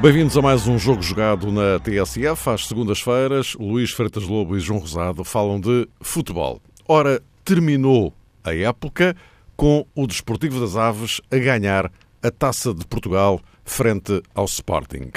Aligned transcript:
Bem-vindos 0.00 0.36
a 0.38 0.42
mais 0.42 0.66
um 0.66 0.78
jogo 0.78 1.02
jogado 1.02 1.52
na 1.52 1.78
TSF. 1.80 2.48
Às 2.48 2.66
segundas-feiras, 2.66 3.54
Luís 3.60 3.90
Freitas 3.90 4.24
Lobo 4.24 4.56
e 4.56 4.60
João 4.60 4.80
Rosado 4.80 5.22
falam 5.22 5.60
de 5.60 5.86
futebol. 6.00 6.62
Ora, 6.88 7.22
terminou 7.44 8.14
a 8.42 8.54
época 8.54 9.14
com 9.56 9.86
o 9.94 10.06
Desportivo 10.06 10.60
das 10.60 10.76
Aves 10.76 11.20
a 11.30 11.36
ganhar 11.36 11.90
a 12.24 12.30
Taça 12.30 12.72
de 12.72 12.86
Portugal 12.86 13.38
frente 13.64 14.22
ao 14.34 14.46
Sporting. 14.46 15.10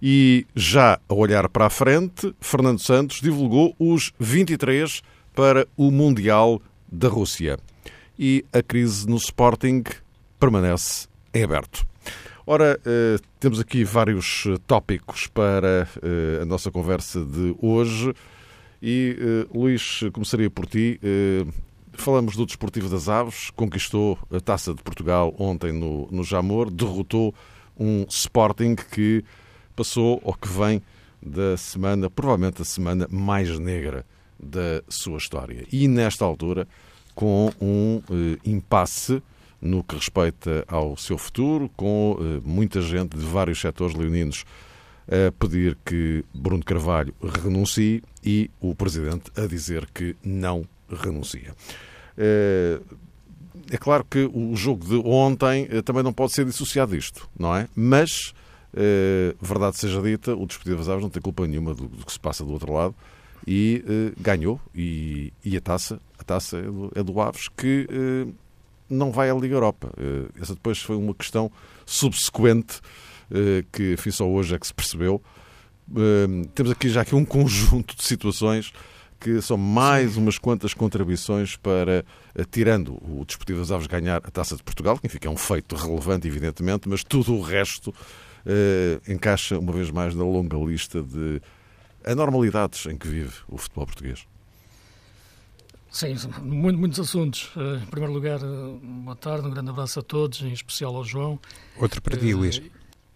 E 0.00 0.46
já 0.56 0.98
a 1.08 1.14
olhar 1.14 1.48
para 1.50 1.66
a 1.66 1.70
frente, 1.70 2.34
Fernando 2.40 2.78
Santos 2.78 3.20
divulgou 3.20 3.76
os 3.78 4.12
23 4.18 5.02
para 5.34 5.68
o 5.76 5.90
Mundial 5.90 6.62
da 6.90 7.08
Rússia. 7.08 7.58
E 8.18 8.44
a 8.52 8.62
crise 8.62 9.06
no 9.06 9.16
Sporting 9.16 9.84
permanece 10.40 11.06
em 11.34 11.44
aberto. 11.44 11.86
Ora, 12.46 12.80
eh, 12.86 13.18
temos 13.38 13.60
aqui 13.60 13.84
vários 13.84 14.44
eh, 14.46 14.56
tópicos 14.66 15.26
para 15.26 15.86
eh, 16.02 16.40
a 16.40 16.46
nossa 16.46 16.70
conversa 16.70 17.22
de 17.22 17.54
hoje. 17.60 18.14
E, 18.80 19.44
Luís, 19.52 20.00
começaria 20.12 20.48
por 20.48 20.64
ti. 20.64 21.00
Falamos 21.98 22.36
do 22.36 22.46
Desportivo 22.46 22.88
das 22.88 23.08
Aves, 23.08 23.50
conquistou 23.50 24.16
a 24.32 24.40
Taça 24.40 24.72
de 24.72 24.80
Portugal 24.82 25.34
ontem 25.36 25.72
no, 25.72 26.06
no 26.12 26.22
Jamor, 26.22 26.70
derrotou 26.70 27.34
um 27.76 28.06
Sporting 28.08 28.76
que 28.76 29.24
passou 29.74 30.20
ou 30.22 30.32
que 30.32 30.46
vem 30.48 30.80
da 31.20 31.56
semana, 31.56 32.08
provavelmente 32.08 32.62
a 32.62 32.64
semana 32.64 33.08
mais 33.10 33.58
negra 33.58 34.06
da 34.38 34.80
sua 34.88 35.18
história. 35.18 35.66
E 35.72 35.88
nesta 35.88 36.24
altura, 36.24 36.68
com 37.16 37.52
um 37.60 38.00
impasse 38.44 39.20
no 39.60 39.82
que 39.82 39.96
respeita 39.96 40.64
ao 40.68 40.96
seu 40.96 41.18
futuro, 41.18 41.68
com 41.76 42.12
uh, 42.12 42.48
muita 42.48 42.80
gente 42.80 43.18
de 43.18 43.26
vários 43.26 43.60
setores 43.60 43.96
leoninos 43.96 44.44
a 45.08 45.32
pedir 45.32 45.76
que 45.84 46.24
Bruno 46.32 46.64
Carvalho 46.64 47.12
renuncie 47.20 48.04
e 48.24 48.48
o 48.60 48.72
Presidente 48.72 49.32
a 49.36 49.46
dizer 49.46 49.88
que 49.92 50.14
não 50.22 50.64
renuncia. 50.90 51.54
Uh, 52.16 52.84
é 53.70 53.76
claro 53.76 54.04
que 54.08 54.30
o 54.32 54.54
jogo 54.56 54.86
de 54.86 54.96
ontem 54.96 55.64
uh, 55.66 55.82
também 55.82 56.02
não 56.02 56.12
pode 56.12 56.32
ser 56.32 56.44
dissociado 56.44 56.96
disto, 56.96 57.28
não 57.38 57.54
é? 57.54 57.68
Mas, 57.74 58.32
verdade 59.40 59.76
seja 59.76 60.00
dita, 60.00 60.34
o 60.34 60.46
Desportivo 60.46 60.76
das 60.76 60.88
Aves 60.88 61.02
não 61.02 61.10
tem 61.10 61.22
culpa 61.22 61.46
nenhuma 61.46 61.74
do, 61.74 61.88
que 61.88 62.12
se 62.12 62.20
passa 62.20 62.44
do 62.44 62.52
outro 62.52 62.72
lado 62.72 62.94
e 63.46 63.82
ganhou. 64.20 64.60
E, 64.74 65.32
e, 65.44 65.56
a 65.56 65.60
taça, 65.60 65.98
a 66.18 66.22
taça 66.22 66.58
é 66.58 66.62
do, 66.62 66.92
é 66.94 67.02
do 67.02 67.20
Aves 67.20 67.48
que 67.48 67.86
não 68.88 69.10
vai 69.12 69.30
à 69.30 69.34
Liga 69.34 69.54
Europa. 69.54 69.90
Eh, 69.96 70.28
essa 70.40 70.54
depois 70.54 70.78
foi 70.78 70.96
uma 70.96 71.14
questão 71.14 71.50
subsequente 71.84 72.80
eh, 73.30 73.64
que, 73.70 73.92
enfim, 73.92 74.10
só 74.10 74.26
hoje 74.26 74.54
é 74.54 74.58
que 74.58 74.66
se 74.66 74.74
percebeu. 74.74 75.22
Eh, 75.94 76.48
temos 76.54 76.72
aqui 76.72 76.88
já 76.88 77.02
aqui 77.02 77.14
um 77.14 77.24
conjunto 77.26 77.96
de 77.96 78.04
situações 78.04 78.72
que 79.20 79.42
são 79.42 79.56
mais 79.56 80.16
umas 80.16 80.38
quantas 80.38 80.72
contribuições 80.74 81.56
para, 81.56 82.04
tirando 82.50 82.94
o 83.02 83.24
Desportivo 83.24 83.58
das 83.58 83.70
Aves 83.70 83.86
ganhar 83.86 84.18
a 84.18 84.30
Taça 84.30 84.56
de 84.56 84.62
Portugal, 84.62 84.98
que 84.98 85.06
enfim, 85.06 85.18
é 85.22 85.30
um 85.30 85.36
feito 85.36 85.74
relevante, 85.74 86.28
evidentemente, 86.28 86.88
mas 86.88 87.02
tudo 87.02 87.34
o 87.34 87.40
resto 87.40 87.92
encaixa 89.08 89.58
uma 89.58 89.72
vez 89.72 89.90
mais 89.90 90.14
na 90.14 90.24
longa 90.24 90.56
lista 90.56 91.02
de 91.02 91.42
anormalidades 92.04 92.86
em 92.86 92.96
que 92.96 93.06
vive 93.08 93.34
o 93.48 93.58
futebol 93.58 93.86
português. 93.86 94.26
Sim, 95.90 96.14
muito, 96.42 96.78
muitos 96.78 97.00
assuntos. 97.00 97.50
Uh, 97.56 97.76
em 97.82 97.86
primeiro 97.86 98.12
lugar, 98.12 98.42
uh, 98.42 98.78
boa 98.82 99.16
tarde, 99.16 99.46
um 99.46 99.50
grande 99.50 99.70
abraço 99.70 100.00
a 100.00 100.02
todos, 100.02 100.42
em 100.42 100.52
especial 100.52 100.94
ao 100.94 101.04
João. 101.04 101.40
Outro 101.76 102.02
para 102.02 102.16
ti, 102.16 102.34
Luís. 102.34 102.60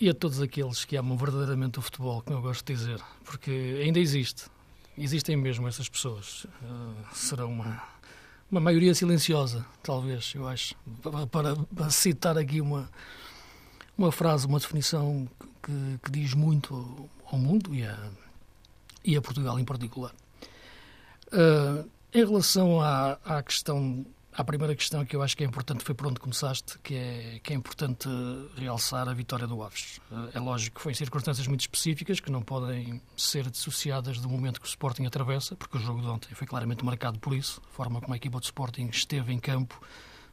E 0.00 0.08
a 0.08 0.14
todos 0.14 0.40
aqueles 0.40 0.84
que 0.84 0.96
amam 0.96 1.16
verdadeiramente 1.16 1.78
o 1.78 1.82
futebol, 1.82 2.22
como 2.22 2.38
eu 2.38 2.42
gosto 2.42 2.66
de 2.66 2.74
dizer, 2.74 3.00
porque 3.24 3.80
ainda 3.82 4.00
existe. 4.00 4.44
Existem 4.97 5.36
mesmo 5.36 5.66
essas 5.66 5.88
pessoas. 5.88 6.47
será 7.12 7.47
uma, 7.47 7.82
uma 8.50 8.60
maioria 8.60 8.94
silenciosa, 8.94 9.64
talvez, 9.82 10.32
eu 10.34 10.47
acho. 10.47 10.75
Para, 11.30 11.56
para 11.56 11.91
citar 11.91 12.36
aqui 12.36 12.60
uma, 12.60 12.91
uma 13.97 14.12
frase, 14.12 14.47
uma 14.47 14.58
definição 14.58 15.28
que, 15.62 15.98
que 16.02 16.10
diz 16.10 16.34
muito 16.34 17.08
ao 17.25 17.38
mundo 17.38 17.75
e 17.75 17.84
a, 17.84 18.10
e 19.04 19.16
a 19.16 19.22
Portugal 19.22 19.58
em 19.58 19.64
particular. 19.64 20.14
Uh, 21.28 21.88
em 22.12 22.25
relação 22.25 22.78
à, 22.81 23.12
à 23.25 23.42
questão, 23.42 24.04
à 24.34 24.43
primeira 24.44 24.75
questão 24.75 25.04
que 25.04 25.15
eu 25.15 25.22
acho 25.22 25.37
que 25.37 25.44
é 25.44 25.47
importante, 25.47 25.84
foi 25.84 25.94
por 25.94 26.06
onde 26.06 26.19
começaste, 26.19 26.78
que 26.78 26.94
é, 26.94 27.41
que 27.43 27.53
é 27.53 27.56
importante 27.56 28.09
realçar 28.56 29.09
a 29.09 29.12
vitória 29.12 29.47
do 29.47 29.62
Aves. 29.62 30.00
É 30.32 30.41
lógico 30.41 30.76
que 30.76 30.82
foi 30.82 30.93
em 30.93 30.94
circunstâncias 30.94 31.47
muito 31.47 31.60
específicas, 31.60 32.20
que 32.20 32.31
não 32.31 32.43
podem 32.43 33.00
ser 33.16 33.50
dissociadas 33.50 34.19
do 34.19 34.28
momento 34.28 34.60
que 34.60 34.66
o 34.66 34.69
Sporting 34.69 35.04
atravessa, 35.04 35.54
porque 35.54 35.76
o 35.76 35.81
jogo 35.81 36.00
de 36.00 36.06
ontem 36.06 36.34
foi 36.34 36.47
claramente 36.47 36.84
marcado 36.84 37.19
por 37.19 37.34
isso, 37.34 37.60
a 37.65 37.75
forma 37.75 38.00
como 38.00 38.15
a 38.15 38.16
equipa 38.16 38.38
do 38.38 38.44
Sporting 38.44 38.87
esteve 38.87 39.32
em 39.32 39.38
campo, 39.38 39.81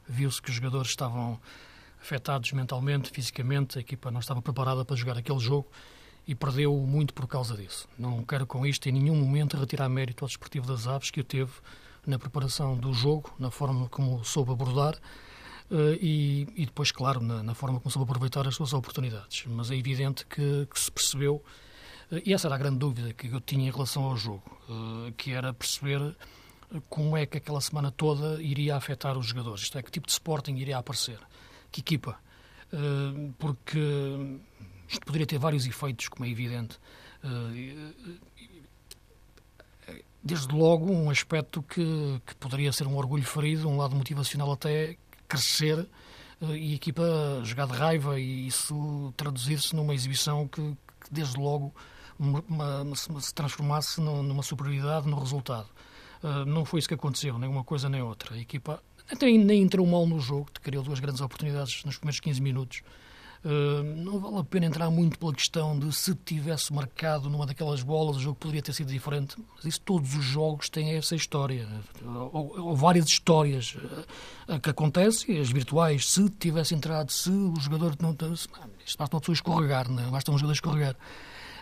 viu-se 0.08 0.42
que 0.42 0.50
os 0.50 0.56
jogadores 0.56 0.90
estavam 0.90 1.40
afetados 2.02 2.52
mentalmente, 2.54 3.12
fisicamente, 3.12 3.78
a 3.78 3.82
equipa 3.82 4.10
não 4.10 4.22
estava 4.22 4.42
preparada 4.42 4.86
para 4.86 4.96
jogar 4.96 5.18
aquele 5.18 5.40
jogo 5.40 5.68
e 6.26 6.34
perdeu 6.34 6.76
muito 6.78 7.14
por 7.14 7.28
causa 7.28 7.58
disso. 7.58 7.88
Não 7.98 8.24
quero 8.24 8.46
com 8.46 8.66
isto 8.66 8.88
em 8.88 8.92
nenhum 8.92 9.16
momento 9.16 9.58
retirar 9.58 9.90
mérito 9.90 10.24
ao 10.24 10.28
Desportivo 10.28 10.68
das 10.68 10.88
Aves 10.88 11.12
que 11.12 11.20
o 11.20 11.24
teve 11.24 11.52
na 12.10 12.20
preparação 12.20 12.76
do 12.76 12.94
jogo, 12.94 13.32
na 13.38 13.52
forma 13.52 13.88
como 13.88 14.24
soube 14.26 14.52
abordar 14.52 14.96
uh, 15.70 15.94
e, 16.02 16.48
e, 16.56 16.66
depois, 16.66 16.92
claro, 16.92 17.22
na, 17.22 17.44
na, 17.44 17.54
forma 17.54 17.80
como 17.80 17.92
soube 17.92 18.10
aproveitar 18.10 18.48
as 18.48 18.56
suas 18.56 18.74
oportunidades. 18.74 19.46
Mas 19.48 19.72
é 19.72 19.76
evidente 19.76 20.26
que, 20.26 20.68
que 20.72 20.80
se 20.80 20.92
percebeu, 20.92 21.44
uh, 22.12 22.22
e 22.26 22.34
essa 22.34 22.48
era 22.48 22.56
a 22.56 22.58
grande 22.58 22.80
dúvida 22.80 23.14
que 23.14 23.28
eu 23.28 23.40
tinha 23.40 23.68
em 23.68 23.72
relação 23.72 24.04
ao 24.04 24.18
jogo, 24.18 24.44
uh, 24.68 25.12
que 25.14 25.32
era 25.32 25.54
perceber 25.54 26.16
como 26.90 27.16
é 27.16 27.26
que 27.26 27.38
aquela 27.38 27.62
semana 27.62 27.92
toda 27.92 28.42
iria 28.42 28.76
afetar 28.76 29.18
os 29.18 29.26
jogadores, 29.26 29.64
isto 29.64 29.78
é, 29.78 29.82
que 29.82 29.90
tipo 29.90 30.06
de 30.06 30.14
Sporting 30.14 30.54
iria 30.56 30.78
aparecer, 30.78 31.20
que 31.72 31.82
equipa. 31.82 32.20
porque 33.40 33.80
isto 34.88 35.04
poderia 35.04 35.26
ter 35.26 35.40
vários 35.40 35.66
efeitos, 35.66 36.08
como 36.10 36.26
é 36.26 36.30
evidente. 36.30 36.80
Desde 40.22 40.54
logo, 40.54 40.92
um 40.92 41.10
aspecto 41.10 41.62
que, 41.64 42.22
que 42.26 42.36
poderia 42.36 42.72
ser 42.74 42.86
um 42.88 42.98
orgulho 42.98 43.24
ferido, 43.24 43.70
um 43.70 43.78
lado 43.78 43.96
motivacional 43.96 44.52
até 44.52 44.98
crescer 45.28 45.88
eh, 46.42 46.58
e 46.58 46.72
a 46.74 46.76
equipa 46.76 47.04
jogar 47.44 47.68
de 47.68 47.74
raiva 47.74 48.20
e 48.20 48.48
isso 48.48 49.14
traduzir-se 49.16 49.76
numa 49.76 49.94
exibição 49.94 50.48
que, 50.48 50.62
que 50.62 51.12
desde 51.12 51.38
logo 51.40 51.74
uma, 52.20 52.44
uma, 52.50 52.96
se 52.96 53.34
transformasse 53.34 54.02
numa 54.02 54.44
superioridade 54.44 55.08
no 55.08 55.18
resultado. 55.18 55.70
Uh, 56.22 56.44
não 56.46 56.66
foi 56.66 56.80
isso 56.80 56.88
que 56.90 56.94
aconteceu, 56.94 57.40
nem 57.40 57.50
uma 57.50 57.64
coisa 57.64 57.88
nem 57.88 58.02
outra. 58.02 58.36
A 58.36 58.38
equipa 58.38 58.84
até 59.10 59.26
nem 59.32 59.62
entrou 59.62 59.88
mal 59.88 60.06
no 60.06 60.20
jogo, 60.20 60.48
criou 60.62 60.84
duas 60.84 61.00
grandes 61.00 61.22
oportunidades 61.22 61.84
nos 61.86 61.98
primeiros 61.98 62.20
15 62.20 62.42
minutos. 62.42 62.82
Uh, 63.44 63.84
não 63.96 64.20
vale 64.20 64.40
a 64.40 64.44
pena 64.44 64.66
entrar 64.66 64.90
muito 64.90 65.18
pela 65.18 65.34
questão 65.34 65.80
de 65.80 65.96
se 65.96 66.14
tivesse 66.14 66.74
marcado 66.74 67.30
numa 67.30 67.46
daquelas 67.46 67.82
bolas 67.82 68.18
o 68.18 68.20
jogo 68.20 68.36
poderia 68.36 68.62
ter 68.62 68.74
sido 68.74 68.92
diferente, 68.92 69.38
mas 69.56 69.64
isso 69.64 69.80
todos 69.80 70.14
os 70.14 70.26
jogos 70.26 70.68
têm 70.68 70.96
essa 70.96 71.16
história, 71.16 71.66
ou, 72.06 72.60
ou 72.60 72.76
várias 72.76 73.08
histórias 73.08 73.78
uh, 74.48 74.60
que 74.60 74.70
acontecem, 74.70 75.40
as 75.40 75.50
virtuais, 75.50 76.12
se 76.12 76.30
tivesse 76.32 76.76
entrado, 76.76 77.12
se 77.12 77.30
o 77.30 77.56
jogador 77.62 77.96
não... 78.02 78.12
Isto 78.34 78.98
basta 78.98 79.16
uma 79.16 79.22
pessoa 79.22 79.34
escorregar, 79.34 79.90
não 79.90 80.04
é? 80.04 80.12
basta 80.12 80.32
um 80.32 80.38
jogador 80.38 80.54
escorregar. 80.54 80.96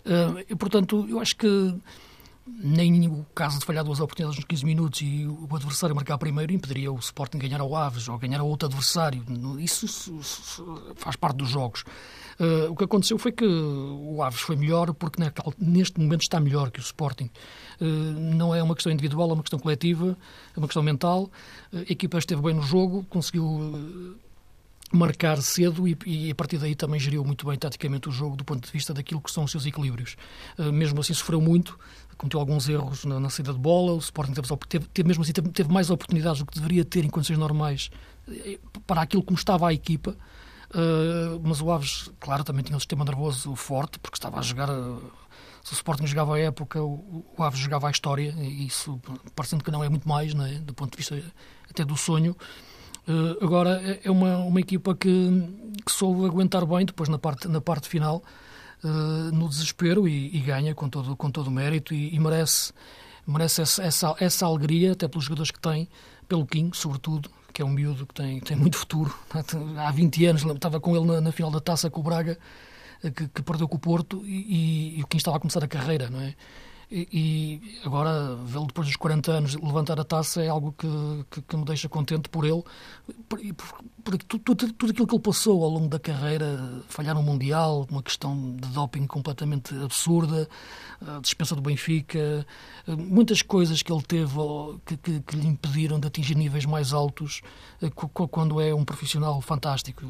Uh, 0.03 0.44
e, 0.50 0.56
portanto, 0.56 1.06
eu 1.07 1.19
acho 1.19 1.35
que 1.35 1.75
nem 2.47 3.07
o 3.07 3.25
caso 3.35 3.59
de 3.59 3.65
falhar 3.65 3.83
duas 3.83 3.99
oportunidades 3.99 4.38
nos 4.38 4.45
15 4.45 4.65
minutos 4.65 5.01
e 5.01 5.27
o 5.27 5.55
adversário 5.55 5.95
marcar 5.95 6.17
primeiro 6.17 6.53
impediria 6.53 6.91
o 6.91 6.97
Sporting 6.97 7.38
ganhar 7.38 7.59
ao 7.59 7.75
Aves 7.75 8.07
ou 8.07 8.17
ganhar 8.17 8.39
a 8.39 8.44
outro 8.44 8.67
adversário. 8.67 9.23
Isso, 9.59 10.19
faz 10.95 11.15
parte 11.15 11.38
dos 11.38 11.49
jogos. 11.49 11.83
Uh, 12.39 12.71
o 12.71 12.75
que 12.75 12.83
aconteceu 12.83 13.17
foi 13.17 13.31
que 13.31 13.45
o 13.45 14.21
Aves 14.21 14.41
foi 14.41 14.55
melhor 14.55 14.94
porque 14.94 15.21
neste 15.59 15.99
momento 15.99 16.21
está 16.21 16.39
melhor 16.39 16.71
que 16.71 16.79
o 16.79 16.81
Sporting. 16.81 17.29
Uh, 17.81 17.85
não 17.85 18.53
é 18.53 18.61
uma 18.61 18.75
questão 18.75 18.91
individual, 18.91 19.29
é 19.29 19.33
uma 19.33 19.44
questão 19.44 19.59
coletiva, 19.59 20.17
é 20.55 20.59
uma 20.59 20.67
questão 20.67 20.83
mental. 20.83 21.29
Uh, 21.73 21.79
a 21.79 21.91
equipa 21.91 22.17
esteve 22.17 22.41
bem 22.41 22.53
no 22.53 22.61
jogo, 22.61 23.05
conseguiu 23.09 24.17
marcar 24.92 25.42
cedo 25.42 25.88
e, 25.88 25.98
e, 26.06 26.31
a 26.31 26.36
partir 26.36 26.57
daí 26.57 26.75
também 26.75 27.00
geriu 27.00 27.24
muito 27.24 27.45
bem 27.45 27.57
taticamente 27.57 28.07
o 28.07 28.12
jogo 28.12 28.36
do 28.36 28.45
ponto 28.45 28.66
de 28.66 28.72
vista 28.72 28.94
daquilo 28.94 29.22
que 29.22 29.31
são 29.31 29.44
os 29.44 29.51
seus 29.51 29.66
equilíbrios. 29.66 30.16
Uh, 30.57 30.72
mesmo 30.72 31.00
assim 31.01 31.13
sofreu 31.13 31.42
muito, 31.42 31.78
cometeu 32.18 32.39
alguns 32.39 32.68
erros 32.69 33.06
na, 33.06 33.19
na 33.19 33.30
saída 33.30 33.54
de 33.54 33.60
bola, 33.60 33.94
o 33.94 33.98
Sporting 34.00 34.34
teve, 34.34 34.88
teve, 34.88 35.07
mesmo 35.07 35.24
assim 35.24 35.34
teve, 35.34 35.50
teve, 35.50 35.72
mais 35.72 35.89
oportunidades 35.89 36.39
do 36.39 36.45
que 36.45 36.56
deveria 36.56 36.86
ter 36.86 37.04
em 37.04 37.10
condições 37.10 37.38
normais 37.38 37.89
eh, 38.30 38.60
para 38.86 39.01
aquilo 39.01 39.24
como 39.24 39.38
estava 39.38 39.68
a 39.68 39.74
equipa. 39.74 40.16
Uh, 40.69 41.40
mas 41.44 41.62
o 41.62 41.72
Aves, 41.72 42.12
claro, 42.19 42.44
também 42.44 42.63
tinha 42.63 42.75
um 42.75 42.80
sistema 42.80 43.06
nervoso 43.06 43.56
forte, 43.56 44.00
porque 44.00 44.18
estava 44.18 44.40
a 44.40 44.42
jogar. 44.42 44.69
Uh, 44.69 45.01
se 45.63 45.74
o 45.74 45.75
Sporting 45.75 46.07
jogava 46.07 46.36
a 46.36 46.40
época, 46.40 46.81
o, 46.81 47.25
Aves 47.38 47.60
jogava 47.60 47.88
a 47.88 47.92
história, 47.92 48.33
e 48.38 48.68
isso, 48.68 49.00
parecendo 49.36 49.63
que 49.63 49.72
não 49.72 49.83
é 49.83 49.90
muito 49.90 50.07
mais, 50.07 50.33
é? 50.33 50.60
do 50.60 50.74
ponto 50.74 50.92
de 50.92 50.98
vista 50.98 51.22
até 51.69 51.86
do 51.86 51.95
sonho. 51.95 52.36
Uh, 53.07 53.44
agora 53.44 53.81
é, 53.83 54.01
é 54.04 54.12
uma, 54.12 54.38
uma 54.38 54.59
equipa 54.59 54.94
que, 54.94 55.09
que 55.86 55.92
soube 55.92 56.25
aguentar 56.25 56.65
bem 56.65 56.86
depois 56.86 57.07
na 57.07 57.18
parte, 57.18 57.48
na 57.48 57.62
parte 57.62 57.88
final, 57.88 58.24
no 59.33 59.50
desespero, 59.50 60.07
e, 60.07 60.38
e, 60.38 60.39
ganha 60.39 60.75
com 60.75 60.88
todo, 60.88 61.15
com 61.15 61.31
todo 61.31 61.48
o 61.48 61.51
mérito 61.51 61.95
e, 61.95 62.13
e 62.13 62.19
merece, 62.19 62.71
merece 63.25 63.63
essa, 63.63 63.83
essa, 63.83 64.15
essa 64.19 64.45
alegria, 64.45 64.92
até 64.92 65.07
pelos 65.07 65.25
jogadores 65.25 65.50
que 65.50 65.59
tem, 65.59 65.89
pelo 66.27 66.45
King, 66.45 66.75
sobretudo, 66.77 67.30
que 67.54 67.62
é 67.62 67.65
um 67.65 67.69
miúdo 67.69 68.06
que 68.06 68.13
tem, 68.13 68.39
tem 68.39 68.56
muito 68.56 68.77
futuro. 68.77 69.13
Há 69.77 69.92
20 69.92 70.25
anos 70.27 70.45
estava 70.45 70.80
com 70.80 70.95
ele 70.95 71.06
na, 71.06 71.21
na 71.21 71.31
final 71.31 71.50
da 71.50 71.59
taça 71.59 71.89
com 71.89 72.01
o 72.01 72.04
Braga, 72.04 72.38
eh, 73.04 73.09
que, 73.09 73.27
que 73.27 73.42
perdeu 73.42 73.68
com 73.68 73.77
o 73.77 73.80
Porto, 73.80 74.21
e, 74.25 74.98
e, 75.00 75.04
o 75.04 75.07
King 75.07 75.18
estava 75.18 75.38
a 75.38 75.39
começar 75.39 75.63
a 75.63 75.68
carreira, 75.68 76.09
não 76.09 76.21
é? 76.21 76.36
E, 76.89 77.80
agora, 77.84 78.38
vê-lo 78.45 78.68
depois 78.68 78.88
dos 78.88 78.95
40 78.95 79.31
anos 79.31 79.56
levantar 79.56 80.00
a 80.00 80.06
taça 80.06 80.42
é 80.42 80.48
algo 80.48 80.72
que, 80.72 80.88
que, 81.30 81.42
que 81.42 81.57
me 81.57 81.66
deixa 81.66 81.89
contente 81.89 82.30
por 82.30 82.45
ele, 82.45 82.63
por, 83.28 83.39
por, 83.39 83.84
por 84.06 84.18
tudo, 84.18 84.56
tudo, 84.56 84.74
tudo, 84.74 84.92
aquilo 84.92 85.06
que 85.06 85.16
ele 85.16 85.22
passou 85.22 85.66
ao 85.66 85.69
longo 85.69 85.89
da 85.89 86.00
carreira, 86.00 86.81
falhar 86.88 87.13
no 87.13 87.22
Mundial, 87.22 87.86
uma 87.92 88.01
questão 88.01 88.56
de 88.56 88.69
doping 88.69 89.06
completamente 89.06 89.75
absurda, 89.75 90.48
a 91.06 91.19
dispensa 91.19 91.56
do 91.56 91.62
Benfica, 91.62 92.48
muitas 92.88 93.42
coisas 93.42 93.81
que 93.81 93.92
ele 93.92 94.04
teve 94.04 94.38
que, 94.86 94.95
que, 94.95 95.19
que 95.19 95.36
lhe 95.36 95.48
impediram 95.48 96.00
de 96.00 96.07
atingir 96.07 96.36
níveis 96.36 96.66
mais 96.66 96.94
altos 96.94 97.42
eh, 97.81 97.90
quando 97.90 98.62
é 98.62 98.74
um 98.74 98.86
profissional 98.86 99.42
fantástico 99.42 100.06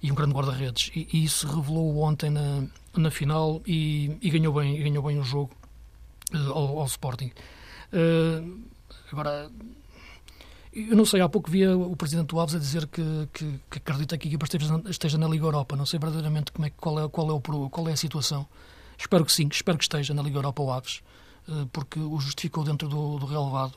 e 0.00 0.12
um 0.12 0.14
grande 0.14 0.34
guarda-redes. 0.34 0.92
E, 0.94 1.08
e, 1.12 1.24
isso 1.24 1.48
revelou 1.48 1.98
ontem 1.98 2.30
na, 2.30 2.62
na 2.96 3.10
final 3.10 3.60
e, 3.66 4.16
e 4.22 4.30
ganhou 4.30 4.54
bem, 4.54 4.78
e 4.78 4.82
ganhou 4.84 5.02
bem 5.02 5.18
o 5.18 5.24
jogo 5.24 5.50
ao, 6.34 6.80
ao 6.80 6.86
Sporting. 6.86 7.32
Uh, 7.92 8.60
agora, 9.10 9.50
eu 10.72 10.96
não 10.96 11.04
sei, 11.04 11.20
há 11.20 11.28
pouco 11.28 11.50
via 11.50 11.76
o 11.76 11.94
Presidente 11.94 12.28
do 12.28 12.40
Aves 12.40 12.54
a 12.54 12.58
dizer 12.58 12.86
que, 12.86 13.02
que, 13.32 13.60
que 13.70 13.78
acredita 13.78 14.16
que 14.16 14.26
a 14.26 14.30
equipa 14.30 14.46
esteja, 14.46 14.82
esteja, 14.88 15.18
na 15.18 15.28
Liga 15.28 15.44
Europa. 15.44 15.76
Não 15.76 15.84
sei 15.84 15.98
verdadeiramente 15.98 16.50
como 16.50 16.66
é, 16.66 16.70
qual, 16.70 17.04
é, 17.04 17.08
qual, 17.08 17.28
é 17.30 17.32
o, 17.32 17.70
qual 17.70 17.88
é 17.88 17.92
a 17.92 17.96
situação. 17.96 18.46
Espero 18.98 19.24
que 19.24 19.32
sim, 19.32 19.48
espero 19.50 19.76
que 19.76 19.84
esteja 19.84 20.14
na 20.14 20.22
Liga 20.22 20.38
Europa 20.38 20.62
o 20.62 20.70
Aves, 20.72 21.02
uh, 21.48 21.66
porque 21.66 21.98
o 21.98 22.18
justificou 22.18 22.64
dentro 22.64 22.88
do, 22.88 23.18
do 23.18 23.26
relevado. 23.26 23.74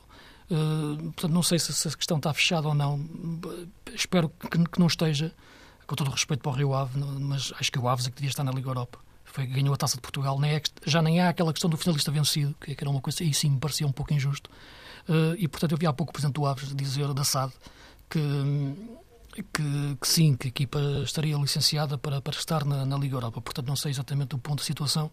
Uh, 0.50 0.96
portanto, 1.12 1.32
não 1.32 1.42
sei 1.42 1.58
se, 1.58 1.72
se, 1.72 1.88
a 1.88 1.90
questão 1.90 2.16
está 2.16 2.32
fechada 2.32 2.68
ou 2.68 2.74
não. 2.74 3.04
Espero 3.94 4.30
que, 4.30 4.48
que 4.48 4.80
não 4.80 4.86
esteja, 4.86 5.34
com 5.86 5.96
todo 5.96 6.08
o 6.08 6.12
respeito 6.12 6.40
para 6.40 6.52
o 6.52 6.54
Rio 6.54 6.72
Ave, 6.72 6.98
mas 6.98 7.52
acho 7.60 7.70
que 7.70 7.78
o 7.78 7.88
Aves 7.88 8.06
é 8.06 8.10
que 8.10 8.16
devia 8.16 8.30
estar 8.30 8.44
na 8.44 8.52
Liga 8.52 8.70
Europa 8.70 9.05
foi, 9.36 9.46
ganhou 9.46 9.74
a 9.74 9.76
Taça 9.76 9.96
de 9.96 10.00
Portugal, 10.00 10.42
é, 10.44 10.62
já 10.86 11.02
nem 11.02 11.20
há 11.20 11.28
aquela 11.28 11.52
questão 11.52 11.68
do 11.68 11.76
finalista 11.76 12.10
vencido, 12.10 12.54
que 12.58 12.74
era 12.80 12.88
uma 12.88 13.02
coisa, 13.02 13.22
aí 13.22 13.34
sim 13.34 13.50
me 13.50 13.58
parecia 13.58 13.86
um 13.86 13.92
pouco 13.92 14.14
injusto. 14.14 14.50
Uh, 15.06 15.36
e, 15.36 15.46
portanto, 15.46 15.72
eu 15.72 15.78
vi 15.78 15.86
há 15.86 15.92
pouco 15.92 16.10
o 16.10 16.12
Presidente 16.14 16.36
do 16.36 16.46
Aves 16.46 16.74
dizer 16.74 17.12
da 17.12 17.22
SAD 17.22 17.52
que, 18.08 18.18
que, 19.52 19.96
que, 20.00 20.08
sim, 20.08 20.34
que 20.34 20.46
a 20.46 20.48
equipa 20.48 20.80
estaria 21.04 21.36
licenciada 21.36 21.98
para, 21.98 22.22
para 22.22 22.34
estar 22.34 22.64
na, 22.64 22.86
na, 22.86 22.96
Liga 22.96 23.14
Europa. 23.14 23.42
Portanto, 23.42 23.68
não 23.68 23.76
sei 23.76 23.90
exatamente 23.90 24.34
o 24.34 24.38
ponto 24.38 24.60
de 24.60 24.64
situação. 24.64 25.10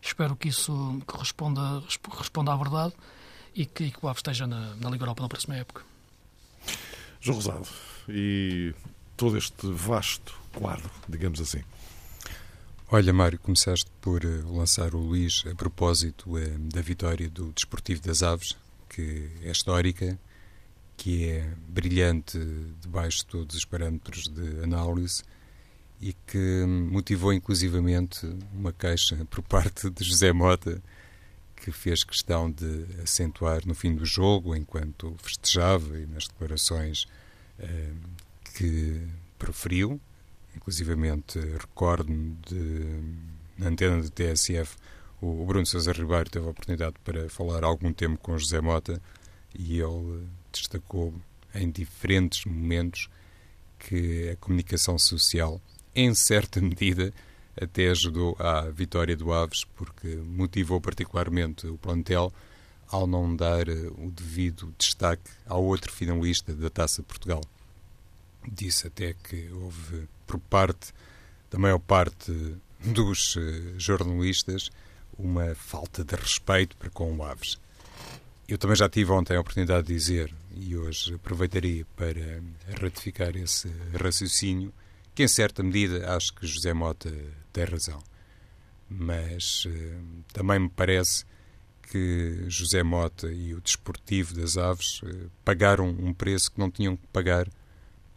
Espero 0.00 0.34
que 0.34 0.48
isso 0.48 1.00
corresponda, 1.06 1.82
responda 2.16 2.52
à 2.52 2.56
verdade 2.56 2.94
e 3.54 3.66
que, 3.66 3.84
e 3.84 3.90
que 3.90 3.98
o 4.02 4.08
Aves 4.08 4.20
esteja 4.20 4.46
na, 4.46 4.74
na 4.76 4.88
Liga 4.88 5.04
Europa 5.04 5.22
na 5.22 5.28
próxima 5.28 5.56
época. 5.56 5.82
João 7.20 7.36
Rosado, 7.36 7.68
e 8.08 8.74
todo 9.14 9.36
este 9.36 9.70
vasto 9.70 10.34
quadro, 10.54 10.90
digamos 11.06 11.38
assim, 11.38 11.62
Olha, 12.90 13.12
Mário, 13.12 13.38
começaste 13.38 13.90
por 14.00 14.24
eh, 14.24 14.28
lançar 14.46 14.94
o 14.94 14.98
Luís 14.98 15.44
a 15.46 15.54
propósito 15.54 16.38
eh, 16.38 16.48
da 16.72 16.80
vitória 16.80 17.28
do 17.28 17.52
Desportivo 17.52 18.00
das 18.00 18.22
Aves, 18.22 18.56
que 18.88 19.28
é 19.42 19.50
histórica, 19.50 20.18
que 20.96 21.28
é 21.28 21.52
brilhante 21.68 22.38
debaixo 22.80 23.18
de 23.18 23.26
todos 23.26 23.56
os 23.56 23.66
parâmetros 23.66 24.26
de 24.28 24.62
análise 24.64 25.22
e 26.00 26.14
que 26.14 26.64
motivou 26.66 27.30
inclusivamente 27.30 28.26
uma 28.54 28.72
queixa 28.72 29.22
por 29.26 29.42
parte 29.42 29.90
de 29.90 30.02
José 30.02 30.32
Mota, 30.32 30.82
que 31.56 31.70
fez 31.70 32.02
questão 32.02 32.50
de 32.50 32.86
acentuar 33.02 33.66
no 33.66 33.74
fim 33.74 33.94
do 33.94 34.06
jogo, 34.06 34.56
enquanto 34.56 35.14
festejava 35.18 35.98
e 35.98 36.06
nas 36.06 36.26
declarações 36.26 37.06
eh, 37.58 37.92
que 38.56 39.06
proferiu, 39.38 40.00
Inclusivamente, 40.56 41.38
recordo-me 41.38 42.36
de, 42.46 42.86
na 43.56 43.68
antena 43.68 44.00
de 44.00 44.10
TSF, 44.10 44.76
o 45.20 45.44
Bruno 45.44 45.66
Sousa 45.66 45.92
Ribeiro 45.92 46.30
teve 46.30 46.46
a 46.46 46.50
oportunidade 46.50 46.94
para 47.04 47.28
falar 47.28 47.64
algum 47.64 47.92
tempo 47.92 48.18
com 48.18 48.38
José 48.38 48.60
Mota 48.60 49.00
e 49.54 49.80
ele 49.80 50.26
destacou 50.52 51.12
em 51.54 51.70
diferentes 51.70 52.44
momentos 52.44 53.08
que 53.78 54.30
a 54.30 54.36
comunicação 54.36 54.98
social, 54.98 55.60
em 55.94 56.14
certa 56.14 56.60
medida, 56.62 57.12
até 57.60 57.88
ajudou 57.88 58.36
à 58.38 58.62
vitória 58.70 59.16
do 59.16 59.32
Aves, 59.32 59.64
porque 59.76 60.08
motivou 60.16 60.80
particularmente 60.80 61.66
o 61.66 61.76
plantel 61.76 62.32
ao 62.86 63.06
não 63.06 63.34
dar 63.34 63.68
o 63.68 64.10
devido 64.10 64.72
destaque 64.78 65.30
ao 65.46 65.62
outro 65.64 65.92
finalista 65.92 66.54
da 66.54 66.70
Taça 66.70 67.02
Portugal. 67.02 67.42
Disse 68.46 68.86
até 68.86 69.14
que 69.14 69.50
houve 69.50 70.08
por 70.26 70.38
parte 70.38 70.92
da 71.50 71.58
maior 71.58 71.78
parte 71.78 72.32
dos 72.80 73.36
eh, 73.36 73.74
jornalistas 73.78 74.70
uma 75.18 75.54
falta 75.54 76.04
de 76.04 76.14
respeito 76.14 76.76
para 76.76 76.90
com 76.90 77.12
o 77.16 77.24
Aves. 77.24 77.58
Eu 78.48 78.56
também 78.56 78.76
já 78.76 78.88
tive 78.88 79.10
ontem 79.12 79.36
a 79.36 79.40
oportunidade 79.40 79.88
de 79.88 79.94
dizer, 79.94 80.32
e 80.56 80.74
hoje 80.76 81.14
aproveitaria 81.14 81.84
para 81.96 82.42
ratificar 82.80 83.36
esse 83.36 83.68
raciocínio, 83.94 84.72
que 85.14 85.22
em 85.22 85.28
certa 85.28 85.62
medida 85.62 86.14
acho 86.16 86.32
que 86.32 86.46
José 86.46 86.72
Mota 86.72 87.12
tem 87.52 87.64
razão. 87.64 88.02
Mas 88.88 89.66
uh, 89.66 90.24
também 90.32 90.60
me 90.60 90.68
parece 90.70 91.26
que 91.90 92.44
José 92.48 92.82
Mota 92.82 93.30
e 93.30 93.52
o 93.52 93.60
Desportivo 93.60 94.34
das 94.34 94.56
Aves 94.56 95.02
uh, 95.02 95.30
pagaram 95.44 95.90
um 95.90 96.14
preço 96.14 96.50
que 96.50 96.58
não 96.58 96.70
tinham 96.70 96.96
que 96.96 97.06
pagar 97.08 97.48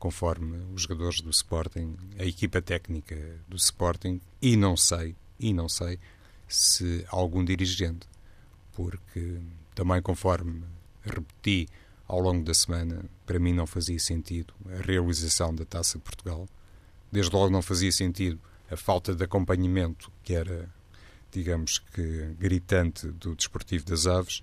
conforme 0.01 0.57
os 0.74 0.81
jogadores 0.81 1.21
do 1.21 1.30
Sporting, 1.30 1.95
a 2.18 2.25
equipa 2.25 2.59
técnica 2.59 3.15
do 3.48 3.56
Sporting, 3.56 4.19
e 4.42 4.57
não 4.57 4.75
sei, 4.75 5.15
e 5.39 5.53
não 5.53 5.69
sei 5.69 5.99
se 6.47 7.06
algum 7.07 7.45
dirigente, 7.45 8.07
porque 8.73 9.40
também 9.76 10.02
conforme 10.02 10.64
repeti 11.04 11.69
ao 12.07 12.19
longo 12.19 12.44
da 12.44 12.52
semana, 12.52 13.06
para 13.28 13.37
mim 13.37 13.54
não 13.54 13.68
fazia 13.68 13.99
sentido 13.99 14.56
a 14.71 14.81
realização 14.81 15.54
da 15.54 15.66
Taça 15.66 15.99
de 15.99 16.04
Portugal. 16.04 16.49
Desde 17.11 17.31
logo 17.31 17.52
não 17.52 17.61
fazia 17.61 17.92
sentido 17.92 18.42
a 18.71 18.76
falta 18.76 19.14
de 19.14 19.23
acompanhamento 19.23 20.11
que 20.23 20.33
era, 20.33 20.68
digamos 21.31 21.78
que, 21.78 22.35
gritante 22.40 23.06
do 23.06 23.35
Desportivo 23.35 23.85
das 23.85 24.07
Aves 24.07 24.42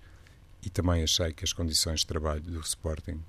e 0.62 0.70
também 0.70 1.02
achei 1.02 1.32
que 1.32 1.42
as 1.42 1.52
condições 1.52 2.00
de 2.00 2.06
trabalho 2.06 2.42
do 2.42 2.60
Sporting 2.60 3.20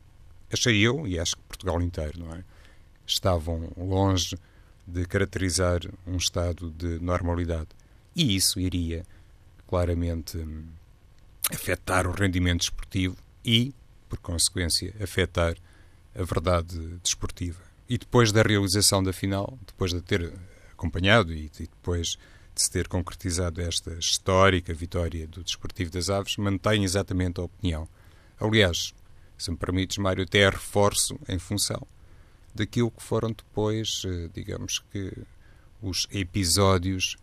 achei 0.52 0.80
eu, 0.80 1.08
e 1.08 1.20
acho 1.20 1.36
que 1.36 1.42
Portugal 1.44 1.82
inteiro, 1.82 2.20
não 2.20 2.34
é? 2.34 2.44
Estavam 3.06 3.72
longe 3.78 4.38
de 4.86 5.06
caracterizar 5.06 5.82
um 6.06 6.18
estado 6.18 6.72
de 6.72 7.00
normalidade. 7.00 7.70
E 8.16 8.36
isso 8.36 8.60
iria 8.60 9.06
claramente 9.68 10.44
afetar 11.52 12.08
o 12.08 12.12
rendimento 12.12 12.62
desportivo 12.62 13.18
e, 13.46 13.74
por 14.08 14.20
consequência, 14.20 14.94
afetar 15.02 15.56
a 16.16 16.24
verdade 16.24 16.78
desportiva. 17.04 17.62
E 17.88 17.98
depois 17.98 18.32
da 18.32 18.42
realização 18.42 19.02
da 19.02 19.14
final, 19.14 19.58
depois 19.66 19.92
de 19.92 20.02
ter 20.02 20.34
acompanhado 20.72 21.34
e, 21.34 21.50
depois 21.60 22.18
de 22.54 22.62
se 22.64 22.70
ter 22.70 22.88
concretizado 22.88 23.62
esta 23.62 23.94
histórica 23.94 24.74
vitória 24.74 25.28
do 25.28 25.44
Desportivo 25.44 25.90
das 25.92 26.10
Aves, 26.10 26.38
mantenho 26.38 26.84
exatamente 26.84 27.40
a 27.40 27.44
opinião. 27.44 27.88
Aliás, 28.40 28.94
se 29.44 29.52
me 29.52 29.58
permites, 29.58 29.98
Mário, 29.98 30.24
até 30.24 30.50
reforço 30.50 31.20
em 31.28 31.40
função 31.40 31.88
daquilo 32.54 32.92
que 32.92 33.02
foram 33.02 33.30
depois, 33.30 34.04
eh, 34.06 34.30
digamos 34.34 34.80
que, 34.92 35.14
os 35.82 36.08
episódios, 36.12 37.16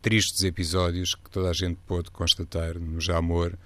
tristes 0.00 0.42
episódios 0.42 1.14
que 1.14 1.28
toda 1.30 1.50
a 1.50 1.52
gente 1.52 1.78
pôde 1.86 2.10
constatar 2.10 2.78
no 2.78 3.00
Jamor, 3.00 3.58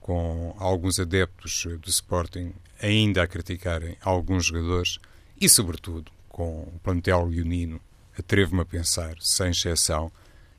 com 0.00 0.54
alguns 0.58 0.98
adeptos 0.98 1.66
do 1.80 1.90
Sporting 1.90 2.54
ainda 2.80 3.22
a 3.22 3.26
criticarem 3.26 3.96
alguns 4.00 4.46
jogadores 4.46 4.98
e, 5.38 5.48
sobretudo, 5.48 6.10
com 6.28 6.62
o 6.62 6.80
plantel 6.82 7.26
leonino, 7.26 7.80
atrevo-me 8.18 8.62
a 8.62 8.64
pensar, 8.64 9.16
sem 9.20 9.50
exceção, 9.50 10.10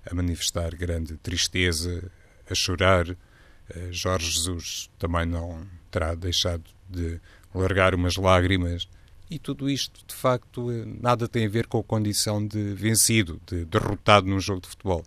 a 0.06 0.14
manifestar 0.14 0.76
grande 0.76 1.18
tristeza, 1.18 2.12
a 2.50 2.54
chorar. 2.54 3.10
Eh, 3.10 3.90
Jorge 3.92 4.32
Jesus 4.32 4.90
também 5.00 5.26
não 5.26 5.66
terá 5.98 6.14
deixado 6.14 6.64
de 6.88 7.20
largar 7.56 7.96
umas 7.96 8.18
lágrimas 8.18 8.88
E 9.30 9.40
tudo 9.40 9.70
isto, 9.70 10.06
de 10.06 10.14
facto, 10.14 10.70
nada 11.02 11.28
tem 11.28 11.48
a 11.48 11.50
ver 11.50 11.66
com 11.68 11.80
a 11.80 11.84
condição 11.84 12.46
de 12.46 12.74
vencido, 12.76 13.42
de 13.46 13.66
derrotado 13.66 14.28
num 14.28 14.40
jogo 14.40 14.62
de 14.62 14.70
futebol. 14.70 15.04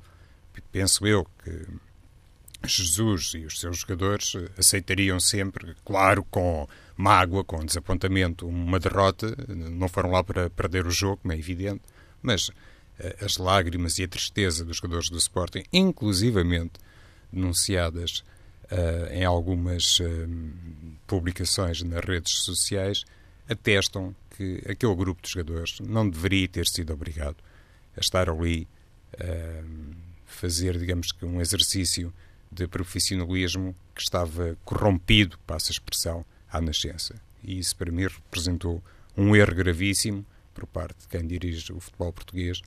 Penso 0.73 1.07
eu 1.07 1.25
que 1.43 1.67
Jesus 2.67 3.33
e 3.35 3.47
os 3.47 3.59
seus 3.59 3.79
jogadores 3.79 4.35
aceitariam 4.59 5.19
sempre, 5.19 5.75
claro, 5.85 6.23
com 6.25 6.69
mágoa, 6.97 7.43
com 7.43 7.65
desapontamento, 7.65 8.47
uma 8.47 8.79
derrota. 8.79 9.35
Não 9.49 9.89
foram 9.89 10.11
lá 10.11 10.23
para 10.23 10.51
perder 10.51 10.87
o 10.87 10.91
jogo, 10.91 11.19
como 11.19 11.33
é 11.33 11.39
evidente, 11.39 11.81
mas 12.21 12.51
eh, 12.99 13.17
as 13.23 13.39
lágrimas 13.39 13.99
e 13.99 14.05
a 14.05 14.09
tristeza 14.09 14.67
dos 14.67 14.77
jogadores 14.77 15.09
do 15.09 15.17
Sporting, 15.17 15.63
inclusivamente 15.73 16.75
denunciadas 17.33 18.23
em 19.11 19.25
algumas 19.25 19.99
uh, 19.99 20.07
publicações 21.07 21.83
nas 21.83 22.05
redes 22.05 22.45
sociais, 22.45 23.05
atestam 23.49 24.15
que 24.37 24.63
aquele 24.69 24.95
grupo 24.95 25.21
de 25.23 25.31
jogadores 25.31 25.81
não 25.81 26.09
deveria 26.09 26.49
ter 26.49 26.67
sido 26.67 26.93
obrigado 26.93 27.37
a 27.97 28.01
estar 28.01 28.31
ali, 28.31 28.69
uh, 29.15 29.97
fazer, 30.25 30.79
digamos 30.79 31.11
que, 31.11 31.25
um 31.25 31.41
exercício 31.41 32.13
de 32.51 32.67
profissionalismo 32.67 33.75
que 33.95 34.03
estava 34.03 34.57
corrompido, 34.65 35.39
passa 35.47 35.71
a 35.71 35.75
expressão, 35.75 36.25
à 36.51 36.61
nascença. 36.61 37.21
E 37.43 37.59
isso, 37.59 37.77
para 37.77 37.91
mim, 37.91 38.03
representou 38.03 38.83
um 39.17 39.35
erro 39.35 39.55
gravíssimo 39.55 40.25
por 40.55 40.67
parte 40.67 41.01
de 41.01 41.09
quem 41.09 41.27
dirige 41.27 41.73
o 41.73 41.81
futebol 41.81 42.13
português, 42.13 42.61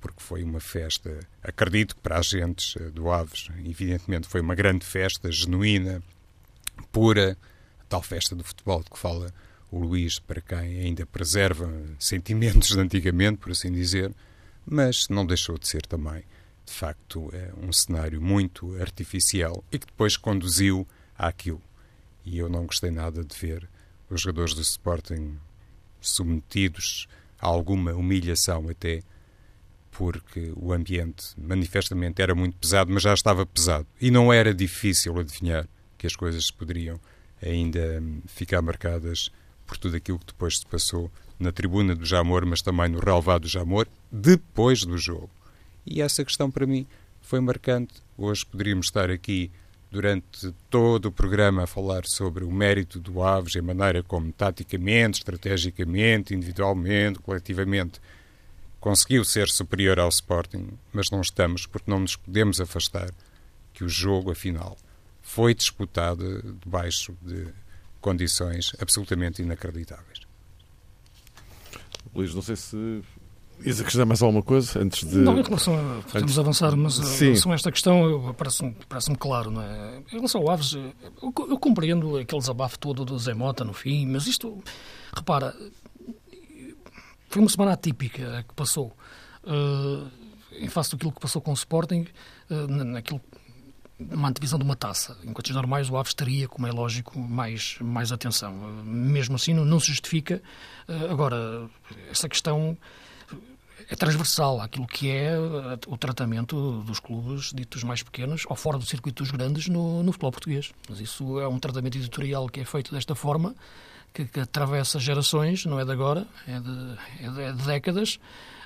porque 0.00 0.22
foi 0.22 0.42
uma 0.42 0.60
festa, 0.60 1.20
acredito 1.42 1.96
que 1.96 2.00
para 2.00 2.18
agentes 2.18 2.76
eh, 2.76 2.90
do 2.90 3.10
Aves, 3.10 3.48
evidentemente 3.64 4.28
foi 4.28 4.40
uma 4.40 4.54
grande 4.54 4.84
festa, 4.84 5.30
genuína, 5.30 6.02
pura, 6.92 7.36
tal 7.88 8.02
festa 8.02 8.34
do 8.36 8.44
futebol 8.44 8.82
de 8.82 8.90
que 8.90 8.98
fala 8.98 9.32
o 9.70 9.78
Luís, 9.78 10.18
para 10.18 10.40
quem 10.40 10.80
ainda 10.80 11.04
preserva 11.04 11.70
sentimentos 11.98 12.68
de 12.68 12.80
antigamente, 12.80 13.38
por 13.38 13.52
assim 13.52 13.72
dizer, 13.72 14.14
mas 14.64 15.08
não 15.08 15.26
deixou 15.26 15.58
de 15.58 15.68
ser 15.68 15.82
também, 15.86 16.24
de 16.64 16.72
facto, 16.72 17.30
é 17.32 17.52
um 17.56 17.72
cenário 17.72 18.20
muito 18.20 18.80
artificial 18.80 19.64
e 19.72 19.78
que 19.78 19.86
depois 19.86 20.16
conduziu 20.16 20.86
àquilo. 21.16 21.62
E 22.24 22.38
eu 22.38 22.48
não 22.48 22.66
gostei 22.66 22.90
nada 22.90 23.24
de 23.24 23.36
ver 23.36 23.68
os 24.10 24.20
jogadores 24.20 24.54
do 24.54 24.60
Sporting 24.60 25.38
submetidos 26.00 27.08
a 27.40 27.46
alguma 27.46 27.92
humilhação 27.92 28.68
até 28.68 29.02
porque 29.98 30.52
o 30.54 30.72
ambiente 30.72 31.34
manifestamente 31.36 32.22
era 32.22 32.32
muito 32.32 32.56
pesado, 32.56 32.92
mas 32.92 33.02
já 33.02 33.12
estava 33.12 33.44
pesado 33.44 33.84
e 34.00 34.12
não 34.12 34.32
era 34.32 34.54
difícil 34.54 35.18
adivinhar 35.18 35.66
que 35.98 36.06
as 36.06 36.14
coisas 36.14 36.52
poderiam 36.52 37.00
ainda 37.42 38.00
ficar 38.28 38.62
marcadas 38.62 39.32
por 39.66 39.76
tudo 39.76 39.96
aquilo 39.96 40.20
que 40.20 40.26
depois 40.26 40.58
se 40.58 40.66
passou 40.66 41.10
na 41.36 41.50
tribuna 41.50 41.96
do 41.96 42.06
Jamor, 42.06 42.46
mas 42.46 42.62
também 42.62 42.88
no 42.88 43.00
relevado 43.00 43.42
do 43.42 43.48
Jamor, 43.48 43.88
depois 44.10 44.84
do 44.84 44.96
jogo. 44.96 45.30
E 45.84 46.00
essa 46.00 46.24
questão 46.24 46.48
para 46.48 46.64
mim 46.64 46.86
foi 47.20 47.40
marcante. 47.40 47.94
Hoje 48.16 48.46
poderíamos 48.46 48.86
estar 48.86 49.10
aqui 49.10 49.50
durante 49.90 50.54
todo 50.70 51.06
o 51.06 51.12
programa 51.12 51.64
a 51.64 51.66
falar 51.66 52.06
sobre 52.06 52.44
o 52.44 52.52
mérito 52.52 53.00
do 53.00 53.20
Aves 53.20 53.56
a 53.56 53.62
maneira 53.62 54.00
como, 54.04 54.30
taticamente, 54.30 55.18
estrategicamente, 55.18 56.36
individualmente, 56.36 57.18
coletivamente, 57.18 58.00
conseguiu 58.80 59.24
ser 59.24 59.48
superior 59.48 59.98
ao 59.98 60.08
Sporting, 60.08 60.70
mas 60.92 61.06
não 61.10 61.20
estamos 61.20 61.66
porque 61.66 61.90
não 61.90 62.00
nos 62.00 62.16
podemos 62.16 62.60
afastar 62.60 63.10
que 63.72 63.84
o 63.84 63.88
jogo, 63.88 64.30
afinal, 64.30 64.76
foi 65.22 65.54
disputado 65.54 66.42
debaixo 66.64 67.16
de 67.22 67.48
condições 68.00 68.72
absolutamente 68.80 69.42
inacreditáveis. 69.42 70.20
Luís, 72.14 72.34
não 72.34 72.42
sei 72.42 72.56
se 72.56 73.02
Isa, 73.64 73.82
acrescentar 73.82 74.06
mais 74.06 74.22
alguma 74.22 74.42
coisa 74.42 74.80
antes 74.80 75.08
de. 75.08 75.16
Não, 75.16 75.38
em 75.38 75.42
relação 75.42 75.74
a. 75.74 76.02
Podemos 76.02 76.14
antes... 76.14 76.38
avançar, 76.38 76.76
mas 76.76 76.94
Sim. 76.94 77.24
em 77.24 77.28
relação 77.28 77.52
a 77.52 77.54
esta 77.54 77.72
questão, 77.72 78.34
parece-me 78.36 78.76
parece 78.88 79.14
claro, 79.16 79.50
não 79.50 79.62
é? 79.62 80.02
Em 80.12 80.16
relação 80.16 80.40
ao 80.42 80.50
Aves, 80.50 80.74
eu, 80.74 80.94
eu 81.22 81.58
compreendo 81.58 82.16
aquele 82.16 82.40
desabafo 82.40 82.78
todo 82.78 83.04
do 83.04 83.18
Zé 83.18 83.34
Mota 83.34 83.64
no 83.64 83.72
fim, 83.72 84.06
mas 84.06 84.26
isto. 84.26 84.62
Repara, 85.12 85.54
foi 87.28 87.42
uma 87.42 87.48
semana 87.48 87.72
atípica 87.72 88.44
que 88.48 88.54
passou. 88.54 88.96
Uh, 89.44 90.08
em 90.52 90.68
face 90.68 90.90
daquilo 90.90 91.12
que 91.12 91.20
passou 91.20 91.40
com 91.40 91.50
o 91.50 91.54
Sporting, 91.54 92.06
uh, 92.50 92.66
naquilo 92.66 93.20
uma 93.98 94.28
antevisão 94.28 94.58
de 94.58 94.64
uma 94.64 94.76
taça. 94.76 95.16
Em 95.24 95.32
condições 95.32 95.56
normais, 95.56 95.90
o 95.90 95.96
Aves 95.96 96.14
teria, 96.14 96.46
como 96.46 96.66
é 96.68 96.70
lógico, 96.70 97.18
mais, 97.18 97.76
mais 97.80 98.12
atenção. 98.12 98.52
Mesmo 98.84 99.34
assim, 99.34 99.52
não, 99.52 99.64
não 99.64 99.80
se 99.80 99.88
justifica. 99.88 100.40
Agora, 101.10 101.68
essa 102.08 102.28
questão 102.28 102.78
é 103.88 103.96
transversal 103.96 104.60
àquilo 104.60 104.86
que 104.86 105.10
é 105.10 105.32
eh, 105.32 105.78
o 105.86 105.96
tratamento 105.96 106.82
dos 106.82 107.00
clubes 107.00 107.52
ditos 107.54 107.82
mais 107.82 108.02
pequenos 108.02 108.44
ou 108.46 108.54
fora 108.54 108.76
do 108.76 108.84
circuito 108.84 109.22
dos 109.22 109.32
grandes 109.32 109.66
no, 109.68 110.02
no 110.02 110.12
futebol 110.12 110.30
português. 110.30 110.72
Mas 110.88 111.00
isso 111.00 111.40
é 111.40 111.48
um 111.48 111.58
tratamento 111.58 111.96
editorial 111.96 112.48
que 112.48 112.60
é 112.60 112.64
feito 112.64 112.94
desta 112.94 113.14
forma, 113.14 113.54
que, 114.18 114.24
que 114.24 114.40
atravessa 114.40 114.98
gerações, 114.98 115.64
não 115.64 115.78
é 115.78 115.84
de 115.84 115.92
agora, 115.92 116.26
é 116.46 116.58
de, 116.58 116.98
é 117.20 117.30
de, 117.30 117.40
é 117.42 117.52
de 117.52 117.62
décadas. 117.64 118.18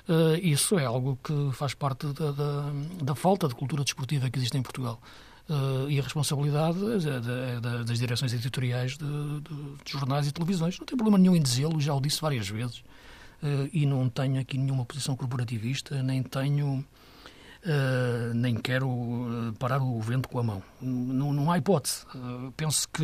Uh, 0.09 0.35
isso 0.41 0.79
é 0.79 0.85
algo 0.85 1.17
que 1.23 1.51
faz 1.53 1.73
parte 1.75 2.07
da, 2.07 2.31
da, 2.31 2.71
da, 3.03 3.15
falta 3.15 3.47
de 3.47 3.55
cultura 3.55 3.83
desportiva 3.83 4.29
que 4.29 4.39
existe 4.39 4.57
em 4.57 4.63
Portugal. 4.63 4.99
Uh, 5.47 5.89
e 5.89 5.99
a 5.99 6.03
responsabilidade 6.03 6.79
é 6.79 7.83
das 7.83 7.99
direções 7.99 8.33
editoriais 8.33 8.97
de, 8.97 9.05
de, 9.05 9.91
jornais 9.91 10.27
e 10.27 10.31
televisões. 10.31 10.79
Não 10.79 10.85
tem 10.85 10.97
problema 10.97 11.17
nenhum 11.17 11.35
em 11.35 11.41
dizê-lo, 11.41 11.79
já 11.79 11.93
o 11.93 12.01
disse 12.01 12.19
várias 12.19 12.49
vezes. 12.49 12.79
Uh, 13.41 13.69
e 13.71 13.85
não 13.85 14.09
tenho 14.09 14.41
aqui 14.41 14.57
nenhuma 14.57 14.85
posição 14.85 15.15
corporativista, 15.15 16.01
nem 16.01 16.23
tenho. 16.23 16.83
Uh, 17.65 18.33
nem 18.33 18.55
quero 18.55 18.89
uh, 18.89 19.53
parar 19.57 19.81
o 19.81 20.01
vento 20.01 20.27
com 20.27 20.37
a 20.37 20.43
mão. 20.43 20.61
Não, 20.81 21.31
não 21.31 21.49
há 21.49 21.57
hipótese. 21.57 22.05
penso 22.57 22.89
que 22.89 23.03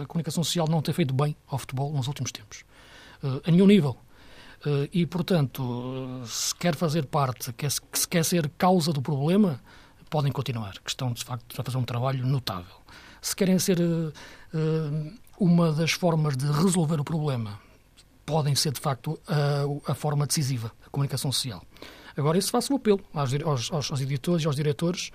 a 0.00 0.06
comunicação 0.06 0.44
social 0.44 0.68
não 0.68 0.80
tem 0.80 0.94
feito 0.94 1.12
bem 1.12 1.36
ao 1.48 1.58
futebol 1.58 1.92
nos 1.92 2.06
últimos 2.06 2.30
tempos, 2.30 2.62
a 3.44 3.50
nenhum 3.50 3.66
nível. 3.66 3.96
e, 4.92 5.04
portanto, 5.06 6.22
se 6.24 6.54
quer 6.54 6.76
fazer 6.76 7.06
parte, 7.06 7.52
quer, 7.54 7.70
se 7.70 8.08
quer 8.08 8.24
ser 8.24 8.48
causa 8.56 8.92
do 8.92 9.02
problema, 9.02 9.60
podem 10.08 10.30
continuar, 10.30 10.74
que 10.84 10.90
estão, 10.90 11.12
de 11.12 11.24
facto, 11.24 11.60
a 11.60 11.64
fazer 11.64 11.76
um 11.76 11.84
trabalho 11.84 12.24
notável. 12.24 12.76
Se 13.20 13.34
querem 13.34 13.58
ser 13.58 13.78
uma 15.36 15.72
das 15.72 15.92
formas 15.92 16.36
de 16.36 16.46
resolver 16.46 17.00
o 17.00 17.04
problema, 17.04 17.58
podem 18.24 18.54
ser, 18.54 18.72
de 18.72 18.80
facto, 18.80 19.18
a, 19.26 19.90
a 19.90 19.94
forma 19.94 20.26
decisiva, 20.26 20.70
a 20.86 20.90
comunicação 20.90 21.32
social. 21.32 21.64
Agora, 22.16 22.38
isso 22.38 22.50
faço 22.50 22.72
um 22.72 22.76
apelo 22.76 23.00
aos, 23.12 23.32
aos, 23.70 23.90
aos, 23.90 24.00
editores 24.00 24.44
e 24.44 24.46
aos 24.46 24.56
diretores 24.56 25.10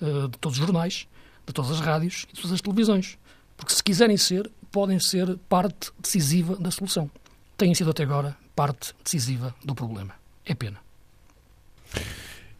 uh, 0.00 0.28
de 0.28 0.38
todos 0.38 0.58
os 0.58 0.64
jornais, 0.64 1.06
de 1.46 1.52
todas 1.52 1.70
as 1.70 1.80
rádios 1.80 2.26
e 2.30 2.34
de 2.34 2.40
todas 2.40 2.52
as 2.52 2.60
televisões. 2.60 3.18
Porque, 3.56 3.72
se 3.72 3.82
quiserem 3.82 4.16
ser, 4.16 4.50
podem 4.70 4.98
ser 4.98 5.36
parte 5.48 5.90
decisiva 6.00 6.56
da 6.56 6.70
solução. 6.70 7.10
Têm 7.56 7.74
sido 7.74 7.90
até 7.90 8.02
agora 8.02 8.36
parte 8.54 8.94
decisiva 9.02 9.54
do 9.64 9.74
problema. 9.74 10.14
É 10.44 10.54
pena. 10.54 10.78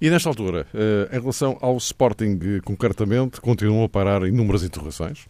E 0.00 0.08
nesta 0.08 0.28
altura, 0.28 0.66
uh, 0.72 1.14
em 1.14 1.20
relação 1.20 1.58
ao 1.60 1.76
Sporting 1.76 2.60
concretamente, 2.64 3.40
continuam 3.40 3.84
a 3.84 3.88
parar 3.88 4.26
inúmeras 4.26 4.62
interrogações. 4.62 5.26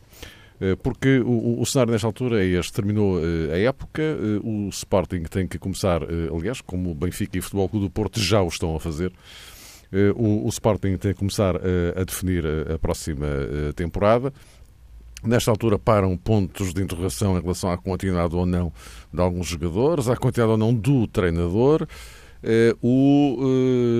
Eh, 0.60 0.76
porque 0.76 1.20
o, 1.20 1.60
o, 1.60 1.64
cenário 1.64 1.92
nesta 1.92 2.06
altura 2.06 2.44
é 2.44 2.46
este. 2.46 2.72
Terminou 2.72 3.18
eh, 3.18 3.54
a 3.54 3.58
época, 3.58 4.02
eh, 4.02 4.40
o 4.44 4.68
Sporting 4.68 5.22
tem 5.22 5.46
que 5.48 5.58
começar, 5.58 6.02
aliás, 6.34 6.60
como 6.60 6.90
o 6.90 6.94
Benfica 6.94 7.36
e 7.36 7.40
o 7.40 7.42
Futebol 7.42 7.68
Clube 7.68 7.86
do 7.86 7.90
Porto 7.90 8.20
já 8.20 8.42
o 8.42 8.48
estão 8.48 8.76
a 8.76 8.80
fazer, 8.80 9.12
o, 10.14 10.46
o 10.46 10.48
Sporting 10.48 10.96
tem 10.96 11.12
que 11.12 11.18
começar 11.18 11.56
a, 11.56 12.00
a 12.00 12.04
definir 12.04 12.44
a, 12.46 12.74
a 12.74 12.78
próxima 12.78 13.26
temporada. 13.74 14.32
Nesta 15.24 15.50
altura 15.50 15.78
param 15.78 16.16
pontos 16.16 16.72
de 16.72 16.82
interrogação 16.82 17.36
em 17.36 17.42
relação 17.42 17.70
à 17.70 17.76
quantidade 17.76 18.34
ou 18.36 18.46
não 18.46 18.72
de 19.12 19.20
alguns 19.20 19.48
jogadores, 19.48 20.08
à 20.08 20.16
quantidade 20.16 20.52
ou 20.52 20.56
não 20.56 20.72
do 20.72 21.06
treinador. 21.08 21.86
Eh, 22.42 22.74
o 22.80 23.38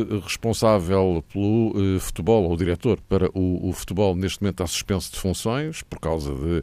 eh, 0.09 0.21
responsável 0.25 1.23
pelo 1.31 1.75
eh, 1.77 2.01
futebol, 2.01 2.45
ou 2.45 2.55
o 2.55 2.57
diretor 2.57 2.99
para 3.03 3.29
o, 3.35 3.69
o, 3.69 3.73
futebol, 3.73 4.17
neste 4.17 4.41
momento 4.41 4.63
está 4.63 4.67
suspenso 4.67 5.13
de 5.13 5.19
funções 5.19 5.83
por 5.83 6.01
causa 6.01 6.35
de, 6.35 6.63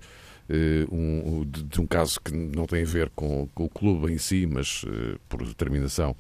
um, 0.92 1.46
de, 1.46 1.80
um 1.80 1.86
caso 1.86 2.20
que 2.20 2.34
não 2.34 2.66
tem 2.66 2.82
a 2.82 2.86
ver 2.86 3.12
com, 3.16 3.48
com 3.54 3.66
o 3.66 3.70
clube 3.70 4.12
em 4.12 4.18
si, 4.18 4.48
mas 4.48 4.84
por 5.30 5.46
determinação 5.46 6.16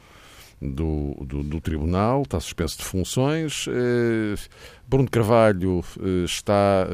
do, 0.61 1.15
do, 1.25 1.41
do, 1.41 1.61
Tribunal, 1.61 2.23
está 2.23 2.39
suspenso 2.39 2.77
de 2.77 2.83
funções. 2.83 3.65
Bruno 4.85 5.09
Carvalho 5.09 5.81
está 6.25 6.87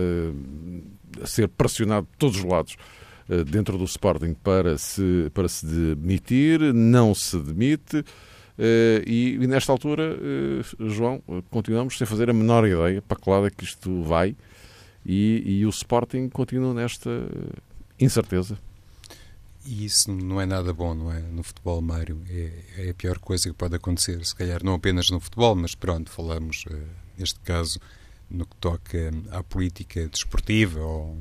a 1.22 1.26
ser 1.26 1.48
pressionado 1.50 2.08
de 2.12 2.18
todos 2.20 2.38
os 2.38 2.44
lados 2.44 2.78
dentro 3.48 3.80
do 3.80 3.86
Sporting 3.86 4.36
para 4.36 4.78
se, 4.78 5.32
para 5.34 5.48
se 5.48 5.66
demitir, 5.66 6.72
não 6.72 7.16
se 7.16 7.40
demite. 7.40 8.06
Uh, 8.58 9.02
e, 9.08 9.40
e, 9.42 9.48
nesta 9.48 9.72
altura, 9.72 10.16
uh, 10.16 10.90
João, 10.90 11.22
continuamos 11.50 11.98
sem 11.98 12.06
fazer 12.06 12.30
a 12.30 12.34
menor 12.34 12.68
ideia 12.68 13.02
para 13.02 13.20
que 13.20 13.30
lado 13.30 13.48
é 13.48 13.50
que 13.50 13.64
isto 13.64 14.04
vai 14.04 14.36
e, 15.06 15.44
e 15.46 15.66
o 15.66 15.70
Sporting 15.70 16.30
continua 16.30 16.74
nesta 16.74 17.10
incerteza. 18.00 18.58
E 19.66 19.86
isso 19.86 20.12
não 20.12 20.42
é 20.42 20.46
nada 20.46 20.74
bom, 20.74 20.94
não 20.94 21.12
é? 21.12 21.20
No 21.20 21.42
futebol, 21.42 21.82
Mário, 21.82 22.22
é, 22.30 22.52
é, 22.78 22.90
a 22.90 22.94
pior 22.94 23.18
coisa 23.18 23.50
que 23.50 23.56
pode 23.56 23.76
acontecer. 23.76 24.24
Se 24.26 24.36
calhar 24.36 24.64
não 24.64 24.74
apenas 24.74 25.10
no 25.10 25.20
futebol, 25.20 25.56
mas 25.56 25.74
pronto, 25.74 26.12
falamos, 26.12 26.66
uh, 26.70 26.78
neste 27.18 27.40
caso, 27.40 27.80
no 28.30 28.46
que 28.46 28.56
toca 28.58 29.12
à 29.32 29.42
política 29.42 30.08
desportiva 30.08 30.82
ou 30.82 31.18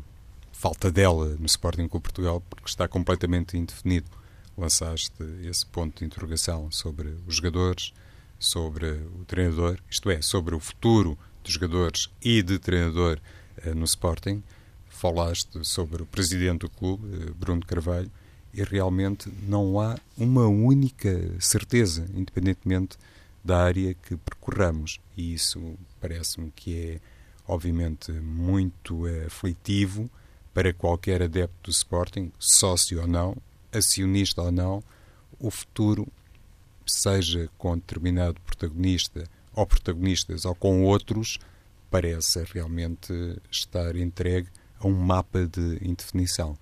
falta 0.53 0.91
dela 0.91 1.37
no 1.39 1.47
Sporting 1.47 1.89
Clube 1.89 2.05
Portugal, 2.05 2.43
porque 2.51 2.69
está 2.69 2.89
completamente 2.89 3.57
indefinido. 3.57 4.11
Lançaste 4.57 5.23
esse 5.43 5.65
ponto 5.65 5.99
de 5.99 6.05
interrogação 6.05 6.71
sobre 6.71 7.17
os 7.27 7.37
jogadores, 7.37 7.93
sobre 8.39 8.91
o 8.91 9.25
treinador, 9.27 9.79
isto 9.89 10.11
é, 10.11 10.21
sobre 10.21 10.55
o 10.55 10.61
futuro 10.61 11.17
dos 11.43 11.53
jogadores 11.55 12.11
e 12.23 12.43
de 12.43 12.59
treinador 12.59 13.19
uh, 13.65 13.75
no 13.75 13.85
Sporting. 13.85 14.43
Falaste 14.89 15.65
sobre 15.65 16.03
o 16.03 16.07
presidente 16.07 16.61
do 16.61 16.71
clube, 16.71 17.07
uh, 17.07 17.35
Bruno 17.35 17.65
Carvalho, 17.65 18.11
e 18.53 18.63
realmente 18.63 19.33
não 19.49 19.81
há 19.81 19.99
uma 20.17 20.47
única 20.47 21.19
certeza, 21.41 22.07
independentemente 22.15 22.99
da 23.43 23.63
área 23.63 23.95
que 23.95 24.17
percorramos. 24.17 25.01
E 25.17 25.33
isso 25.33 25.75
parece-me 26.01 26.51
que 26.51 26.79
é, 26.79 27.01
obviamente, 27.47 28.13
muito 28.13 29.07
aflitivo 29.27 30.11
para 30.53 30.73
qualquer 30.73 31.23
adepto 31.23 31.57
do 31.63 31.71
Sporting, 31.71 32.31
sócio 32.39 33.01
ou 33.01 33.07
não, 33.07 33.37
acionista 33.73 34.43
ou 34.43 34.53
não, 34.53 34.83
o 35.39 35.51
futuro, 35.51 36.07
seja 36.87 37.49
com 37.59 37.75
determinado 37.77 38.41
protagonista 38.43 39.25
ou 39.55 39.67
protagonistas 39.67 40.45
ou 40.45 40.55
com 40.55 40.85
outros, 40.85 41.39
parece 41.91 42.43
realmente 42.53 43.13
estar 43.51 43.95
entregue 43.97 44.49
a 44.79 44.87
um 44.87 44.95
mapa 44.95 45.47
de 45.47 45.79
indefinição. 45.83 46.57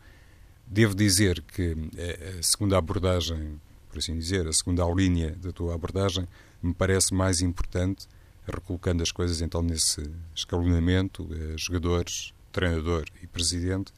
Devo 0.67 0.95
dizer 0.95 1.43
que 1.43 1.77
eh, 1.97 2.37
a 2.39 2.43
segunda 2.43 2.79
abordagem, 2.79 3.61
por 3.89 3.99
assim 3.99 4.17
dizer, 4.17 4.47
a 4.47 4.53
segunda 4.53 4.85
linha 4.87 5.35
da 5.37 5.53
tua 5.53 5.75
abordagem, 5.75 6.29
me 6.63 6.75
parece 6.75 7.15
mais 7.15 7.41
importante, 7.41 8.07
recolocando 8.47 9.03
as 9.03 9.11
coisas 9.11 9.41
então 9.41 9.63
nesse 9.63 10.11
escalonamento, 10.35 11.29
eh, 11.33 11.55
jogadores, 11.57 12.33
treinador 12.53 13.05
e 13.23 13.27
presidente, 13.27 13.93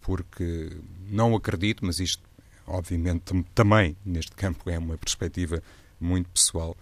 porque 0.00 0.70
não 1.10 1.34
acredito, 1.34 1.84
mas 1.84 1.98
isto, 1.98 2.22
obviamente, 2.66 3.44
também 3.54 3.96
neste 4.04 4.32
campo 4.32 4.68
é 4.68 4.78
uma 4.78 4.96
perspectiva 4.98 5.62
muito 6.00 6.28
pessoal. 6.30 6.76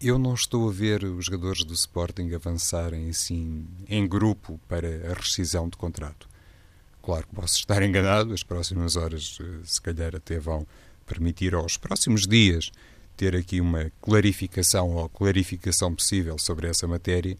Eu 0.00 0.18
não 0.18 0.34
estou 0.34 0.68
a 0.68 0.72
ver 0.72 1.04
os 1.04 1.26
jogadores 1.26 1.62
do 1.62 1.74
Sporting 1.74 2.32
avançarem 2.34 3.08
assim 3.10 3.66
em 3.88 4.06
grupo 4.08 4.58
para 4.66 5.10
a 5.10 5.14
rescisão 5.14 5.68
de 5.68 5.76
contrato. 5.76 6.28
Claro 7.02 7.26
que 7.26 7.34
posso 7.34 7.58
estar 7.58 7.82
enganado, 7.84 8.32
as 8.32 8.42
próximas 8.42 8.96
horas, 8.96 9.38
eh, 9.40 9.60
se 9.64 9.80
calhar, 9.80 10.16
até 10.16 10.38
vão 10.38 10.66
permitir 11.06 11.54
aos 11.54 11.76
próximos 11.76 12.26
dias 12.26 12.70
ter 13.16 13.36
aqui 13.36 13.60
uma 13.60 13.92
clarificação 14.00 14.94
ou 14.94 15.08
clarificação 15.08 15.94
possível 15.94 16.38
sobre 16.38 16.68
essa 16.68 16.86
matéria, 16.86 17.36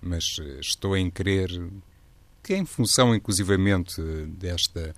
mas 0.00 0.36
eh, 0.40 0.60
estou 0.60 0.96
em 0.96 1.10
crer 1.10 1.50
que, 2.42 2.54
em 2.54 2.64
função 2.64 3.14
inclusivamente 3.14 4.00
desta 4.28 4.94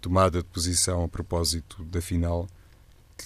tomada 0.00 0.38
de 0.38 0.48
posição 0.48 1.04
a 1.04 1.08
propósito 1.08 1.84
da 1.84 2.00
final, 2.00 2.48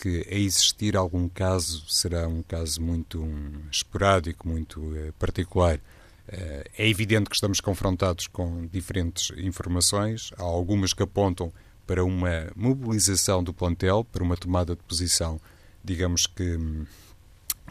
que 0.01 0.27
a 0.31 0.35
existir 0.35 0.97
algum 0.97 1.29
caso 1.29 1.85
será 1.89 2.27
um 2.29 2.43
caso 2.43 2.83
muito 2.83 3.23
um, 3.23 3.63
esporádico, 3.71 4.49
muito 4.49 4.81
uh, 4.81 5.13
particular. 5.19 5.81
Eh, 6.27 6.71
é 6.79 6.89
evidente 6.89 7.29
que 7.29 7.37
estamos 7.37 7.61
confrontados 7.61 8.27
com 8.27 8.67
diferentes 8.67 9.31
informações, 9.37 10.31
há 10.39 10.43
algumas 10.43 10.95
que 10.95 11.03
apontam 11.03 11.53
para 11.87 12.03
uma 12.03 12.51
mobilização 12.57 13.45
do 13.45 13.53
plantel, 13.53 14.05
para 14.05 14.23
uma 14.23 14.37
tomada 14.37 14.75
de 14.75 14.83
posição, 14.83 15.39
digamos 15.85 16.27
que 16.27 16.57
hum, 16.57 16.87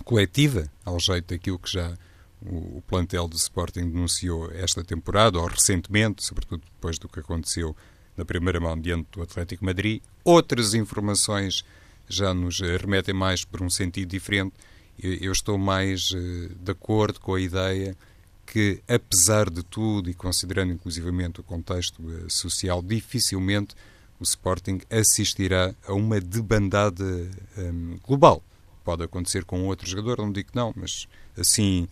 coletiva, 0.06 0.70
ao 0.86 1.00
jeito 1.00 1.34
daquilo 1.34 1.58
que 1.58 1.72
já 1.72 1.98
o, 2.42 2.78
o 2.78 2.84
plantel 2.88 3.28
do 3.28 3.36
Sporting 3.36 3.90
denunciou 3.90 4.52
esta 4.52 4.84
temporada, 4.84 5.40
ou 5.40 5.48
recentemente, 5.48 6.24
sobretudo 6.24 6.62
depois 6.76 7.00
do 7.00 7.10
que 7.10 7.20
aconteceu 7.20 7.76
na 8.16 8.26
primeira 8.26 8.60
mão 8.60 8.80
diante 8.80 9.08
do 9.12 9.22
Atlético 9.22 9.66
Madrid. 9.66 10.02
Outras 10.24 10.74
informações 10.74 11.64
já 12.08 12.34
nos 12.34 12.60
remetem 12.60 13.14
mais 13.14 13.44
por 13.44 13.62
um 13.62 13.70
sentido 13.70 14.10
diferente. 14.10 14.54
Eu, 15.02 15.32
estou 15.32 15.58
mais 15.58 16.12
uh, 16.12 16.50
de 16.62 16.72
acordo 16.72 17.20
com 17.20 17.34
a 17.34 17.42
ideia 17.42 17.98
que, 18.46 18.82
apesar 18.88 19.50
de 19.50 19.64
tudo 19.64 20.10
e 20.10 20.14
considerando 20.14 20.72
inclusivamente 20.72 21.40
o 21.40 21.44
contexto 21.44 22.00
uh, 22.02 22.30
social, 22.30 22.82
dificilmente 22.82 23.76
o 24.20 24.24
Sporting 24.24 24.82
assistirá 24.90 25.74
a 25.86 25.94
uma 25.94 26.20
debandada 26.20 27.30
um, 27.58 27.98
global. 28.06 28.44
Pode 28.84 29.04
acontecer 29.04 29.44
com 29.46 29.66
outro 29.66 29.90
jogador, 29.90 30.20
não 30.20 30.32
digo 30.32 30.52
que 30.52 30.56
não, 30.56 30.74
mas 30.76 31.08
assim, 31.38 31.88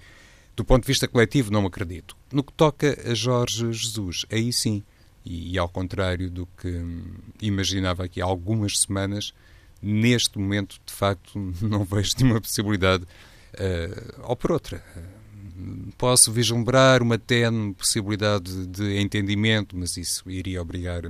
do 0.55 0.63
ponto 0.63 0.83
de 0.83 0.87
vista 0.87 1.07
coletivo, 1.07 1.51
não 1.51 1.65
acredito. 1.65 2.15
No 2.31 2.43
que 2.43 2.53
toca 2.53 2.97
a 3.09 3.13
Jorge 3.13 3.71
Jesus, 3.71 4.25
aí 4.29 4.53
sim, 4.53 4.83
e, 5.25 5.53
e 5.53 5.57
ao 5.57 5.69
contrário 5.69 6.29
do 6.29 6.47
que 6.57 6.67
hum, 6.67 7.03
imaginava 7.41 8.05
aqui 8.05 8.21
há 8.21 8.25
algumas 8.25 8.79
semanas, 8.79 9.33
neste 9.81 10.37
momento, 10.37 10.79
de 10.85 10.93
facto, 10.93 11.39
não 11.61 11.83
vejo 11.83 12.13
nenhuma 12.19 12.41
possibilidade, 12.41 13.03
uh, 13.03 14.21
ou 14.23 14.35
por 14.35 14.51
outra. 14.51 14.83
Posso 15.97 16.31
vislumbrar 16.31 17.03
uma 17.03 17.19
tenue 17.19 17.73
possibilidade 17.73 18.65
de 18.67 18.99
entendimento, 18.99 19.77
mas 19.77 19.95
isso 19.95 20.29
iria 20.29 20.61
obrigar 20.61 21.03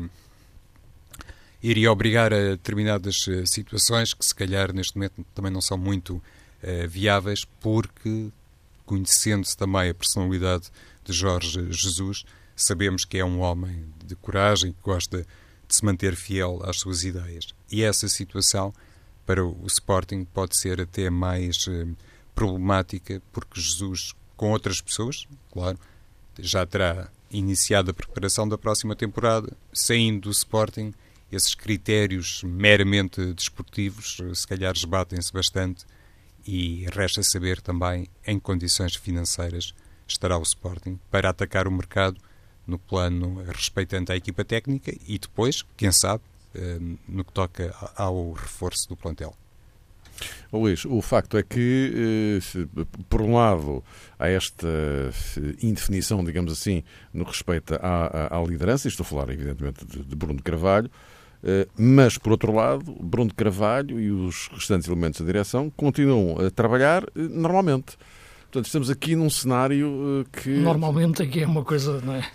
iria 1.64 1.92
obrigar 1.92 2.34
a 2.34 2.52
determinadas 2.52 3.28
eh, 3.28 3.46
situações 3.46 4.14
que 4.14 4.26
se 4.26 4.34
calhar 4.34 4.74
neste 4.74 4.96
momento 4.96 5.24
também 5.36 5.52
não 5.52 5.62
são 5.62 5.78
muito 5.78 6.16
uh, 6.16 6.88
viáveis, 6.88 7.46
porque 7.60 8.30
conhecendo-se 8.84 9.56
também 9.56 9.90
a 9.90 9.94
personalidade 9.94 10.70
de 11.06 11.14
Jorge 11.14 11.72
Jesus, 11.72 12.26
sabemos 12.64 13.06
que 13.06 13.18
é 13.18 13.26
um 13.26 13.40
homem 13.40 13.86
de 14.06 14.16
coragem, 14.16 14.72
que 14.72 14.82
gosta 14.82 15.26
de 15.68 15.76
se 15.76 15.86
manter 15.86 16.16
fiel 16.16 16.62
às 16.64 16.80
suas 16.80 17.04
ideias. 17.04 17.54
E 17.72 17.84
essa 17.84 18.08
situação 18.08 18.74
para 19.26 19.46
o 19.46 19.66
Sporting 19.68 20.26
pode 20.26 20.58
ser 20.58 20.82
até 20.82 21.10
mais 21.10 21.66
uh, 21.68 21.96
problemática, 22.36 23.22
porque 23.32 23.60
Jesus 23.60 24.14
com 24.36 24.52
outras 24.52 24.82
pessoas, 24.82 25.28
claro. 25.52 25.78
Já 26.40 26.66
terá 26.66 27.10
iniciado 27.30 27.92
a 27.92 27.94
preparação 27.94 28.50
da 28.50 28.58
próxima 28.58 28.96
temporada, 28.96 29.56
saindo 29.72 30.22
do 30.22 30.32
Sporting. 30.32 30.94
Esses 31.32 31.54
critérios 31.54 32.42
meramente 32.44 33.34
desportivos, 33.34 34.18
se 34.34 34.48
calhar, 34.48 34.74
esbatem-se 34.76 35.32
bastante 35.32 35.86
e 36.46 36.88
resta 36.92 37.22
saber 37.22 37.62
também 37.62 38.08
em 38.26 38.40
condições 38.40 38.96
financeiras 38.96 39.76
estará 40.08 40.38
o 40.38 40.42
Sporting 40.42 41.00
para 41.10 41.30
atacar 41.30 41.68
o 41.68 41.72
mercado 41.72 42.20
no 42.66 42.78
plano 42.80 43.44
respeitante 43.48 44.12
à 44.12 44.16
equipa 44.16 44.44
técnica 44.44 44.94
e 45.08 45.18
depois, 45.18 45.64
quem 45.76 45.92
sabe, 45.92 46.24
eh, 46.56 46.80
no 47.08 47.24
que 47.24 47.32
toca 47.32 47.74
ao 47.96 48.34
reforço 48.34 48.88
do 48.90 48.96
plantel. 48.96 49.36
Luís, 50.52 50.86
o 50.86 51.02
facto 51.02 51.38
é 51.38 51.44
que, 51.44 52.40
eh, 52.46 52.86
por 53.10 53.22
um 53.22 53.36
lado, 53.36 53.84
há 54.20 54.28
esta 54.28 54.68
eh, 54.68 55.56
indefinição, 55.64 56.24
digamos 56.24 56.52
assim, 56.52 56.84
no 57.14 57.24
respeito 57.24 57.76
à, 57.76 58.38
à, 58.38 58.44
liderança, 58.44 58.88
estou 58.88 59.04
a 59.04 59.08
falar, 59.08 59.30
evidentemente, 59.30 59.86
de, 59.86 60.04
de 60.04 60.16
Bruno 60.16 60.42
Carvalho, 60.42 60.92
eh, 61.44 61.68
mas, 61.78 62.18
por 62.18 62.34
outro 62.34 62.54
lado, 62.54 62.94
Bruno 63.00 63.34
Carvalho 63.34 64.00
e 64.00 64.12
os 64.12 64.50
restantes 64.50 64.88
elementos 64.88 65.22
da 65.22 65.26
direção 65.26 65.70
continuam 65.70 66.46
a 66.46 66.52
trabalhar 66.52 67.04
normalmente. 67.16 67.98
Portanto, 68.52 68.66
estamos 68.66 68.90
aqui 68.90 69.16
num 69.16 69.30
cenário 69.30 70.26
eh, 70.26 70.40
que. 70.42 70.50
Normalmente 70.50 71.24
aqui 71.24 71.42
é 71.42 71.48
uma 71.48 71.64
coisa, 71.64 72.02
não 72.02 72.16
é? 72.16 72.28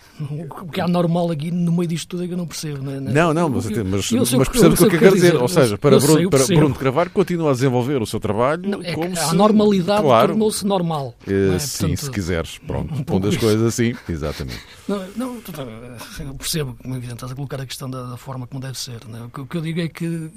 O 0.59 0.67
que 0.67 0.81
há 0.81 0.87
normal 0.87 1.29
aqui 1.29 1.51
no 1.51 1.71
meio 1.71 1.87
disto 1.87 2.07
tudo 2.07 2.23
é 2.23 2.27
que 2.27 2.33
eu 2.33 2.37
não 2.37 2.47
percebo, 2.47 2.83
não 2.83 2.91
é? 2.91 2.99
Não, 2.99 3.35
não, 3.35 3.47
mas, 3.47 3.69
eu, 3.69 3.85
mas, 3.85 4.11
eu 4.11 4.17
mas 4.39 4.49
percebo 4.49 4.73
o 4.73 4.77
que 4.77 4.83
eu 4.83 4.89
quero 4.89 5.13
dizer. 5.13 5.33
dizer. 5.33 5.35
Ou 5.39 5.47
seja, 5.47 5.77
para, 5.77 5.99
Bruno, 5.99 6.17
sei, 6.17 6.27
para 6.27 6.45
Bruno 6.47 6.73
de 6.73 6.79
Carvalho 6.79 7.11
continua 7.11 7.51
a 7.51 7.53
desenvolver 7.53 8.01
o 8.01 8.05
seu 8.07 8.19
trabalho. 8.19 8.67
Não, 8.67 8.81
é 8.81 8.93
como 8.93 9.13
a 9.13 9.15
se, 9.15 9.35
normalidade 9.35 10.01
claro, 10.01 10.29
tornou-se 10.29 10.65
normal. 10.65 11.13
É, 11.27 11.55
é? 11.55 11.59
Sim, 11.59 11.89
Portanto, 11.89 11.99
se 11.99 12.11
quiseres. 12.11 12.57
Pronto, 12.65 12.95
um 12.95 13.03
pondo 13.03 13.27
as 13.27 13.37
coisas 13.37 13.61
assim, 13.61 13.93
exatamente. 14.09 14.59
Não, 14.87 15.05
não, 15.15 15.35
eu 15.35 16.33
percebo, 16.33 16.75
como 16.81 16.95
é 16.95 16.97
evidente, 16.97 17.17
estás 17.17 17.31
a 17.31 17.35
colocar 17.35 17.61
a 17.61 17.65
questão 17.67 17.87
da, 17.87 18.07
da 18.07 18.17
forma 18.17 18.47
como 18.47 18.59
deve 18.59 18.79
ser. 18.79 19.01
É? 19.13 19.23
o, 19.23 19.29
que, 19.29 19.41
o 19.41 19.45
que 19.45 19.55
eu 19.55 19.61
digo 19.61 19.81
é 19.81 19.87
que. 19.87 20.31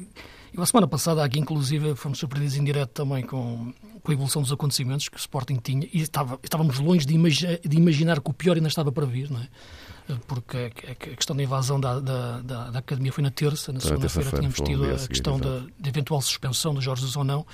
Eu, 0.53 0.62
a 0.62 0.66
semana 0.66 0.87
passada, 0.87 1.25
aqui, 1.25 1.38
inclusive, 1.38 1.95
fomos 1.95 2.19
surpreendidos 2.19 2.59
em 2.59 2.64
direto 2.64 2.90
também 2.90 3.23
com 3.23 3.73
com 4.11 4.12
a 4.12 4.14
evolução 4.14 4.42
dos 4.42 4.53
acontecimentos 4.53 5.09
que 5.09 5.16
o 5.16 5.18
Sporting 5.18 5.57
tinha, 5.57 5.88
e 5.92 6.01
estava, 6.01 6.38
estávamos 6.42 6.79
longe 6.79 7.07
de, 7.07 7.14
imagi 7.14 7.61
de 7.64 7.77
imaginar 7.77 8.20
que 8.20 8.31
o 8.31 8.35
pior 8.35 8.57
ainda 8.57 8.68
estava 8.68 8.90
para 8.90 9.07
vir, 9.07 9.31
não 9.31 9.40
é? 9.40 9.49
Porque 10.27 10.73
a 10.88 10.94
questão 10.94 11.37
da 11.37 11.42
invasão 11.42 11.81
da, 11.81 12.01
da, 12.01 12.40
da, 12.40 12.70
da 12.70 12.79
Academia 12.81 13.12
foi 13.12 13.23
na 13.23 13.31
terça, 13.31 13.73
na 13.73 13.79
segunda-feira 13.79 14.31
tínhamos 14.31 14.61
tido 14.61 14.85
a, 14.85 15.07
questão 15.07 15.38
da, 15.38 15.61
de 15.79 15.88
eventual 15.88 16.20
suspensão 16.20 16.75
do 16.75 16.81
Jorge 16.81 17.07
ou 17.16 17.23
não, 17.23 17.46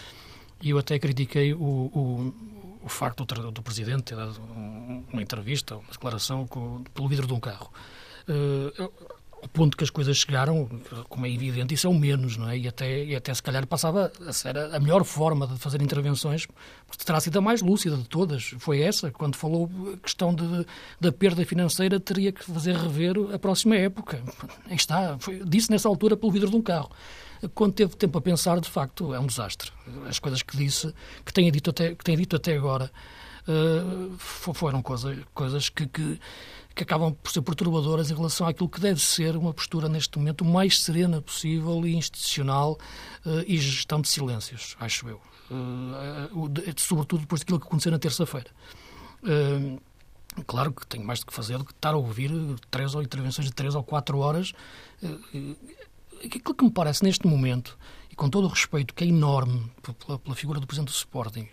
e 0.63 0.71
eu 0.71 0.79
até 0.79 0.99
critiquei 0.99 1.53
o, 1.53 1.59
o, 1.59 2.35
o 2.83 2.89
facto 2.89 3.27
do, 3.27 3.51
do 3.51 3.63
Presidente 3.63 4.05
ter 4.05 4.17
dado 4.17 4.41
uma 5.13 5.21
entrevista, 5.21 5.77
uma 5.77 5.91
declaração 5.91 6.47
com, 6.47 6.83
pelo 6.95 7.09
vidro 7.09 7.27
de 7.27 7.35
um 7.35 7.41
carro. 7.41 7.71
Uh, 8.27 8.91
ao 9.47 9.49
ponto 9.49 9.77
que 9.77 9.85
as 9.85 9.91
coisas 9.91 10.17
chegaram, 10.17 10.69
como 11.09 11.25
é 11.25 11.31
evidente, 11.31 11.73
isso 11.73 11.87
é 11.87 11.91
o 11.91 11.95
menos, 11.95 12.37
não 12.37 12.51
é? 12.51 12.59
E 12.59 12.69
até, 12.69 13.05
e 13.05 13.15
até 13.15 13.33
se 13.33 13.43
calhar 13.43 13.65
passava 13.67 14.13
a 14.27 14.33
ser 14.33 14.59
a 14.59 14.79
melhor 14.81 15.05
forma 15.05 15.47
de 15.47 15.57
fazer 15.57 15.81
intervenções, 15.81 16.47
porque 16.87 17.05
terá 17.05 17.21
sido 17.21 17.39
a 17.39 17.41
mais 17.41 17.63
lúcida 17.63 17.97
de 17.97 18.05
todas. 18.05 18.55
Foi 18.59 18.81
essa, 18.81 19.11
quando 19.11 19.37
falou 19.37 19.71
a 19.95 19.97
questão 19.99 20.35
de, 20.35 20.67
da 21.01 21.13
perda 21.13 21.45
financeira, 21.47 22.01
teria 22.01 22.33
que 22.33 22.45
fazer 22.45 22.75
rever 22.75 23.15
a 23.33 23.39
próxima 23.39 23.77
época. 23.77 24.21
Aí 24.69 24.77
está, 24.77 25.17
foi, 25.19 25.41
disse 25.45 25.71
nessa 25.71 25.89
altura 25.89 26.17
pelo 26.17 26.33
vidro 26.33 26.51
de 26.51 26.57
um 26.57 26.63
carro. 26.63 26.91
Quando 27.55 27.75
teve 27.75 27.95
tempo 27.95 28.19
a 28.19 28.21
pensar, 28.21 28.61
de 28.61 28.69
facto, 28.69 29.15
é 29.15 29.21
um 29.21 29.27
desastre. 29.27 29.71
As 30.09 30.19
coisas 30.19 30.43
que 30.43 30.57
disse, 30.57 30.93
que 31.25 31.33
tenha 31.33 31.53
dito 31.53 31.71
até, 31.71 31.95
que 31.95 32.03
tenha 32.03 32.17
dito 32.17 32.35
até 32.35 32.57
agora, 32.57 32.91
uh, 33.47 34.17
foram 34.19 34.83
coisa, 34.83 35.17
coisas 35.35 35.69
que, 35.69 35.87
que 35.87 36.19
que 36.77 36.83
acabam 36.83 37.15
por 37.15 37.33
ser 37.33 37.41
perturbadoras 37.41 38.11
em 38.11 38.15
relação 38.15 38.47
àquilo 38.47 38.69
que 38.69 38.79
deve 38.79 39.01
ser 39.01 39.35
uma 39.35 39.55
postura 39.55 39.89
neste 39.89 40.19
momento 40.19 40.43
o 40.43 40.45
mais 40.45 40.83
serena 40.83 41.23
possível 41.23 41.87
e 41.87 41.97
institucional 41.97 42.79
uh, 43.25 43.43
e 43.47 43.57
gestão 43.57 43.99
de 43.99 44.09
silêncios, 44.09 44.77
acho 44.79 45.09
eu. 45.09 45.21
Uh, 45.51 46.51
sobretudo 46.77 47.21
depois 47.21 47.41
daquilo 47.41 47.59
que 47.59 47.67
aconteceu 47.67 47.91
na 47.91 47.99
terça-feira. 47.99 48.51
Claro 50.47 50.71
que 50.71 50.87
tenho 50.87 51.05
mais 51.05 51.21
do 51.21 51.27
que 51.27 51.33
fazer 51.33 51.57
do 51.57 51.65
que 51.65 51.73
estar 51.73 51.95
a 51.95 51.97
ouvir 51.97 52.31
três 52.71 52.95
ou 52.95 53.03
intervenções 53.03 53.47
de 53.47 53.55
três 53.55 53.75
ou 53.75 53.83
quatro 53.83 54.19
horas. 54.19 54.53
Aquilo 56.23 56.55
que 56.55 56.65
me 56.65 56.71
parece 56.71 57.03
neste 57.03 57.27
momento, 57.27 57.79
e 58.11 58.15
com 58.15 58.29
todo 58.29 58.45
o 58.45 58.49
respeito 58.49 58.93
que 58.95 59.03
é 59.03 59.07
enorme 59.07 59.73
pela, 59.83 60.19
pela 60.19 60.37
figura 60.37 60.61
do 60.61 60.67
Presidente 60.67 60.93
do 60.93 60.95
Sporting, 60.95 61.49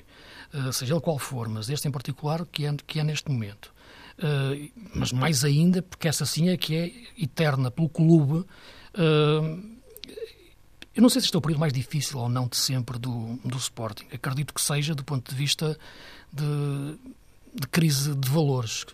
seja 0.71 0.93
ele 0.93 1.01
qual 1.01 1.17
for, 1.17 1.47
mas 1.47 1.69
este 1.69 1.87
em 1.87 1.91
particular, 1.91 2.45
que 2.45 2.65
é, 2.65 2.75
que 2.85 2.99
é 2.99 3.03
neste 3.03 3.31
momento, 3.31 3.72
Uh, 4.23 4.71
mas 4.95 5.11
mais 5.11 5.43
ainda 5.43 5.81
porque 5.81 6.07
essa 6.07 6.25
sim 6.25 6.47
é 6.47 6.55
que 6.55 6.75
é 6.75 6.91
eterna 7.21 7.69
pelo 7.69 7.89
clube. 7.89 8.45
Uh, 8.95 9.73
eu 10.95 11.01
não 11.01 11.09
sei 11.09 11.19
se 11.19 11.27
este 11.27 11.35
é 11.35 11.37
o 11.37 11.41
período 11.41 11.59
mais 11.59 11.73
difícil 11.73 12.19
ou 12.19 12.29
não 12.29 12.47
de 12.47 12.55
sempre 12.55 12.97
do, 12.97 13.37
do 13.43 13.57
Sporting. 13.57 14.05
Acredito 14.13 14.53
que 14.53 14.61
seja 14.61 14.95
do 14.95 15.03
ponto 15.03 15.29
de 15.29 15.35
vista 15.35 15.77
de, 16.31 16.97
de 17.53 17.67
crise 17.67 18.15
de 18.15 18.29
valores. 18.29 18.85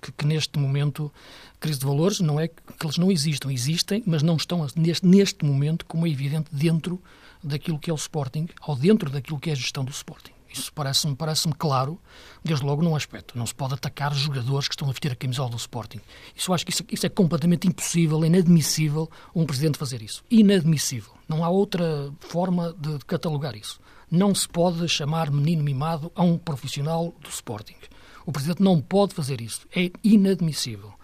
Que, 0.00 0.12
que, 0.12 0.26
neste 0.26 0.56
momento, 0.58 1.12
crise 1.58 1.80
de 1.80 1.86
valores 1.86 2.20
não 2.20 2.38
é 2.38 2.46
que 2.46 2.62
eles 2.84 2.98
não 2.98 3.10
existam, 3.10 3.50
existem, 3.50 4.02
mas 4.06 4.22
não 4.22 4.36
estão 4.36 4.66
neste, 4.76 5.04
neste 5.04 5.44
momento, 5.44 5.84
como 5.86 6.06
é 6.06 6.10
evidente, 6.10 6.48
dentro 6.52 7.02
daquilo 7.42 7.78
que 7.78 7.90
é 7.90 7.92
o 7.92 7.96
Sporting, 7.96 8.48
ou 8.66 8.76
dentro 8.76 9.10
daquilo 9.10 9.40
que 9.40 9.50
é 9.50 9.52
a 9.54 9.56
gestão 9.56 9.84
do 9.84 9.90
Sporting. 9.90 10.35
Isso 10.52 10.72
parece-me 10.72 11.14
parece 11.14 11.48
claro, 11.58 12.00
desde 12.44 12.64
logo 12.64 12.82
num 12.82 12.94
aspecto. 12.96 13.36
Não 13.36 13.46
se 13.46 13.54
pode 13.54 13.74
atacar 13.74 14.14
jogadores 14.14 14.68
que 14.68 14.74
estão 14.74 14.88
a 14.88 14.92
vestir 14.92 15.12
a 15.12 15.16
camisola 15.16 15.50
do 15.50 15.56
Sporting. 15.56 16.00
Isso, 16.34 16.52
acho 16.52 16.64
que 16.64 16.72
isso, 16.72 16.84
isso 16.90 17.06
é 17.06 17.08
completamente 17.08 17.66
impossível, 17.66 18.22
é 18.24 18.26
inadmissível 18.26 19.10
um 19.34 19.44
presidente 19.44 19.78
fazer 19.78 20.02
isso. 20.02 20.24
Inadmissível. 20.30 21.12
Não 21.28 21.44
há 21.44 21.48
outra 21.48 22.12
forma 22.20 22.74
de, 22.78 22.98
de 22.98 23.04
catalogar 23.04 23.56
isso. 23.56 23.80
Não 24.10 24.34
se 24.34 24.48
pode 24.48 24.88
chamar 24.88 25.30
menino 25.30 25.62
mimado 25.62 26.10
a 26.14 26.22
um 26.22 26.38
profissional 26.38 27.14
do 27.20 27.28
Sporting. 27.28 27.76
O 28.24 28.32
presidente 28.32 28.62
não 28.62 28.80
pode 28.80 29.14
fazer 29.14 29.40
isso. 29.40 29.66
É 29.74 29.90
inadmissível 30.02 30.96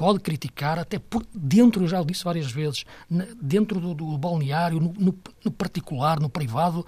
pode 0.00 0.20
criticar, 0.20 0.78
até 0.78 0.98
por 0.98 1.26
dentro, 1.34 1.84
eu 1.84 1.86
já 1.86 2.00
o 2.00 2.06
disse 2.06 2.24
várias 2.24 2.50
vezes, 2.50 2.86
dentro 3.38 3.78
do, 3.78 3.92
do 3.92 4.16
balneário, 4.16 4.80
no, 4.80 4.94
no, 4.94 5.18
no, 5.44 5.50
particular, 5.50 6.18
no 6.18 6.30
privado, 6.30 6.86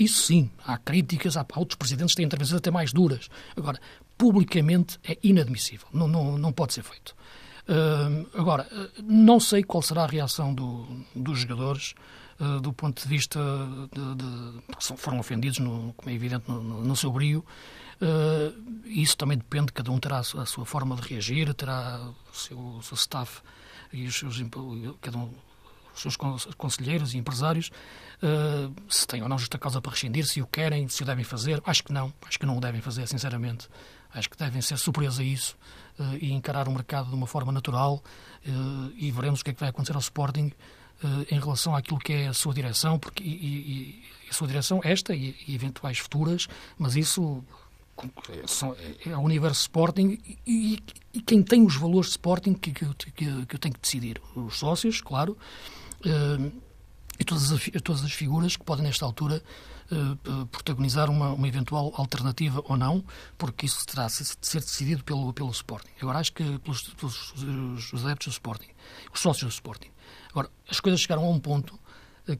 isso 0.00 0.22
sim, 0.22 0.50
há 0.64 0.78
críticas, 0.78 1.36
há 1.36 1.46
outros 1.56 1.76
presidentes 1.76 2.14
que 2.14 2.16
têm 2.16 2.24
intervenções 2.24 2.58
até 2.58 2.70
mais 2.70 2.90
duras. 2.90 3.28
Agora, 3.54 3.78
publicamente 4.16 4.98
é 5.04 5.18
inadmissível, 5.22 5.86
não, 5.92 6.08
não, 6.08 6.38
não 6.38 6.52
pode 6.52 6.72
ser 6.72 6.82
feito. 6.82 7.14
Uh, 7.68 8.26
agora, 8.34 8.66
não 9.04 9.38
sei 9.38 9.62
qual 9.62 9.82
será 9.82 10.04
a 10.04 10.06
reação 10.06 10.54
do, 10.54 10.86
dos 11.14 11.40
jogadores 11.40 11.94
uh, 12.40 12.60
do 12.60 12.72
ponto 12.72 13.02
de 13.02 13.08
vista 13.08 13.38
de, 13.92 14.14
de, 14.16 14.96
foram 14.96 15.18
ofendidos, 15.20 15.58
no, 15.58 15.92
como 15.92 16.10
é 16.10 16.14
evidente, 16.14 16.48
no, 16.48 16.62
no, 16.62 16.96
seu 16.96 17.12
brio. 17.12 17.44
Uh, 18.00 18.82
isso 18.86 19.16
também 19.18 19.36
depende, 19.36 19.70
cada 19.72 19.92
um 19.92 19.98
terá 19.98 20.18
a 20.18 20.22
sua, 20.22 20.42
a 20.42 20.46
sua 20.46 20.64
forma 20.64 20.96
de 20.96 21.02
reagir, 21.02 21.52
terá 21.52 22.00
o 22.32 22.34
seu, 22.34 22.58
o 22.58 22.82
seu 22.82 22.94
staff 22.94 23.42
e 23.92 24.06
os 24.06 24.18
seus, 24.18 24.42
cada 25.02 25.18
um 25.18 25.30
os 26.04 26.14
seus 26.14 26.54
conselheiros 26.56 27.14
e 27.14 27.18
empresários, 27.18 27.70
uh, 28.22 28.74
se 28.88 29.06
têm 29.06 29.22
ou 29.22 29.28
não 29.28 29.38
justa 29.38 29.58
causa 29.58 29.80
para 29.80 29.92
rescindir, 29.92 30.26
se 30.26 30.40
o 30.40 30.46
querem, 30.46 30.88
se 30.88 31.02
o 31.02 31.06
devem 31.06 31.24
fazer. 31.24 31.62
Acho 31.64 31.84
que 31.84 31.92
não, 31.92 32.12
acho 32.26 32.38
que 32.38 32.46
não 32.46 32.56
o 32.56 32.60
devem 32.60 32.80
fazer, 32.80 33.06
sinceramente. 33.06 33.68
Acho 34.12 34.28
que 34.28 34.36
devem 34.36 34.60
ser 34.60 34.76
superiores 34.78 35.18
a 35.18 35.22
isso 35.22 35.56
uh, 35.98 36.16
e 36.20 36.32
encarar 36.32 36.68
o 36.68 36.72
mercado 36.72 37.08
de 37.08 37.14
uma 37.14 37.26
forma 37.26 37.52
natural 37.52 38.02
uh, 38.46 38.92
e 38.96 39.10
veremos 39.10 39.40
o 39.40 39.44
que 39.44 39.50
é 39.50 39.54
que 39.54 39.60
vai 39.60 39.68
acontecer 39.68 39.94
ao 39.94 40.00
Sporting 40.00 40.52
em 41.30 41.40
relação 41.40 41.74
àquilo 41.74 41.98
que 41.98 42.12
é 42.12 42.26
a 42.26 42.34
sua 42.34 42.52
direção, 42.52 42.98
porque 42.98 43.24
e, 43.24 43.26
e, 43.26 44.04
e 44.26 44.28
a 44.28 44.34
sua 44.34 44.46
direção, 44.46 44.82
esta 44.84 45.14
e, 45.14 45.34
e 45.48 45.54
eventuais 45.54 45.96
futuras, 45.96 46.46
mas 46.78 46.94
isso 46.94 47.42
é 49.06 49.16
o 49.16 49.20
universo 49.20 49.62
Sporting 49.62 50.18
e, 50.46 50.82
e, 51.12 51.20
quem 51.20 51.42
tem 51.42 51.64
os 51.64 51.76
valores 51.76 52.06
de 52.06 52.12
Sporting 52.12 52.54
que, 52.54 52.72
que, 52.72 52.86
que, 52.94 53.46
que 53.46 53.54
eu 53.54 53.58
tenho 53.58 53.74
que 53.74 53.80
decidir. 53.80 54.20
Os 54.34 54.58
sócios, 54.58 55.00
claro, 55.00 55.36
e 57.18 57.24
todas 57.24 57.52
as, 57.52 57.70
todas 57.82 58.04
as 58.04 58.12
figuras 58.12 58.56
que 58.56 58.64
podem, 58.64 58.84
nesta 58.84 59.04
altura, 59.04 59.42
uh, 59.92 60.46
protagonizar 60.46 61.10
uma, 61.10 61.32
uma 61.32 61.46
eventual 61.46 61.92
alternativa 61.96 62.62
ou 62.64 62.76
não, 62.76 63.04
porque 63.36 63.66
isso 63.66 63.84
terá 63.86 64.06
de 64.06 64.12
ser 64.12 64.60
decidido 64.60 65.04
pelo, 65.04 65.32
pelo 65.32 65.50
Sporting. 65.50 65.90
Agora, 66.00 66.18
acho 66.18 66.32
que 66.32 66.58
pelos, 66.60 66.82
pelos 66.94 67.92
os 67.92 68.04
adeptos 68.04 68.28
do 68.28 68.32
Sporting, 68.32 68.70
os 69.12 69.20
sócios 69.20 69.44
do 69.44 69.54
Sporting. 69.54 69.90
Agora, 70.30 70.48
as 70.68 70.80
coisas 70.80 71.00
chegaram 71.00 71.24
a 71.24 71.28
um 71.28 71.38
ponto 71.38 71.78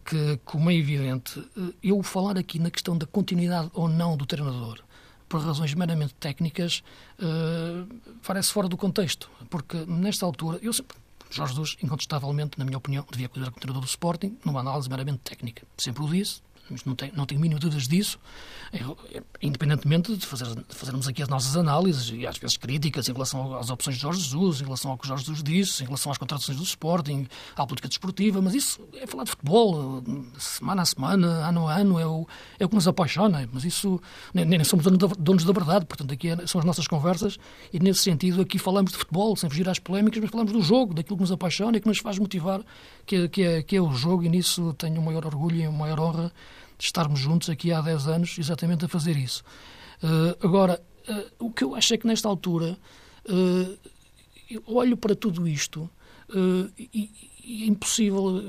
que, 0.05 0.39
como 0.45 0.71
é 0.71 0.75
evidente, 0.75 1.43
eu 1.83 2.03
falar 2.03 2.39
aqui 2.39 2.59
na 2.59 2.71
questão 2.71 2.97
da 2.97 3.07
continuidade 3.07 3.71
ou 3.75 3.89
não 3.89 4.17
do 4.17 4.25
treinador, 4.27 4.81
por 5.29 5.41
razões 5.41 5.75
meramente 5.75 6.15
técnicas, 6.15 6.83
uh, 7.21 7.87
parece 8.27 8.53
fora 8.53 8.69
do 8.69 8.77
contexto. 8.77 9.31
Porque, 9.49 9.77
nesta 9.87 10.27
altura, 10.27 10.59
eu 10.61 10.73
sempre, 10.73 10.97
Jorge 11.31 11.53
Jesus, 11.55 11.77
incontestavelmente, 11.83 12.59
na 12.59 12.65
minha 12.65 12.79
opinião, 12.79 13.07
devia 13.11 13.29
considerar 13.29 13.51
como 13.53 13.61
treinador 13.61 13.83
do 13.83 13.89
Sporting 13.89 14.37
numa 14.45 14.61
análise 14.61 14.89
meramente 14.89 15.19
técnica. 15.19 15.65
Sempre 15.79 16.03
o 16.03 16.09
disse, 16.09 16.43
não 16.85 16.95
tenho, 16.95 17.13
não 17.15 17.27
tenho 17.27 17.41
mínimo 17.41 17.61
dúvidas 17.61 17.89
disso, 17.89 18.19
independentemente 19.43 20.17
de, 20.17 20.25
fazer, 20.25 20.47
de, 20.47 20.75
fazermos 20.75 21.09
aqui 21.09 21.23
as 21.23 21.29
nossas 21.29 21.57
análises 21.57 22.11
e 22.15 22.27
às 22.27 22.39
vezes 22.39 22.57
críticas 22.57 23.09
em 23.09 23.13
relação 23.13 23.57
às 23.57 23.69
opções 23.69 23.97
de 23.97 24.03
Jorge 24.03 24.21
Jesus, 24.21 24.61
em 24.61 24.65
relação 24.65 24.91
ao 24.93 24.99
que 24.99 25.09
Jorge 25.09 25.25
Jesus 25.25 25.43
disse, 25.43 25.83
em 25.83 25.87
relação 25.87 26.13
às 26.13 26.19
contratações 26.19 26.57
do 26.57 26.65
Sporting, 26.65 27.27
à 27.57 27.67
política 27.67 27.89
desportiva, 27.89 28.41
mas 28.41 28.55
isso 28.55 28.81
é 28.95 29.07
falar 29.07 29.25
de 29.25 29.31
futebol, 29.31 30.03
semana 30.39 30.83
a 30.83 30.85
semana, 30.85 31.27
ano 31.49 31.69
a 31.69 31.75
ano, 31.75 31.99
é 31.99 32.07
o, 32.07 32.27
é 32.59 32.65
o 32.65 32.69
que 32.69 32.75
nos 32.75 32.87
apaixona, 32.87 33.49
mas 33.53 33.65
isso 33.65 34.01
nem, 34.33 34.45
nem 34.45 34.63
somos 34.65 34.87
donos 35.19 35.45
da 35.45 35.53
verdade, 35.53 35.85
portanto 35.87 36.13
aqui 36.13 36.29
é, 36.29 36.47
são 36.47 36.61
as 36.61 36.65
nossas 36.65 36.87
conversas 36.87 37.39
e 37.73 37.81
nesse 37.81 38.03
sentido 38.03 38.41
aqui 38.41 38.59
falamos 38.59 38.93
de 38.93 38.99
futebol, 38.99 39.35
sem 39.35 39.51
fugir 39.51 39.69
às 39.69 39.79
polémicas, 39.79 40.21
mas 40.21 40.31
falamos 40.31 40.53
do 40.53 40.63
jogo, 40.63 40.95
daquilo 40.95 41.17
que 41.17 41.23
nos 41.23 41.33
apaixona 41.33 41.77
e 41.77 41.81
que 41.81 41.89
nos 41.89 41.99
faz 41.99 42.19
motivar, 42.19 42.61
que, 43.05 43.17
é, 43.17 43.29
que, 43.29 43.43
é, 43.43 43.63
que 43.63 43.77
é 43.77 43.81
o 43.81 43.93
jogo 43.93 44.23
e 44.23 44.29
nisso 44.29 44.73
tenho 44.75 45.01
o 45.01 45.05
maior 45.05 45.27
orgulho 45.27 45.57
e 45.57 45.65
a 45.65 45.71
maior 45.71 45.99
honra 45.99 46.33
de 46.81 46.87
estarmos 46.87 47.21
juntos 47.21 47.51
aqui 47.51 47.73
há 47.73 47.81
10 47.83 48.09
anos 48.09 48.39
exatamente 48.39 48.87
a 48.87 48.89
fazer 48.89 49.15
isso. 49.15 49.45
Uh, 50.03 50.35
agora, 50.45 50.83
uh, 51.09 51.47
o 51.47 51.53
que 51.53 51.63
eu 51.63 51.75
acho 51.75 51.93
é 51.93 51.99
que 51.99 52.07
nesta 52.07 52.27
altura 52.27 52.79
uh, 53.29 53.79
eu 54.51 54.63
olho 54.67 54.97
para 54.97 55.15
tudo 55.15 55.47
isto 55.47 55.89
e, 56.79 57.11
e, 57.45 57.65
é 57.65 57.67
impossível 57.67 58.43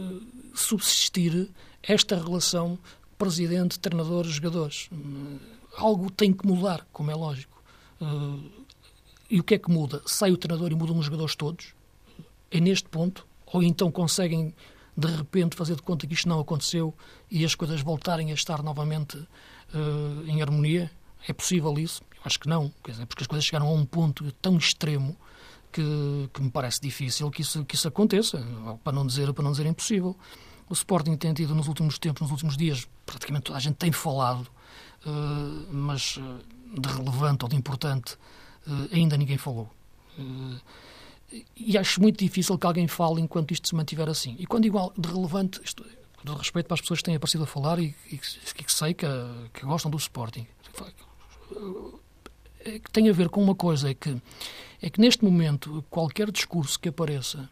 subsistir 0.53 1.49
esta 1.81 2.15
relação 2.15 2.77
presidente, 3.17 3.79
treinador, 3.79 4.25
jogadores. 4.25 4.89
algo 5.77 6.11
tem 6.11 6.31
que 6.31 6.45
mudar, 6.45 6.87
como 6.91 7.09
é 7.09 7.15
lógico. 7.15 7.63
e 9.29 9.39
o 9.39 9.43
que 9.43 9.55
é 9.55 9.57
que 9.59 9.69
muda? 9.69 10.01
Sai 10.05 10.31
o 10.31 10.37
treinador 10.37 10.71
e 10.71 10.75
mudam 10.75 10.97
os 10.97 11.05
jogadores 11.05 11.35
todos? 11.35 11.73
É 12.51 12.59
neste 12.59 12.87
ponto? 12.87 13.27
Ou 13.47 13.63
então 13.63 13.91
conseguem 13.91 14.53
de 14.95 15.07
repente 15.07 15.55
fazer 15.55 15.75
de 15.75 15.81
conta 15.81 16.05
que 16.05 16.13
isto 16.13 16.27
não 16.27 16.39
aconteceu 16.39 16.93
e 17.29 17.45
as 17.45 17.55
coisas 17.55 17.81
voltarem 17.81 18.31
a 18.31 18.33
estar 18.33 18.61
novamente 18.61 19.17
uh, 19.17 20.27
em 20.27 20.41
harmonia? 20.41 20.91
É 21.27 21.33
possível 21.33 21.77
isso? 21.77 22.01
Eu 22.15 22.21
acho 22.25 22.39
que 22.39 22.47
não, 22.47 22.73
dizer, 22.87 23.05
porque 23.05 23.23
as 23.23 23.27
coisas 23.27 23.45
chegaram 23.45 23.67
a 23.67 23.71
um 23.71 23.85
ponto 23.85 24.31
tão 24.33 24.57
extremo 24.57 25.15
que, 25.71 26.29
que, 26.33 26.41
me 26.41 26.49
parece 26.49 26.81
difícil 26.81 27.29
que 27.31 27.41
isso, 27.41 27.63
que 27.65 27.75
isso 27.75 27.87
aconteça, 27.87 28.43
para 28.83 28.93
não, 28.93 29.05
dizer, 29.05 29.31
para 29.33 29.43
não 29.43 29.51
dizer 29.51 29.65
impossível. 29.65 30.15
O 30.69 30.73
Sporting 30.73 31.15
tem 31.15 31.33
tido 31.33 31.53
nos 31.53 31.67
últimos 31.67 31.99
tempos, 31.99 32.21
nos 32.21 32.31
últimos 32.31 32.57
dias, 32.57 32.87
praticamente 33.05 33.45
toda 33.45 33.57
a 33.57 33.61
gente 33.61 33.75
tem 33.75 33.91
falado, 33.91 34.47
uh, 35.05 35.73
mas 35.73 36.17
uh, 36.17 36.79
de 36.79 36.89
relevante 36.89 37.43
ou 37.43 37.49
de 37.49 37.55
importante 37.55 38.17
ainda 38.91 39.17
ninguém 39.17 39.37
falou 39.37 39.69
e 41.55 41.77
acho 41.77 42.01
muito 42.01 42.19
difícil 42.19 42.57
que 42.57 42.65
alguém 42.65 42.87
fale 42.87 43.21
enquanto 43.21 43.51
isto 43.51 43.67
se 43.67 43.75
mantiver 43.75 44.09
assim. 44.09 44.35
E 44.39 44.45
quando 44.45 44.65
igual 44.65 44.93
de 44.97 45.07
relevante, 45.07 45.61
isto, 45.63 45.85
de 46.23 46.31
respeito 46.33 46.67
para 46.67 46.75
as 46.75 46.81
pessoas 46.81 46.99
que 46.99 47.05
têm 47.05 47.15
aparecido 47.15 47.43
a 47.43 47.47
falar 47.47 47.79
e, 47.79 47.95
e 48.11 48.17
que, 48.17 48.63
que, 48.63 48.71
sei 48.71 48.93
que, 48.93 49.07
que, 49.53 49.65
gostam 49.65 49.89
do 49.89 49.97
Sporting, 49.97 50.45
é 52.63 52.79
que 52.79 52.91
tem 52.91 53.09
a 53.09 53.13
ver 53.13 53.29
com 53.29 53.41
uma 53.41 53.55
coisa, 53.55 53.89
é 53.89 53.93
que, 53.93 54.21
é 54.81 54.89
que 54.89 54.99
neste 54.99 55.23
momento 55.23 55.83
qualquer 55.89 56.29
discurso 56.31 56.79
que 56.79 56.89
apareça 56.89 57.49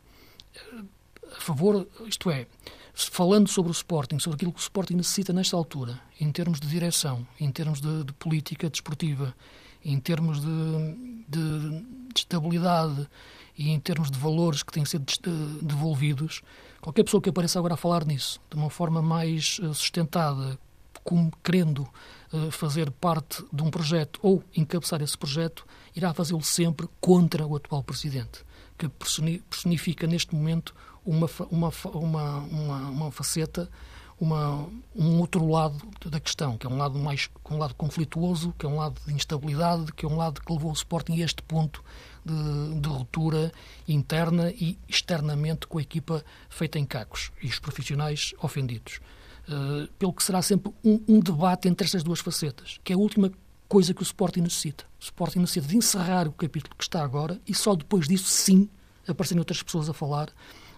a 1.35 1.39
favor, 1.39 1.87
isto 2.05 2.29
é, 2.29 2.47
falando 2.93 3.47
sobre 3.47 3.71
o 3.71 3.73
Sporting, 3.73 4.19
sobre 4.19 4.35
aquilo 4.35 4.51
que 4.51 4.59
o 4.59 4.61
Sporting 4.61 4.95
necessita 4.95 5.31
nesta 5.31 5.55
altura, 5.55 5.99
em 6.19 6.31
termos 6.31 6.59
de 6.59 6.67
direção, 6.67 7.25
em 7.39 7.51
termos 7.51 7.79
de, 7.79 8.03
de 8.03 8.13
política 8.13 8.69
desportiva, 8.69 9.33
em 9.83 9.99
termos 9.99 10.41
de, 10.41 11.25
de, 11.27 11.69
de, 12.13 12.19
estabilidade 12.19 13.07
e 13.59 13.71
em 13.71 13.79
termos 13.79 14.09
de 14.09 14.17
valores 14.17 14.63
que 14.63 14.71
têm 14.71 14.85
sido 14.85 15.05
devolvidos, 15.61 16.41
qualquer 16.79 17.03
pessoa 17.03 17.21
que 17.21 17.29
apareça 17.29 17.59
agora 17.59 17.73
a 17.73 17.77
falar 17.77 18.05
nisso, 18.05 18.39
de 18.49 18.55
uma 18.55 18.69
forma 18.69 19.01
mais 19.01 19.59
eh, 19.61 19.73
sustentada, 19.73 20.57
como 21.03 21.29
querendo 21.43 21.79
uh, 22.31 22.51
fazer 22.51 22.89
parte 22.89 23.43
de 23.51 23.61
um 23.61 23.69
projeto 23.69 24.19
ou 24.23 24.41
encabeçar 24.55 25.01
esse 25.01 25.17
projeto, 25.17 25.65
irá 25.93 26.13
fazê-lo 26.13 26.41
sempre 26.41 26.87
contra 27.01 27.45
o 27.45 27.55
atual 27.55 27.83
presidente, 27.83 28.45
que 28.77 28.87
personifica 28.87 30.07
neste 30.07 30.33
momento 30.33 30.73
uma, 31.05 31.29
uma, 31.49 31.71
uma, 31.93 32.37
uma, 32.37 32.77
uma 32.89 33.11
faceta, 33.11 33.69
uma, 34.19 34.69
um 34.95 35.19
outro 35.19 35.45
lado 35.49 35.81
da 36.05 36.19
questão, 36.19 36.57
que 36.57 36.65
é 36.65 36.69
um 36.69 36.77
lado 36.77 36.97
mais 36.97 37.29
um 37.49 37.57
lado 37.57 37.73
conflituoso, 37.75 38.53
que 38.57 38.65
é 38.65 38.69
um 38.69 38.77
lado 38.77 39.01
de 39.05 39.13
instabilidade, 39.13 39.91
que 39.93 40.05
é 40.05 40.09
um 40.09 40.15
lado 40.15 40.41
que 40.41 40.53
levou 40.53 40.69
o 40.69 40.73
Sporting 40.73 41.21
a 41.21 41.25
este 41.25 41.41
ponto 41.41 41.83
de, 42.25 42.79
de 42.79 42.89
ruptura 42.89 43.51
interna 43.87 44.51
e 44.51 44.77
externamente 44.87 45.67
com 45.67 45.77
a 45.77 45.81
equipa 45.81 46.23
feita 46.49 46.77
em 46.77 46.85
cacos 46.85 47.31
e 47.41 47.47
os 47.47 47.59
profissionais 47.59 48.33
ofendidos. 48.41 48.99
Uh, 49.47 49.87
pelo 49.97 50.13
que 50.13 50.23
será 50.23 50.41
sempre 50.41 50.71
um, 50.83 51.01
um, 51.07 51.19
debate 51.19 51.67
entre 51.67 51.85
estas 51.85 52.03
duas 52.03 52.19
facetas, 52.19 52.79
que 52.83 52.93
é 52.93 52.95
a 52.95 52.99
última 52.99 53.31
coisa 53.67 53.93
que 53.93 54.01
o 54.01 54.03
Sporting 54.03 54.41
necessita. 54.41 54.85
O 54.99 55.03
Sporting 55.03 55.39
necessita 55.39 55.67
de 55.67 55.75
encerrar 55.75 56.27
o 56.27 56.31
capítulo 56.31 56.75
que 56.75 56.83
está 56.83 57.03
agora 57.03 57.41
e 57.47 57.55
só 57.55 57.75
depois 57.75 58.07
disso, 58.07 58.27
sim, 58.27 58.69
aparecerem 59.07 59.39
outras 59.39 59.63
pessoas 59.63 59.89
a 59.89 59.93
falar 59.93 60.29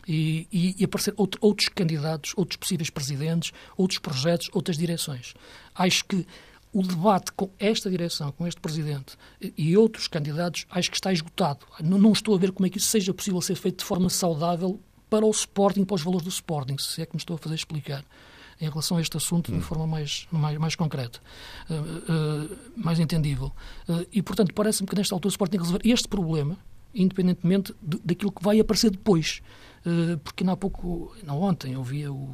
e, 0.08 0.47
e, 0.51 0.75
e 0.80 0.84
aparecer 0.84 1.13
outro, 1.17 1.39
outros 1.41 1.69
candidatos, 1.69 2.34
outros 2.36 2.58
possíveis 2.58 2.89
presidentes, 2.89 3.51
outros 3.77 3.99
projetos, 3.99 4.49
outras 4.54 4.77
direções. 4.77 5.34
Acho 5.75 6.06
que 6.06 6.25
o 6.74 6.82
debate 6.82 7.32
com 7.34 7.50
esta 7.60 7.90
direção, 7.90 8.32
com 8.32 8.48
este 8.48 8.60
presidente 8.60 9.18
e 9.58 9.76
outros 9.76 10.08
candidatos, 10.08 10.66
acho 10.70 10.90
que 10.90 10.96
está 10.96 11.12
esgotado. 11.12 11.66
Não, 11.84 11.98
não, 11.98 12.12
estou 12.14 12.34
a 12.34 12.38
ver 12.38 12.52
como 12.52 12.66
é 12.66 12.70
que 12.70 12.78
isso 12.78 12.88
seja 12.88 13.14
possível 13.14 13.42
ser 13.42 13.56
feito 13.56 13.80
de 13.80 13.86
forma 13.86 14.10
saudável 14.10 14.80
para 15.10 15.26
o 15.26 15.32
Sporting, 15.32 15.84
para 15.84 15.96
os 15.96 16.02
valores 16.02 16.24
do 16.24 16.30
Sporting, 16.30 16.78
se 16.78 17.02
é 17.02 17.06
que 17.06 17.14
me 17.14 17.20
estou 17.20 17.36
a 17.36 17.38
fazer 17.38 17.56
explicar 17.56 18.06
em 18.62 18.70
relação 18.70 18.98
a 18.98 19.02
este 19.02 19.18
assunto 19.18 19.52
hum. 19.52 19.58
de 19.58 19.64
forma 19.64 19.88
mais, 19.88 20.28
mais, 20.32 20.58
mais 20.58 20.76
concreta, 20.76 21.20
uh, 21.70 21.74
uh, 21.74 22.58
mais 22.78 23.00
entendível. 23.00 23.52
Uh, 23.90 24.06
e, 24.14 24.22
portanto, 24.22 24.54
parece-me 24.54 24.88
que 24.88 24.96
nesta 24.96 25.16
altura 25.16 25.30
o 25.30 25.34
Sporting 25.34 25.52
tem 25.52 25.60
que 25.60 25.66
resolver 25.66 25.90
este 25.90 26.08
problema, 26.08 26.58
independentemente 26.94 27.74
de, 27.82 28.00
daquilo 28.06 28.32
que 28.32 28.44
vai 28.44 28.60
aparecer 28.60 28.92
depois. 28.92 29.42
Porque 30.24 30.44
ainda 30.44 30.54
há 30.54 30.56
pouco, 30.56 31.12
não 31.24 31.42
ontem, 31.42 31.74
eu 31.74 31.84
via 31.84 32.14
o, 32.14 32.32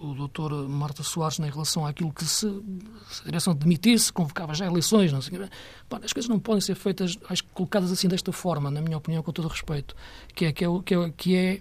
o, 0.00 0.14
doutor 0.14 0.68
Marta 0.68 1.02
Soares 1.02 1.38
em 1.38 1.50
relação 1.50 1.86
àquilo 1.86 2.12
que 2.12 2.24
se, 2.24 2.48
se 3.08 3.22
a 3.22 3.24
direção 3.24 3.54
demitisse, 3.54 4.12
convocava 4.12 4.54
já 4.54 4.66
eleições, 4.66 5.12
não 5.12 5.20
sei, 5.20 5.38
as 6.02 6.12
coisas 6.12 6.28
não 6.28 6.38
podem 6.38 6.60
ser 6.60 6.74
feitas, 6.74 7.18
acho 7.28 7.44
colocadas 7.54 7.90
assim 7.92 8.08
desta 8.08 8.32
forma, 8.32 8.70
na 8.70 8.80
minha 8.80 8.96
opinião, 8.96 9.22
com 9.22 9.32
todo 9.32 9.48
respeito, 9.48 9.94
que 10.34 10.46
é, 10.46 10.52
que 10.52 10.64
é, 10.64 10.68
que 10.84 10.94
é, 10.94 11.10
que 11.16 11.36
é 11.36 11.60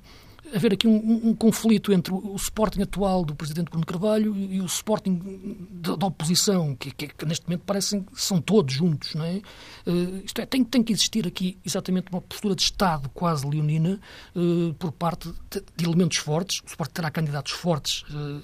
haver 0.54 0.74
aqui 0.74 0.88
um, 0.88 1.30
um, 1.30 1.36
conflito 1.36 1.92
entre 1.92 2.14
o 2.14 2.36
Sporting 2.36 2.82
atual 2.82 3.24
do 3.24 3.36
Presidente 3.36 3.70
Bruno 3.70 3.86
Carvalho 3.86 4.36
e, 4.36 4.62
o 4.62 4.66
Sporting 4.66 5.68
da, 5.70 5.96
da 5.96 6.08
oposição, 6.08 6.76
que, 6.76 6.92
que, 6.92 7.08
que, 7.08 7.26
neste 7.26 7.46
momento 7.48 7.64
parecem 7.64 8.06
são 8.14 8.42
todos 8.42 8.74
juntos. 8.74 9.16
Não 9.16 9.26
é? 9.26 9.42
Uh, 9.86 10.22
isto 10.24 10.40
é, 10.42 10.46
tem, 10.46 10.64
tem 10.64 10.84
que 10.84 10.94
existir 10.94 11.28
aqui 11.28 11.58
exatamente 11.66 12.08
uma 12.12 12.22
postura 12.22 12.56
de 12.56 12.62
Estado 12.62 13.10
quase 13.10 13.48
leonina 13.48 14.00
uh, 14.36 14.74
por 14.76 14.92
parte 14.92 15.30
de, 15.50 15.64
de, 15.76 15.86
elementos 15.86 16.18
fortes. 16.18 16.62
O 16.62 16.68
Sporting 16.68 16.94
terá 16.94 17.12
candidatos 17.12 17.52
fortes. 17.54 18.04
Uh, 18.04 18.42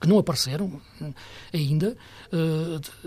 que 0.00 0.06
não 0.06 0.16
apareceram 0.16 0.80
ainda, 1.52 1.96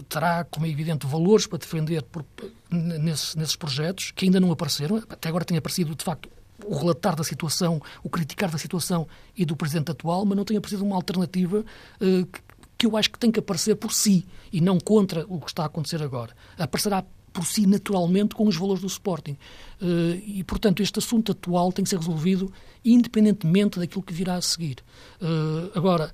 terá, 0.10 0.44
como 0.44 0.66
é 0.66 0.70
evidente, 0.70 1.08
valores 1.08 1.48
para 1.48 1.58
defender 1.58 2.04
por, 2.04 2.26
nesse, 2.70 3.38
nesses 3.38 3.56
projetos 3.56 4.12
que 4.12 4.26
ainda 4.26 4.42
não 4.42 4.52
apareceram. 4.52 4.98
Até 5.10 5.30
agora 5.30 5.46
tem 5.46 5.58
aparecido, 5.58 5.96
de 5.96 6.04
facto, 6.04 6.30
o 6.66 6.78
relatar 6.78 7.16
da 7.16 7.24
situação, 7.24 7.82
o 8.04 8.10
criticar 8.10 8.50
da 8.50 8.58
situação 8.58 9.08
e 9.36 9.46
do 9.46 9.56
presidente 9.56 9.92
atual, 9.92 10.26
mas 10.26 10.38
não 10.38 10.46
tem 10.46 10.58
aparecido 10.58 10.84
uma 10.84 10.96
alternativa 10.96 11.60
uh, 11.60 12.40
que, 12.78 12.86
eu 12.86 12.98
acho 12.98 13.12
que 13.12 13.20
tem 13.20 13.32
que 13.32 13.40
aparecer 13.40 13.76
por 13.76 13.94
si 13.94 14.26
e 14.52 14.60
não 14.60 14.80
contra 14.80 15.26
o 15.28 15.40
que 15.40 15.50
está 15.50 15.64
a 15.64 15.66
acontecer 15.68 16.02
agora. 16.02 16.36
Aparecerá 16.58 17.04
por 17.34 17.46
si 17.46 17.66
naturalmente 17.66 18.36
com 18.36 18.48
os 18.48 18.58
valores 18.58 18.82
do 18.82 18.88
Sporting. 18.88 19.38
Uh, 19.82 20.22
e, 20.26 20.44
portanto, 20.44 20.82
este 20.82 21.00
assunto 21.00 21.32
atual 21.32 21.72
tem 21.72 21.84
que 21.84 21.90
ser 21.90 21.98
resolvido 21.98 22.52
independentemente 22.84 23.80
daquilo 23.80 24.04
que 24.04 24.14
virá 24.14 24.36
a 24.36 24.42
seguir. 24.42 24.78
Uh, 25.22 25.72
agora, 25.78 26.14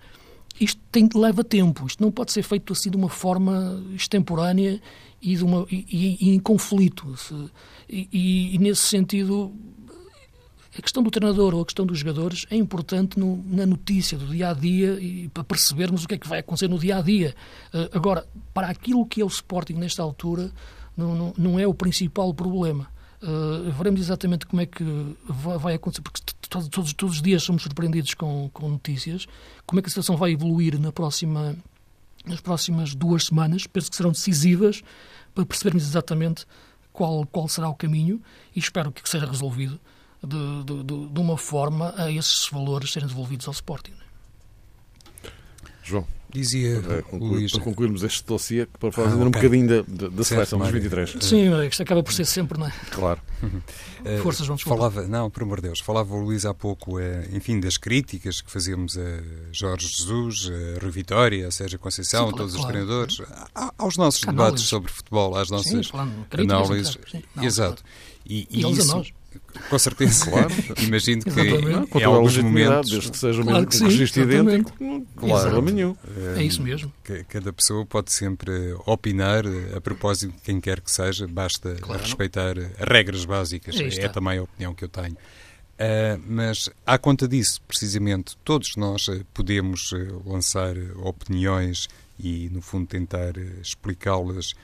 isto 0.60 0.82
tem, 0.92 1.08
leva 1.14 1.44
tempo, 1.44 1.86
isto 1.86 2.02
não 2.02 2.12
pode 2.12 2.32
ser 2.32 2.44
feito 2.44 2.74
assim 2.74 2.90
de 2.90 2.98
uma 2.98 3.10
forma 3.10 3.84
extemporânea 3.96 4.82
e, 5.22 5.36
de 5.36 5.44
uma, 5.44 5.66
e, 5.70 5.86
e, 5.90 6.30
e 6.30 6.36
em 6.36 6.40
conflito. 6.40 7.16
E, 7.90 8.54
e, 8.54 8.58
nesse 8.58 8.82
sentido, 8.82 9.54
a 10.78 10.82
questão 10.82 11.02
do 11.02 11.10
treinador 11.10 11.56
ou 11.56 11.62
a 11.62 11.66
questão 11.66 11.86
dos 11.86 12.00
jogadores 12.00 12.46
é 12.52 12.56
importante 12.56 13.20
no, 13.20 13.44
na 13.48 13.66
notícia 13.66 14.16
do 14.16 14.28
dia 14.28 14.52
a 14.52 14.54
dia 14.54 15.00
e 15.00 15.28
para 15.30 15.44
percebermos 15.44 16.04
o 16.04 16.08
que 16.08 16.14
é 16.14 16.18
que 16.18 16.28
vai 16.28 16.40
acontecer 16.40 16.68
no 16.68 16.78
dia 16.78 16.98
a 16.98 17.02
dia. 17.02 17.36
Uh, 17.74 17.98
agora, 17.98 18.28
para 18.54 18.68
aquilo 18.68 19.06
que 19.06 19.22
é 19.22 19.26
o 19.26 19.28
Sporting 19.28 19.74
nesta 19.74 20.04
altura, 20.04 20.52
não, 20.96 21.16
não, 21.16 21.34
não 21.36 21.60
é 21.60 21.66
o 21.66 21.74
principal 21.74 22.32
problema. 22.32 22.88
Uh, 23.24 23.72
veremos 23.72 24.00
exatamente 24.02 24.46
como 24.46 24.62
é 24.62 24.68
que 24.68 24.84
vai, 25.28 25.74
acontecer, 25.74 26.04
porque 26.04 26.22
todos, 26.48 26.68
todos, 26.68 26.94
todos, 26.94 27.16
os 27.16 27.22
dias 27.24 27.42
somos 27.42 27.64
surpreendidos 27.64 28.14
com, 28.14 28.48
com 28.54 28.70
notícias. 28.70 29.26
Como 29.66 29.80
é 29.80 29.82
que 29.82 29.88
a 29.88 29.90
situação 29.90 30.16
vai 30.16 30.34
evoluir 30.34 30.80
na 30.80 30.92
próxima, 30.92 31.56
nas 32.24 32.40
próximas 32.40 32.94
duas 32.94 33.26
semanas? 33.26 33.66
Penso 33.66 33.90
que 33.90 33.98
serão 33.98 34.12
decisivas 34.12 34.84
para 35.34 35.44
percebermos 35.44 35.84
exatamente 35.84 36.46
qual, 36.94 37.26
qual 37.26 37.48
será 37.48 37.68
o 37.68 37.74
caminho 37.74 38.22
e 38.56 38.60
espero 38.60 38.92
que 38.92 39.10
seja 39.10 39.26
resolvido 39.26 39.80
de, 40.24 40.64
de, 40.64 40.84
de, 41.10 41.20
uma 41.20 41.38
forma 41.38 41.94
a 41.98 42.12
esses 42.12 42.50
valores 42.50 42.92
serem 42.92 43.08
devolvidos 43.08 43.48
ao 43.48 43.54
Sporting. 43.54 43.94
João. 45.84 46.06
Dizia 46.30 46.82
para, 46.82 47.02
concluir, 47.04 47.32
Luís... 47.32 47.52
para 47.54 47.62
concluirmos 47.62 48.04
este 48.04 48.26
dossiê, 48.26 48.66
para 48.66 48.92
falar 48.92 49.08
ah, 49.08 49.16
okay. 49.16 49.26
um 49.26 49.32
bocadinho 49.32 49.68
da, 49.68 50.10
da, 50.10 50.24
seleção 50.26 50.60
dos 50.60 50.70
23. 50.70 51.16
Sim, 51.22 51.66
isto 51.66 51.82
acaba 51.82 52.04
por 52.04 52.12
ser 52.12 52.26
sempre, 52.26 52.60
não 52.60 52.68
é? 52.68 52.74
Claro. 52.92 53.22
Eh, 54.06 54.20
Forças, 54.20 54.46
vamos 54.46 54.62
falava 54.62 55.06
Não, 55.08 55.30
por 55.30 55.44
amor 55.44 55.60
de 55.60 55.64
Deus, 55.64 55.82
falava 55.82 56.14
o 56.14 56.22
Luís 56.22 56.46
há 56.46 56.54
pouco, 56.54 57.00
eh, 57.00 57.28
enfim, 57.34 57.60
das 57.60 57.78
críticas 57.78 58.40
que 58.42 58.50
fazemos 58.50 58.96
a 58.96 59.22
Jorge 59.52 59.88
Jesus, 59.88 60.50
a 60.50 60.80
Rui 60.80 60.92
Vitória, 60.92 61.48
a 61.48 61.52
Sérgio 61.52 61.80
Conceição, 61.80 62.28
sim, 62.28 62.34
a 62.34 62.38
todos 62.38 62.54
claro. 62.54 62.68
os 62.68 62.72
treinadores, 62.72 63.22
aos 63.78 63.98
nossos 63.98 64.22
debates 64.22 64.64
sobre 64.64 64.92
futebol, 64.92 65.36
às 65.36 65.50
nossas 65.50 65.88
sim, 65.88 65.92
análises. 66.40 66.98
Exato. 67.42 67.84
E, 68.26 68.48
e, 68.50 68.64
e 68.64 68.72
isso, 68.72 68.92
a 68.92 68.96
nós. 68.96 69.12
Com 69.70 69.80
certeza, 69.80 70.26
claro. 70.26 70.50
Imagino 70.80 71.24
que 71.24 71.30
em, 71.30 72.02
em 72.02 72.04
alguns 72.04 72.38
momentos. 72.38 72.90
Desde 72.90 73.12
que 73.12 73.18
seja 73.18 73.44
claro 73.44 73.68
que 73.68 73.78
um 73.78 73.88
registro 73.88 74.24
idêntico, 74.24 74.74
claro, 75.16 75.62
nenhum. 75.62 75.96
É 76.36 76.44
isso 76.44 76.62
mesmo. 76.62 76.92
Cada 77.30 77.52
pessoa 77.54 77.86
pode 77.86 78.12
sempre 78.12 78.76
opinar 78.86 79.44
a 79.76 79.82
propósito 79.82 80.34
de 80.36 80.42
quem 80.42 80.60
quer 80.60 80.82
que 80.82 80.92
seja, 80.92 81.28
basta 81.28 81.76
claro. 81.76 82.02
respeitar 82.02 82.56
regras 82.80 83.26
básicas. 83.26 83.76
É 83.80 84.08
também 84.08 84.40
a 84.40 84.44
opinião 84.44 84.74
que 84.74 84.84
eu 84.84 84.90
tenho. 84.90 85.18
Uh, 85.78 86.20
mas, 86.28 86.72
à 86.84 86.98
conta 86.98 87.28
disso, 87.28 87.62
precisamente, 87.68 88.36
todos 88.44 88.76
nós 88.76 89.08
uh, 89.10 89.24
podemos 89.32 89.92
uh, 89.92 90.24
lançar 90.26 90.76
opiniões 91.04 91.88
e, 92.20 92.50
no 92.50 92.64
fundo, 92.64 92.88
tentar 92.88 93.38
explicá-las 93.62 94.56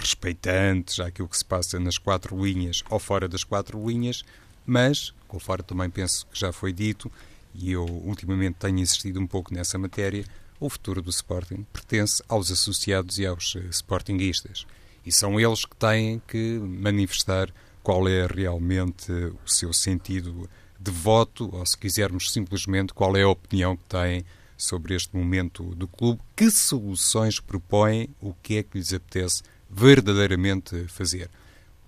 respeitantes 0.00 0.98
àquilo 0.98 1.28
que 1.28 1.38
se 1.38 1.44
passa 1.44 1.78
nas 1.78 1.98
quatro 1.98 2.42
linhas 2.44 2.82
ou 2.90 2.98
fora 2.98 3.28
das 3.28 3.44
quatro 3.44 3.86
linhas, 3.88 4.24
mas, 4.66 5.12
conforme 5.28 5.64
também 5.64 5.90
penso 5.90 6.26
que 6.26 6.38
já 6.38 6.52
foi 6.52 6.72
dito, 6.72 7.10
e 7.54 7.72
eu 7.72 7.84
ultimamente 7.84 8.56
tenho 8.58 8.78
insistido 8.78 9.20
um 9.20 9.26
pouco 9.26 9.52
nessa 9.52 9.78
matéria, 9.78 10.24
o 10.58 10.68
futuro 10.68 11.00
do 11.00 11.10
Sporting 11.10 11.66
pertence 11.72 12.22
aos 12.28 12.50
associados 12.50 13.18
e 13.18 13.26
aos 13.26 13.54
uh, 13.54 13.68
Sportinguistas. 13.70 14.66
E 15.04 15.10
são 15.10 15.40
eles 15.40 15.64
que 15.64 15.74
têm 15.76 16.20
que 16.28 16.58
manifestar 16.58 17.52
qual 17.82 18.06
é 18.06 18.26
realmente 18.26 19.10
o 19.10 19.48
seu 19.48 19.72
sentido 19.72 20.48
de 20.78 20.90
voto, 20.90 21.48
ou 21.52 21.64
se 21.64 21.76
quisermos 21.76 22.30
simplesmente 22.30 22.92
qual 22.92 23.16
é 23.16 23.22
a 23.22 23.28
opinião 23.28 23.76
que 23.76 23.84
têm 23.84 24.24
sobre 24.56 24.94
este 24.94 25.16
momento 25.16 25.74
do 25.74 25.88
clube, 25.88 26.20
que 26.36 26.50
soluções 26.50 27.40
propõem, 27.40 28.08
o 28.20 28.34
que 28.34 28.58
é 28.58 28.62
que 28.62 28.76
lhes 28.76 28.92
apetece 28.92 29.42
verdadeiramente 29.70 30.86
fazer. 30.88 31.30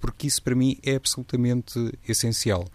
Porque 0.00 0.26
isso 0.26 0.42
para 0.42 0.54
mim 0.54 0.78
é 0.82 0.96
absolutamente 0.96 1.78
essencial. 2.08 2.66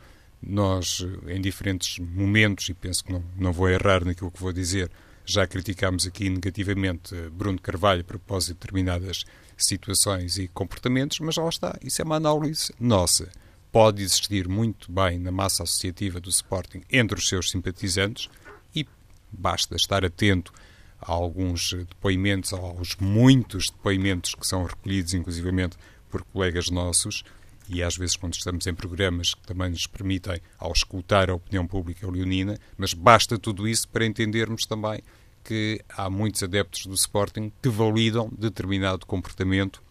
Nós, 0.42 1.06
em 1.28 1.42
diferentes 1.42 1.98
momentos, 2.00 2.70
e 2.70 2.74
penso 2.74 3.04
que 3.04 3.12
não, 3.12 3.24
não 3.36 3.52
vou 3.52 3.70
errar 3.70 4.06
naquilo 4.06 4.32
que 4.32 4.40
vou 4.40 4.54
dizer, 4.54 4.92
já 5.26 5.46
criticámos 5.46 6.08
aqui 6.08 6.30
negativamente 6.30 7.14
Bruno 7.32 7.60
Carvalho 7.60 8.02
a 8.02 8.04
propósito 8.04 8.54
de 8.54 8.60
determinadas 8.60 9.26
situações 9.58 10.38
e 10.38 10.48
comportamentos, 10.48 11.20
mas 11.20 11.36
lá 11.36 11.50
está, 11.50 11.78
isso 11.84 12.02
é 12.02 12.06
uma 12.06 12.16
análise 12.16 12.72
nossa. 12.80 13.30
pode 13.72 14.02
existir 14.02 14.48
muito 14.48 14.92
bem 14.92 15.20
na 15.20 15.32
massa 15.32 15.64
associativa 15.64 16.22
do 16.22 16.30
Sporting 16.30 16.82
entre 16.90 17.20
os 17.20 17.28
seus 17.28 17.50
simpatizantes 17.50 18.30
e 18.74 18.88
basta 19.32 19.76
estar 19.76 20.06
atento 20.06 20.54
alguns 21.00 21.74
depoimentos, 21.74 22.54
aos 22.54 22.96
muitos 22.98 23.70
depoimentos 23.70 24.36
que 24.36 24.46
são 24.46 24.64
recolhidos, 24.64 25.14
inclusivamente, 25.14 25.78
por 26.10 26.24
colegas 26.24 26.70
nossos, 26.70 27.24
e 27.70 27.84
às 27.84 27.98
vezes 27.98 28.16
quando 28.16 28.34
estamos 28.34 28.66
em 28.66 28.74
programas 28.74 29.34
que 29.34 29.46
também 29.46 29.70
nos 29.70 29.86
permitem 29.88 30.40
auscultar 30.58 31.30
a 31.30 31.36
opinião 31.36 31.68
pública 31.68 32.10
leonina, 32.10 32.58
mas 32.78 32.94
basta 32.94 33.38
tudo 33.38 33.68
isso 33.68 33.88
para 33.90 34.06
entendermos 34.06 34.66
também 34.66 35.02
que 35.44 35.82
há 35.90 36.10
muitos 36.10 36.44
adeptos 36.44 36.86
do 36.86 36.94
Sporting 36.94 37.52
que 37.62 37.70
validam 37.70 38.30
determinado 38.38 39.06
comportamento 39.06 39.82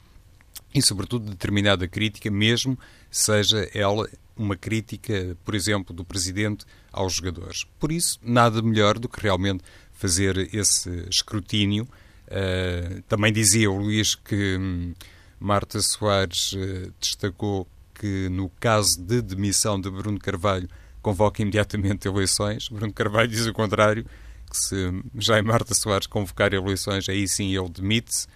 e, 0.75 0.83
sobretudo, 0.83 1.31
determinada 1.31 1.89
crítica, 1.89 2.31
mesmo 2.31 2.79
seja 3.11 3.69
ela 3.73 4.09
uma 4.37 4.57
crítica, 4.57 5.37
por 5.45 5.55
exemplo, 5.55 5.95
do 5.95 6.05
Presidente 6.05 6.67
aos 6.93 7.15
jogadores. 7.15 7.65
Por 7.79 7.91
isso, 7.91 8.19
nada 8.23 8.61
melhor 8.61 8.99
do 8.99 9.09
que 9.09 9.21
realmente 9.21 9.65
fazer 9.97 10.55
esse 10.55 10.91
escrutínio. 11.11 11.89
Uh, 12.29 13.03
também 13.03 13.33
dizia 13.33 13.71
o 13.71 13.79
Luís 13.79 14.15
que 14.15 14.57
hum, 14.57 14.95
Marta 15.41 15.81
Soares 15.81 16.53
uh, 16.53 16.93
destacou 17.01 17.67
que, 17.95 18.29
no 18.29 18.49
caso 18.61 19.01
de 19.01 19.23
demissão 19.23 19.81
de 19.81 19.91
Bruno 19.91 20.19
Carvalho, 20.19 20.69
convoca 21.01 21.41
imediatamente 21.41 22.07
eleições. 22.07 22.69
Bruno 22.69 22.93
Carvalho 22.93 23.29
diz 23.29 23.47
o 23.47 23.53
contrário, 23.53 24.05
que 24.51 24.57
se 24.57 25.03
já 25.17 25.39
é 25.39 25.43
Marta 25.43 25.75
Soares 25.75 26.07
convocar 26.07 26.53
eleições, 26.53 27.09
aí 27.09 27.27
sim 27.27 27.57
ele 27.57 27.69
demite-se, 27.71 28.27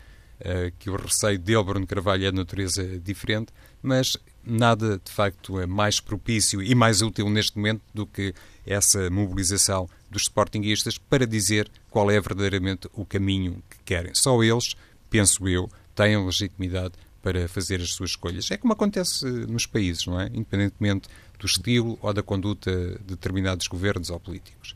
uh, 0.40 0.72
que 0.78 0.88
o 0.88 0.96
receio 0.96 1.38
dele, 1.38 1.62
Bruno 1.62 1.86
Carvalho, 1.86 2.26
é 2.26 2.30
de 2.30 2.36
natureza 2.36 2.82
diferente, 3.00 3.52
mas 3.82 4.16
nada 4.42 5.00
de 5.04 5.12
facto 5.12 5.60
é 5.60 5.66
mais 5.66 6.00
propício 6.00 6.62
e 6.62 6.74
mais 6.74 7.02
útil 7.02 7.28
neste 7.28 7.56
momento 7.56 7.82
do 7.92 8.06
que 8.06 8.32
essa 8.64 9.10
mobilização 9.10 9.88
dos 10.10 10.22
sportinguistas 10.22 10.98
para 10.98 11.26
dizer 11.26 11.70
qual 11.90 12.10
é 12.10 12.20
verdadeiramente 12.20 12.88
o 12.94 13.04
caminho 13.04 13.62
que 13.70 13.78
querem. 13.84 14.12
Só 14.14 14.42
eles, 14.42 14.74
penso 15.08 15.48
eu, 15.48 15.70
têm 15.94 16.22
legitimidade 16.24 16.94
para 17.22 17.46
fazer 17.48 17.80
as 17.80 17.90
suas 17.90 18.10
escolhas. 18.10 18.50
É 18.50 18.56
como 18.56 18.72
acontece 18.72 19.24
nos 19.24 19.66
países, 19.66 20.06
não 20.06 20.20
é? 20.20 20.26
Independentemente 20.26 21.08
do 21.38 21.46
estilo 21.46 21.98
ou 22.00 22.12
da 22.12 22.22
conduta 22.22 22.70
de 22.70 23.14
determinados 23.14 23.66
governos 23.68 24.10
ou 24.10 24.18
políticos. 24.18 24.74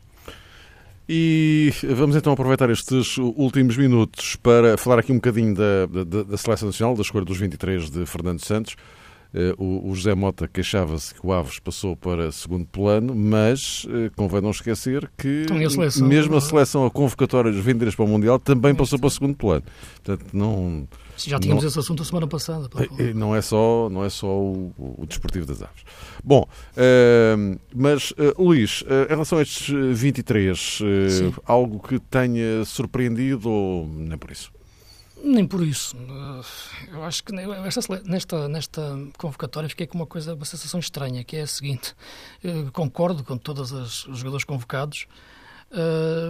E 1.07 1.71
vamos 1.95 2.15
então 2.15 2.33
aproveitar 2.33 2.69
estes 2.71 3.17
últimos 3.17 3.77
minutos 3.77 4.35
para 4.37 4.75
falar 4.75 4.99
aqui 4.99 5.11
um 5.11 5.15
bocadinho 5.15 5.53
da, 5.53 5.85
da, 5.85 6.23
da 6.23 6.37
Seleção 6.37 6.67
Nacional, 6.67 6.95
da 6.95 7.03
escolha 7.03 7.23
dos 7.23 7.37
23 7.37 7.91
de 7.91 8.05
Fernando 8.07 8.43
Santos. 8.43 8.75
Eh, 9.37 9.53
o, 9.57 9.93
José 9.93 10.15
Mota 10.15 10.47
queixava-se 10.47 11.13
que 11.13 11.19
o 11.21 11.33
Aves 11.33 11.59
passou 11.59 11.93
para 11.93 12.31
segundo 12.31 12.65
plano, 12.65 13.13
mas 13.13 13.85
eh, 13.89 14.09
convém 14.15 14.39
não 14.39 14.51
esquecer 14.51 15.11
que 15.17 15.43
então, 15.43 15.57
a 15.57 15.69
seleção, 15.69 16.07
mesmo 16.07 16.37
a 16.37 16.41
seleção 16.41 16.85
a 16.85 16.89
convocatória 16.89 17.51
dos 17.51 17.59
23 17.59 17.93
para 17.95 18.05
o 18.05 18.07
Mundial 18.07 18.39
também 18.39 18.73
passou 18.73 18.97
para 18.97 19.09
segundo 19.09 19.35
plano. 19.35 19.63
Portanto, 20.01 20.25
não... 20.31 20.87
Já 21.17 21.37
tínhamos 21.37 21.63
não, 21.63 21.69
esse 21.69 21.77
assunto 21.77 22.01
a 22.01 22.05
semana 22.05 22.27
passada. 22.27 22.69
Eh, 22.97 23.13
não 23.13 23.35
é 23.35 23.41
só, 23.41 23.89
não 23.89 24.05
é 24.05 24.09
só 24.09 24.27
o, 24.27 24.73
o 24.77 25.05
Desportivo 25.05 25.45
das 25.45 25.61
Aves. 25.61 25.83
Bom, 26.23 26.47
uh, 26.47 27.59
mas 27.75 28.11
uh, 28.11 28.41
Luís, 28.41 28.83
uh, 28.83 29.05
em 29.05 29.09
relação 29.09 29.37
a 29.37 29.41
estes 29.41 29.67
23, 29.67 30.79
algo 31.45 31.85
que 31.85 31.99
tenha 31.99 32.63
surpreendido 32.63 33.49
ou 33.49 33.85
nem 33.85 34.17
por 34.17 34.31
isso? 34.31 34.55
Nem 35.23 35.47
por 35.47 35.65
isso. 35.65 35.95
Eu 36.91 37.03
acho 37.03 37.23
que 37.23 37.31
nesta, 37.31 38.47
nesta 38.47 38.81
convocatória 39.17 39.69
fiquei 39.69 39.87
com 39.87 39.97
uma 39.97 40.05
coisa, 40.05 40.35
uma 40.35 40.45
sensação 40.45 40.79
estranha, 40.79 41.23
que 41.23 41.37
é 41.37 41.41
a 41.41 41.47
seguinte. 41.47 41.95
concordo 42.73 43.23
com 43.23 43.37
todos 43.37 43.71
os 43.71 44.05
jogadores 44.17 44.43
convocados, 44.43 45.07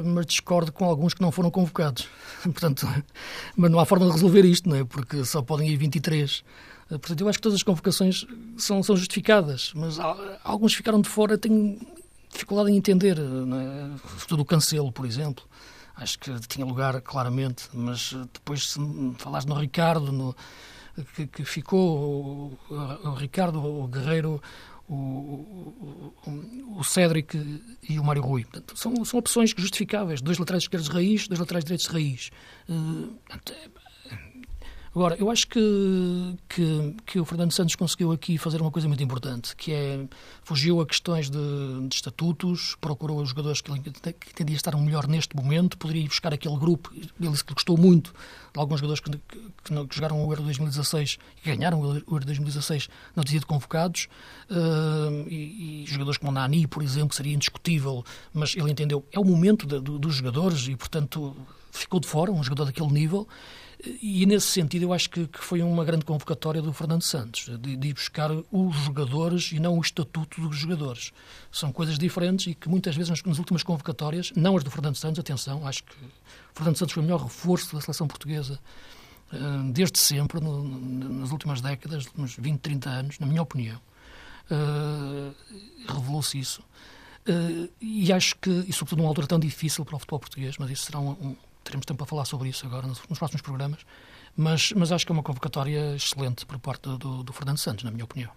mas 0.03 0.25
discordo 0.25 0.71
com 0.71 0.85
alguns 0.85 1.13
que 1.13 1.21
não 1.21 1.31
foram 1.31 1.49
convocados. 1.49 2.07
Portanto, 2.43 2.87
mas 3.55 3.71
não 3.71 3.79
há 3.79 3.85
forma 3.85 4.05
de 4.05 4.11
resolver 4.11 4.45
isto, 4.45 4.69
não 4.69 4.75
é? 4.75 4.83
Porque 4.83 5.25
só 5.25 5.41
podem 5.41 5.69
ir 5.69 5.77
23. 5.77 6.43
Portanto, 6.87 7.21
eu 7.21 7.27
acho 7.27 7.39
que 7.39 7.43
todas 7.43 7.57
as 7.57 7.63
convocações 7.63 8.25
são, 8.57 8.83
são 8.83 8.95
justificadas, 8.95 9.71
mas 9.75 9.97
alguns 10.43 10.75
ficaram 10.75 11.01
de 11.01 11.09
fora, 11.09 11.37
tenho 11.37 11.79
dificuldade 12.31 12.71
em 12.71 12.77
entender. 12.77 13.17
Não 13.17 13.59
é? 13.59 13.89
Tudo 14.27 14.43
o 14.43 14.45
cancelo, 14.45 14.91
por 14.91 15.05
exemplo 15.05 15.43
acho 15.95 16.19
que 16.19 16.31
tinha 16.47 16.65
lugar 16.65 16.99
claramente, 17.01 17.69
mas 17.73 18.13
depois 18.33 18.71
se 18.71 18.79
falaste 19.17 19.47
no 19.47 19.55
Ricardo, 19.55 20.11
no, 20.11 20.35
que, 21.15 21.27
que, 21.27 21.45
ficou 21.45 22.57
o, 22.69 22.79
o, 23.03 23.13
Ricardo, 23.13 23.59
o 23.63 23.87
Guerreiro, 23.87 24.41
o, 24.87 24.93
o, 24.93 26.75
o 26.77 26.83
Cédric 26.83 27.63
e 27.87 27.99
o 27.99 28.03
Mário 28.03 28.21
Rui. 28.21 28.43
Portanto, 28.43 28.77
são, 28.77 29.03
são 29.03 29.19
opções 29.19 29.53
justificáveis. 29.55 30.21
Dois 30.21 30.37
laterais 30.37 30.63
esquerdos 30.63 30.89
raiz, 30.89 31.27
dois 31.27 31.39
laterais 31.39 31.65
direitos 31.65 31.87
raiz. 31.87 32.29
Uh, 32.69 33.17
Agora, 34.95 35.17
eu 35.19 35.29
acho 35.29 35.45
que, 35.49 35.59
que, 36.47 36.95
que, 37.05 37.19
o 37.19 37.25
Fernando 37.25 37.51
Santos 37.51 37.75
conseguiu 37.75 38.13
aqui 38.13 38.37
fazer 38.37 38.61
uma 38.61 38.71
coisa 38.71 38.87
muito 38.87 39.03
importante, 39.03 39.53
que 39.53 39.73
é 39.73 40.07
fugiu 40.41 40.79
a 40.79 40.85
questões 40.85 41.29
de, 41.29 41.37
de 41.89 41.93
estatutos, 41.93 42.77
procurou 42.79 43.21
os 43.21 43.27
jogadores 43.27 43.59
que, 43.59 43.73
que 43.77 44.29
entendia 44.31 44.55
estar 44.55 44.73
melhor 44.77 45.05
neste 45.05 45.35
momento, 45.35 45.77
poderia 45.77 46.01
ir 46.01 46.07
buscar 46.07 46.33
aquele 46.33 46.55
grupo, 46.55 46.93
ele 46.95 47.29
disse 47.29 47.43
que 47.43 47.53
gostou 47.53 47.77
muito 47.77 48.13
de 48.53 48.57
alguns 48.57 48.79
jogadores 48.79 49.01
que, 49.01 49.11
que, 49.11 49.85
que 49.85 49.95
jogaram 49.95 50.25
o 50.25 50.31
Euro 50.31 50.43
2016 50.43 51.17
e 51.43 51.49
ganharam 51.49 51.81
o 51.81 51.95
Euro 51.95 52.25
2016 52.25 52.87
não 53.17 53.23
tinham 53.25 53.41
sido 53.41 53.47
convocados, 53.47 54.07
uh, 54.49 55.27
e, 55.27 55.83
e, 55.83 55.85
jogadores 55.87 56.17
como 56.17 56.31
o 56.31 56.33
Nani, 56.33 56.67
por 56.67 56.81
exemplo, 56.81 57.13
seria 57.13 57.33
indiscutível, 57.33 58.01
mas 58.33 58.55
ele 58.55 58.71
entendeu, 58.71 59.05
é 59.11 59.19
o 59.19 59.25
momento 59.25 59.67
de, 59.67 59.81
de, 59.81 59.99
dos 59.99 60.15
jogadores 60.15 60.69
e, 60.69 60.75
portanto, 60.77 61.35
ficou 61.69 61.99
de 61.99 62.07
fora, 62.07 62.31
um 62.31 62.41
jogador 62.41 62.63
daquele 62.63 62.93
nível, 62.93 63.27
e 64.01 64.25
nesse 64.25 64.47
sentido 64.47 64.83
eu 64.83 64.93
acho 64.93 65.09
que, 65.09 65.27
que, 65.27 65.39
foi 65.39 65.61
uma 65.61 65.83
grande 65.83 66.05
convocatória 66.05 66.61
do 66.61 66.71
Fernando 66.71 67.01
Santos, 67.01 67.49
de, 67.59 67.75
de, 67.75 67.93
buscar 67.93 68.31
os 68.51 68.75
jogadores 68.77 69.51
e 69.51 69.59
não 69.59 69.77
o 69.77 69.81
estatuto 69.81 70.41
dos 70.41 70.57
jogadores. 70.57 71.11
São 71.51 71.71
coisas 71.71 71.99
diferentes 71.99 72.47
e 72.47 72.55
que 72.55 72.69
muitas 72.69 72.95
vezes 72.95 73.09
nas, 73.09 73.23
nas 73.23 73.37
últimas 73.37 73.63
convocatórias, 73.63 74.31
não 74.35 74.55
as 74.55 74.63
do 74.63 74.71
Fernando 74.71 74.95
Santos, 74.95 75.19
atenção, 75.19 75.67
acho 75.67 75.83
que 75.83 75.95
o 75.95 76.55
Fernando 76.55 76.77
Santos 76.77 76.93
foi 76.93 77.01
o 77.01 77.05
melhor 77.05 77.21
reforço 77.21 77.75
da 77.75 77.81
seleção 77.81 78.07
portuguesa 78.07 78.59
eh, 79.31 79.71
desde 79.71 79.99
sempre, 79.99 80.39
no, 80.39 80.63
nas 80.63 81.31
últimas 81.31 81.61
décadas, 81.61 82.05
nos 82.15 82.35
20, 82.35 82.59
30 82.59 82.89
anos, 82.89 83.19
na 83.19 83.27
minha 83.27 83.41
opinião. 83.41 83.79
Uh, 84.49 85.33
Revelou-se 85.87 86.37
isso. 86.37 86.61
Uh, 87.27 87.67
e 87.81 88.13
acho 88.13 88.35
que, 88.35 88.49
e 88.67 88.71
sobretudo 88.71 88.99
numa 88.99 89.09
altura 89.09 89.25
tão 89.25 89.39
difícil 89.39 89.83
para 89.83 89.95
o 89.95 89.99
futebol 89.99 90.19
português, 90.19 90.57
mas 90.59 90.69
isso 90.69 90.83
será 90.83 90.99
um 90.99 91.35
teremos 91.65 91.85
tempo 91.85 91.97
para 91.97 92.05
falar 92.05 92.25
sobre 92.25 92.47
isso 92.47 92.65
agora 92.65 92.87
nos, 92.87 93.01
nos 93.09 93.17
próximos 93.17 93.41
programas, 93.41 93.79
mas, 94.37 94.71
mas 94.73 94.91
acho 94.91 95.05
que 95.05 95.11
é 95.11 95.13
uma 95.13 95.23
convocatória 95.23 95.95
excelente 95.95 96.45
por 96.45 96.57
parte 96.59 96.83
do, 96.83 97.23
do 97.23 97.33
Fernando 97.33 97.57
Santos, 97.57 97.83
na 97.83 97.91
minha 97.91 98.05
opinião. 98.05 98.31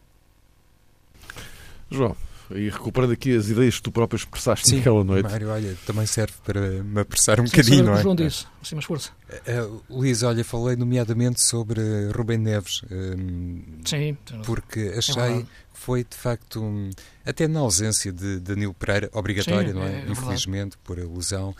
João, 1.90 2.16
e 2.50 2.70
recuperando 2.70 3.12
aqui 3.12 3.36
as 3.36 3.48
ideias 3.48 3.76
que 3.76 3.82
tu 3.82 3.92
próprio 3.92 4.16
expressaste 4.16 4.68
Sim, 4.68 4.76
naquela 4.76 5.04
noite. 5.04 5.28
Mário, 5.28 5.48
olha, 5.50 5.76
também 5.86 6.06
serve 6.06 6.34
para 6.44 6.60
me 6.82 7.00
apressar 7.00 7.40
um 7.40 7.46
Sim, 7.46 7.50
bocadinho, 7.50 7.84
não 7.84 7.94
é? 7.94 8.02
João 8.02 8.14
disse, 8.14 8.46
assim 8.62 8.74
mais 8.74 8.86
força. 8.86 9.10
Uh, 9.30 9.82
Luís, 9.90 10.22
olha, 10.22 10.44
falei 10.44 10.76
nomeadamente 10.76 11.40
sobre 11.42 11.80
Rubem 12.16 12.38
Neves. 12.38 12.82
Um, 12.90 13.80
Sim. 13.84 14.16
Porque 14.44 14.80
é 14.80 14.98
achei 14.98 15.22
é 15.22 15.42
que 15.42 15.46
foi, 15.74 16.04
de 16.04 16.16
facto, 16.16 16.62
um, 16.62 16.90
até 17.24 17.46
na 17.46 17.60
ausência 17.60 18.12
de 18.12 18.40
Danilo 18.40 18.74
Pereira, 18.74 19.10
obrigatória, 19.12 19.68
Sim, 19.68 19.74
não 19.74 19.82
é? 19.82 20.00
é 20.00 20.06
Infelizmente, 20.08 20.76
verdade. 20.76 20.84
por 20.84 20.98
alusão 20.98 21.54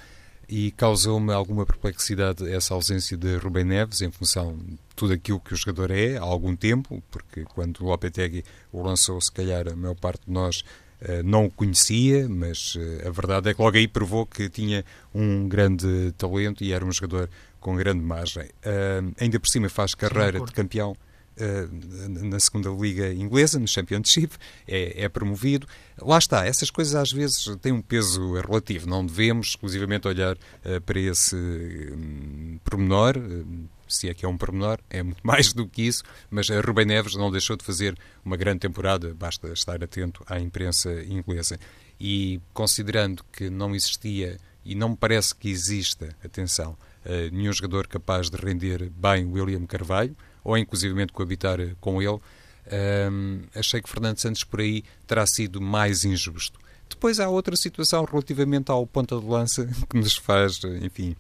e 0.49 0.71
causou-me 0.73 1.33
alguma 1.33 1.67
perplexidade 1.67 2.51
essa 2.51 2.73
ausência 2.73 3.17
de 3.17 3.37
Rubem 3.37 3.65
Neves 3.65 4.01
em 4.01 4.11
função 4.11 4.57
de 4.57 4.79
tudo 4.97 5.13
aquilo 5.13 5.39
que 5.39 5.53
o 5.53 5.57
jogador 5.57 5.91
é 5.91 6.17
há 6.17 6.23
algum 6.23 6.57
tempo, 6.57 7.03
porque 7.11 7.45
quando 7.45 7.81
o 7.81 7.85
Lopetegui 7.85 8.43
o 8.73 8.83
lançou, 8.83 9.21
se 9.21 9.31
calhar 9.31 9.69
a 9.69 9.77
maior 9.77 9.95
parte 9.95 10.23
de 10.27 10.33
nós 10.33 10.65
uh, 11.03 11.23
não 11.23 11.47
o 11.47 11.51
conhecia, 11.51 12.27
mas 12.29 12.75
uh, 12.77 13.07
a 13.07 13.11
verdade 13.11 13.51
é 13.51 13.55
que 13.55 13.61
logo 13.61 13.77
aí 13.77 13.87
provou 13.87 14.25
que 14.25 14.49
tinha 14.49 14.85
um 15.15 15.47
grande 15.47 16.13
talento 16.17 16.65
e 16.65 16.73
era 16.73 16.85
um 16.85 16.91
jogador 16.91 17.29
com 17.61 17.77
grande 17.77 18.03
margem. 18.03 18.45
Uh, 18.45 19.13
ainda 19.21 19.39
por 19.39 19.49
cima 19.49 19.69
faz 19.69 19.95
carreira 19.95 20.41
de 20.41 20.53
campeão 20.53 20.97
eh, 20.97 21.08
na 22.21 22.41
segunda 22.41 22.71
liga 22.71 23.13
inglesa, 23.13 23.59
no 23.59 23.69
Championship, 23.69 24.37
é, 24.67 25.05
é, 25.05 25.09
promovido. 25.09 25.67
Lá 26.01 26.19
está, 26.19 26.47
essas 26.47 26.71
coisas 26.71 26.95
às 26.95 27.11
vezes 27.11 27.45
têm 27.61 27.73
um 27.73 27.83
peso 27.83 28.35
relativo, 28.35 28.89
não 28.89 29.05
devemos 29.05 29.49
exclusivamente 29.49 30.07
olhar 30.07 30.37
uh, 30.37 30.81
para 30.85 30.99
esse 30.99 31.37
um, 31.37 32.59
pormenor, 32.65 33.17
uh, 33.17 33.69
se 33.89 34.09
é 34.09 34.15
que 34.15 34.25
é 34.25 34.29
um 34.29 34.37
pormenor, 34.37 34.79
é 34.91 35.03
muito 35.03 35.21
mais 35.27 35.53
do 35.53 35.67
que 35.67 35.83
isso, 35.83 36.03
mas 36.31 36.51
a 36.51 36.61
Rubem 36.61 36.87
Neves 36.87 37.15
não 37.15 37.31
deixou 37.31 37.57
de 37.57 37.65
fazer 37.65 37.97
uma 38.25 38.37
grande 38.37 38.61
temporada, 38.61 39.15
basta 39.15 39.49
estar 39.53 39.83
atento 39.83 40.23
à 40.27 40.39
imprensa 40.39 40.93
inglesa. 41.05 41.59
E 42.01 42.41
considerando 42.53 43.25
que 43.33 43.51
não 43.51 43.75
existia, 43.75 44.39
e 44.65 44.75
não 44.75 44.91
me 44.91 44.97
parece 44.97 45.35
que 45.35 45.49
exista, 45.49 46.15
atenção, 46.25 46.77
uh, 47.05 47.35
nenhum 47.35 47.53
jogador 47.53 47.87
capaz 47.89 48.31
de 48.31 48.37
render 48.37 48.91
bem 48.91 49.27
William 49.27 49.67
Carvalho, 49.67 50.17
ou 50.43 50.57
inclusivamente 50.57 51.13
coabitar 51.13 51.59
com 51.81 52.01
ele, 52.03 52.21
Um, 52.71 53.45
achei 53.55 53.81
que 53.81 53.89
Fernando 53.89 54.19
Santos 54.19 54.45
por 54.45 54.61
aí 54.61 54.85
terá 55.07 55.27
sido 55.27 55.61
mais 55.61 56.05
injusto. 56.05 56.59
Depois 56.89 57.21
há 57.21 57.29
outra 57.29 57.57
situação 57.57 58.05
relativamente 58.05 58.71
ao 58.71 58.87
ponta 58.87 59.19
de 59.19 59.25
lança 59.25 59.67
que 59.89 59.97
nos 59.97 60.17
faz, 60.17 60.61
enfim, 60.83 61.17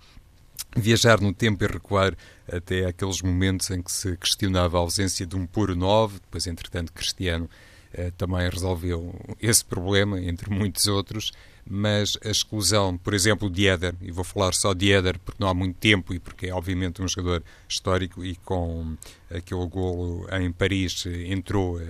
viajar 0.77 1.21
no 1.21 1.33
tempo 1.33 1.64
e 1.64 1.66
recuar 1.66 2.14
até 2.51 2.87
aqueles 2.87 3.23
momentos 3.23 3.71
em 3.71 3.83
que 3.83 3.91
se 3.91 4.16
questionava 4.16 4.77
a 4.77 4.81
ausência 4.81 5.27
de 5.27 5.37
um 5.37 5.47
puro 5.47 5.75
9, 5.75 6.21
depois, 6.21 6.47
entretanto, 6.47 6.93
Cristiano 6.93 7.49
eh, 7.93 8.12
também 8.16 8.49
resolveu 8.49 9.14
esse 9.41 9.64
problema, 9.64 10.21
entre 10.21 10.51
muitos 10.51 10.87
outros, 10.87 11.33
mas 11.69 12.16
a 12.25 12.31
exclusão, 12.31 12.97
por 12.97 13.12
exemplo, 13.12 13.51
de 13.51 13.69
Éder, 13.69 13.95
e 14.01 14.11
vou 14.11 14.25
falar 14.25 14.55
só 14.55 14.73
de 14.73 14.91
Éder 14.93 15.19
porque 15.19 15.43
não 15.43 15.49
há 15.49 15.55
muito 15.55 15.77
tempo 15.77 16.14
e 16.14 16.19
porque 16.19 16.47
é 16.47 16.55
obviamente 16.55 17.03
um 17.03 17.09
jogador 17.09 17.43
histórico 17.69 18.25
e 18.25 18.37
com 18.37 18.97
aquele 19.31 19.66
golo 19.66 20.27
em 20.33 20.51
Paris 20.51 21.05
entrou 21.07 21.77
uh, 21.77 21.81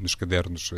nos 0.00 0.14
cadernos 0.14 0.72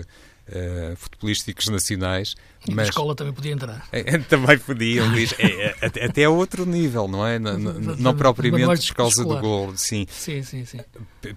uh, 0.50 0.96
futebolísticos 0.96 1.68
nacionais. 1.68 2.34
E 2.66 2.74
mas... 2.74 2.88
a 2.88 2.90
escola 2.90 3.14
também 3.14 3.32
podia 3.32 3.52
entrar. 3.52 3.88
É, 3.92 4.18
também 4.18 4.58
podia, 4.58 5.04
Luís. 5.04 5.34
É, 5.38 5.76
é, 5.80 6.04
até 6.06 6.24
a 6.24 6.30
outro 6.30 6.64
nível, 6.64 7.06
não 7.08 7.26
é? 7.26 7.38
Não, 7.38 7.58
não, 7.58 7.96
não 7.96 8.16
propriamente 8.16 8.86
por 8.88 8.94
causa 8.94 9.24
do 9.24 9.38
gol, 9.38 9.76
sim. 9.76 10.06
Sim, 10.10 10.42
sim, 10.42 10.64
sim. 10.64 10.80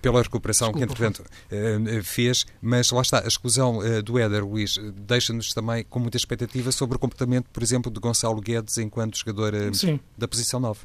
Pela 0.01 0.21
recuperação 0.21 0.71
Desculpa, 0.71 0.95
que, 0.95 1.03
entretanto, 1.03 1.23
uh, 1.51 2.03
fez. 2.03 2.45
Mas 2.61 2.91
lá 2.91 3.01
está, 3.01 3.23
a 3.23 3.27
exclusão 3.27 3.79
uh, 3.79 4.01
do 4.01 4.17
Éder, 4.17 4.45
Luís, 4.45 4.77
deixa-nos 4.95 5.53
também 5.53 5.83
com 5.83 5.99
muita 5.99 6.17
expectativa 6.17 6.71
sobre 6.71 6.95
o 6.95 6.99
comportamento, 7.13 7.45
por 7.51 7.63
exemplo, 7.63 7.91
de 7.91 7.99
Gonçalo 7.99 8.41
Guedes 8.41 8.77
enquanto 8.77 9.17
jogador 9.17 9.53
uh, 9.53 9.99
da 10.17 10.27
posição 10.27 10.59
9. 10.59 10.79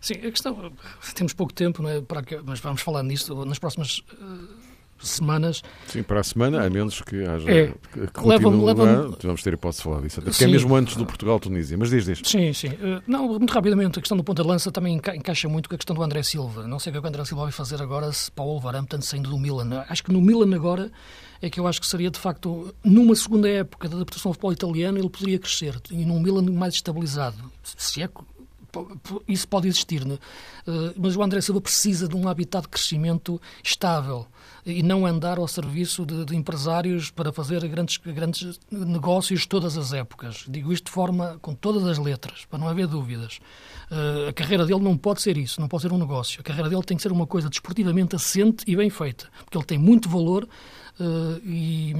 Sim, 0.00 0.14
a 0.14 0.30
questão, 0.30 0.72
temos 1.14 1.32
pouco 1.32 1.52
tempo, 1.52 1.82
não 1.82 1.90
é? 1.90 2.00
Para 2.00 2.22
que, 2.22 2.38
mas 2.44 2.60
vamos 2.60 2.82
falar 2.82 3.02
nisso 3.02 3.44
nas 3.44 3.58
próximas 3.58 4.02
semanas. 5.00 5.62
Sim, 5.86 6.02
para 6.02 6.20
a 6.20 6.24
semana, 6.24 6.64
a 6.64 6.70
menos 6.70 7.00
que 7.00 7.24
haja. 7.24 7.50
É, 7.50 7.72
que 7.92 8.26
leva-me, 8.26 8.64
leva 8.64 9.16
vamos 9.22 9.42
ter 9.42 9.54
hipótese 9.54 9.78
de 9.78 9.84
falar 9.84 10.00
disso. 10.02 10.20
Até 10.20 10.30
porque 10.30 10.44
é 10.44 10.46
sim. 10.46 10.52
é 10.52 10.52
mesmo 10.52 10.74
antes 10.74 10.96
do 10.96 11.06
Portugal-Tunísia. 11.06 11.76
Mas 11.76 11.90
diz, 11.90 12.04
diz. 12.04 12.20
Sim, 12.24 12.52
sim. 12.52 12.68
Uh, 12.68 13.02
não, 13.06 13.28
muito 13.28 13.52
rapidamente, 13.52 13.98
a 13.98 14.02
questão 14.02 14.16
do 14.16 14.24
ponta 14.24 14.42
de 14.42 14.48
lança 14.48 14.70
também 14.70 14.94
enca 14.94 15.14
encaixa 15.16 15.48
muito 15.48 15.68
com 15.68 15.74
a 15.74 15.78
questão 15.78 15.94
do 15.94 16.02
André 16.02 16.22
Silva. 16.22 16.66
Não 16.66 16.78
sei 16.78 16.90
o 16.90 16.94
que 16.94 17.04
o 17.04 17.08
André 17.08 17.24
Silva 17.24 17.44
vai 17.44 17.52
fazer 17.52 17.80
agora 17.82 18.12
se 18.12 18.30
para 18.30 18.44
o 18.44 18.48
Wolverhampton 18.48 19.00
saindo 19.00 19.30
do 19.30 19.38
Milan. 19.38 19.84
Acho 19.88 20.02
que 20.04 20.12
no 20.12 20.20
Milan 20.20 20.54
agora 20.54 20.90
é 21.40 21.48
que 21.48 21.58
eu 21.60 21.66
acho 21.66 21.80
que 21.80 21.86
seria 21.86 22.10
de 22.10 22.18
facto, 22.18 22.74
numa 22.82 23.14
segunda 23.14 23.48
época 23.48 23.88
da 23.88 23.96
adaptação 23.96 24.30
ao 24.30 24.34
futebol 24.34 24.52
italiano, 24.52 24.98
ele 24.98 25.08
poderia 25.08 25.38
crescer. 25.38 25.80
E 25.90 26.04
num 26.04 26.20
Milan 26.20 26.42
mais 26.52 26.74
estabilizado. 26.74 27.38
Se 27.62 28.02
é 28.02 28.08
isso 29.26 29.48
pode 29.48 29.66
existir, 29.66 30.04
né? 30.04 30.18
uh, 30.66 30.94
mas 30.96 31.16
o 31.16 31.22
André 31.22 31.40
Silva 31.40 31.60
precisa 31.60 32.06
de 32.06 32.14
um 32.14 32.28
habitat 32.28 32.62
de 32.62 32.68
crescimento 32.68 33.40
estável 33.62 34.26
e 34.66 34.82
não 34.82 35.06
andar 35.06 35.38
ao 35.38 35.48
serviço 35.48 36.04
de, 36.04 36.26
de, 36.26 36.36
empresários 36.36 37.10
para 37.10 37.32
fazer 37.32 37.66
grandes, 37.66 37.96
grandes 37.96 38.60
negócios 38.70 39.46
todas 39.46 39.78
as 39.78 39.92
épocas. 39.92 40.44
Digo 40.46 40.72
isto 40.72 40.86
de 40.86 40.90
forma 40.90 41.38
com 41.40 41.54
todas 41.54 41.86
as 41.86 41.98
letras, 41.98 42.44
para 42.44 42.58
não 42.58 42.68
haver 42.68 42.86
dúvidas. 42.86 43.40
Uh, 43.90 44.28
a 44.28 44.32
carreira 44.32 44.66
dele 44.66 44.80
não 44.80 44.96
pode 44.96 45.22
ser 45.22 45.38
isso, 45.38 45.60
não 45.60 45.68
pode 45.68 45.82
ser 45.82 45.92
um 45.92 45.98
negócio. 45.98 46.40
A 46.40 46.44
carreira 46.44 46.68
dele 46.68 46.82
tem 46.82 46.96
que 46.96 47.02
ser 47.02 47.12
uma 47.12 47.26
coisa 47.26 47.48
desportivamente 47.48 48.14
assente 48.14 48.64
e 48.66 48.76
bem 48.76 48.90
feita, 48.90 49.28
porque 49.44 49.56
ele 49.56 49.64
tem 49.64 49.78
muito 49.78 50.08
valor 50.08 50.46
uh, 51.00 51.40
e, 51.44 51.94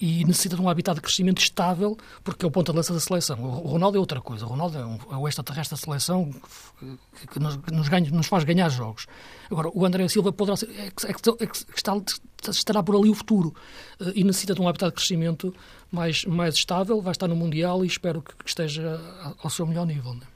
e, 0.00 0.24
necessita 0.24 0.56
de 0.56 0.62
um 0.62 0.68
habitat 0.68 0.94
de 0.94 1.00
crescimento 1.00 1.40
estável, 1.40 1.96
porque 2.22 2.44
é 2.44 2.48
o 2.48 2.50
ponto 2.50 2.70
de 2.70 2.76
lança 2.76 2.92
da 2.92 3.00
seleção. 3.00 3.42
O 3.42 3.68
Ronaldo 3.68 3.96
é 3.96 4.00
outra 4.00 4.20
coisa. 4.20 4.44
O 4.44 4.48
Ronaldo 4.48 4.78
é, 4.78 4.84
um, 4.84 4.98
é 5.10 5.16
o 5.16 5.28
extraterrestre 5.28 5.76
da 5.76 5.82
seleção 5.82 6.30
que, 6.78 7.26
que 7.28 7.38
nos, 7.38 7.56
nos, 7.72 7.88
ganha, 7.88 8.10
nos, 8.10 8.26
faz 8.26 8.44
ganhar 8.44 8.68
jogos. 8.68 9.06
Agora, 9.50 9.70
o 9.72 9.84
André 9.84 10.06
Silva 10.08 10.32
poderá 10.32 10.56
ser, 10.56 10.70
é, 10.70 10.86
é, 10.86 11.10
é 11.10 11.46
que 11.46 11.58
está, 11.76 12.00
estará 12.48 12.82
por 12.82 12.96
ali 12.96 13.10
o 13.10 13.14
futuro 13.14 13.54
uh, 14.00 14.12
e 14.14 14.24
necessita 14.24 14.54
de 14.54 14.60
um 14.60 14.68
habitat 14.68 14.90
de 14.90 14.96
crescimento 14.96 15.54
mais, 15.90 16.24
mais 16.24 16.54
estável, 16.54 17.00
vai 17.00 17.12
estar 17.12 17.28
no 17.28 17.36
Mundial 17.36 17.84
e 17.84 17.86
espero 17.88 18.22
que, 18.22 18.34
que 18.36 18.48
esteja 18.48 19.00
ao 19.42 19.50
seu 19.50 19.66
melhor 19.66 19.86
nível. 19.86 20.14
Né? 20.14 20.26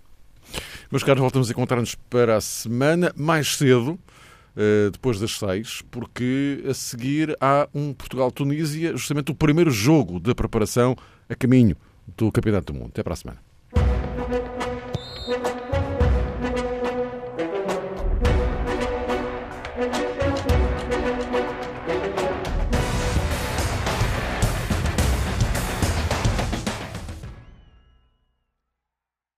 Meus 0.90 1.03
caros, 1.03 1.20
voltamos 1.20 1.49
a 1.49 1.53
encontrar-nos 1.53 1.95
para 1.95 2.36
a 2.36 2.40
semana 2.40 3.12
mais 3.16 3.57
cedo. 3.57 3.99
Eh, 4.57 4.90
depois 4.92 5.18
das 5.18 5.32
seis, 5.32 5.82
porque 5.90 6.64
a 6.68 6.74
seguir 6.74 7.36
há 7.40 7.68
um 7.74 7.92
Portugal-Tunísia, 7.92 8.92
justamente 8.92 9.32
o 9.32 9.34
primeiro 9.34 9.70
jogo 9.70 10.20
da 10.20 10.34
preparação 10.34 10.94
a 11.28 11.34
caminho 11.34 11.76
do 12.16 12.30
Campeonato 12.30 12.72
do 12.72 12.78
Mundo. 12.78 12.90
Até 12.90 13.02
para 13.02 13.14
a 13.14 13.16
semana. 13.16 13.53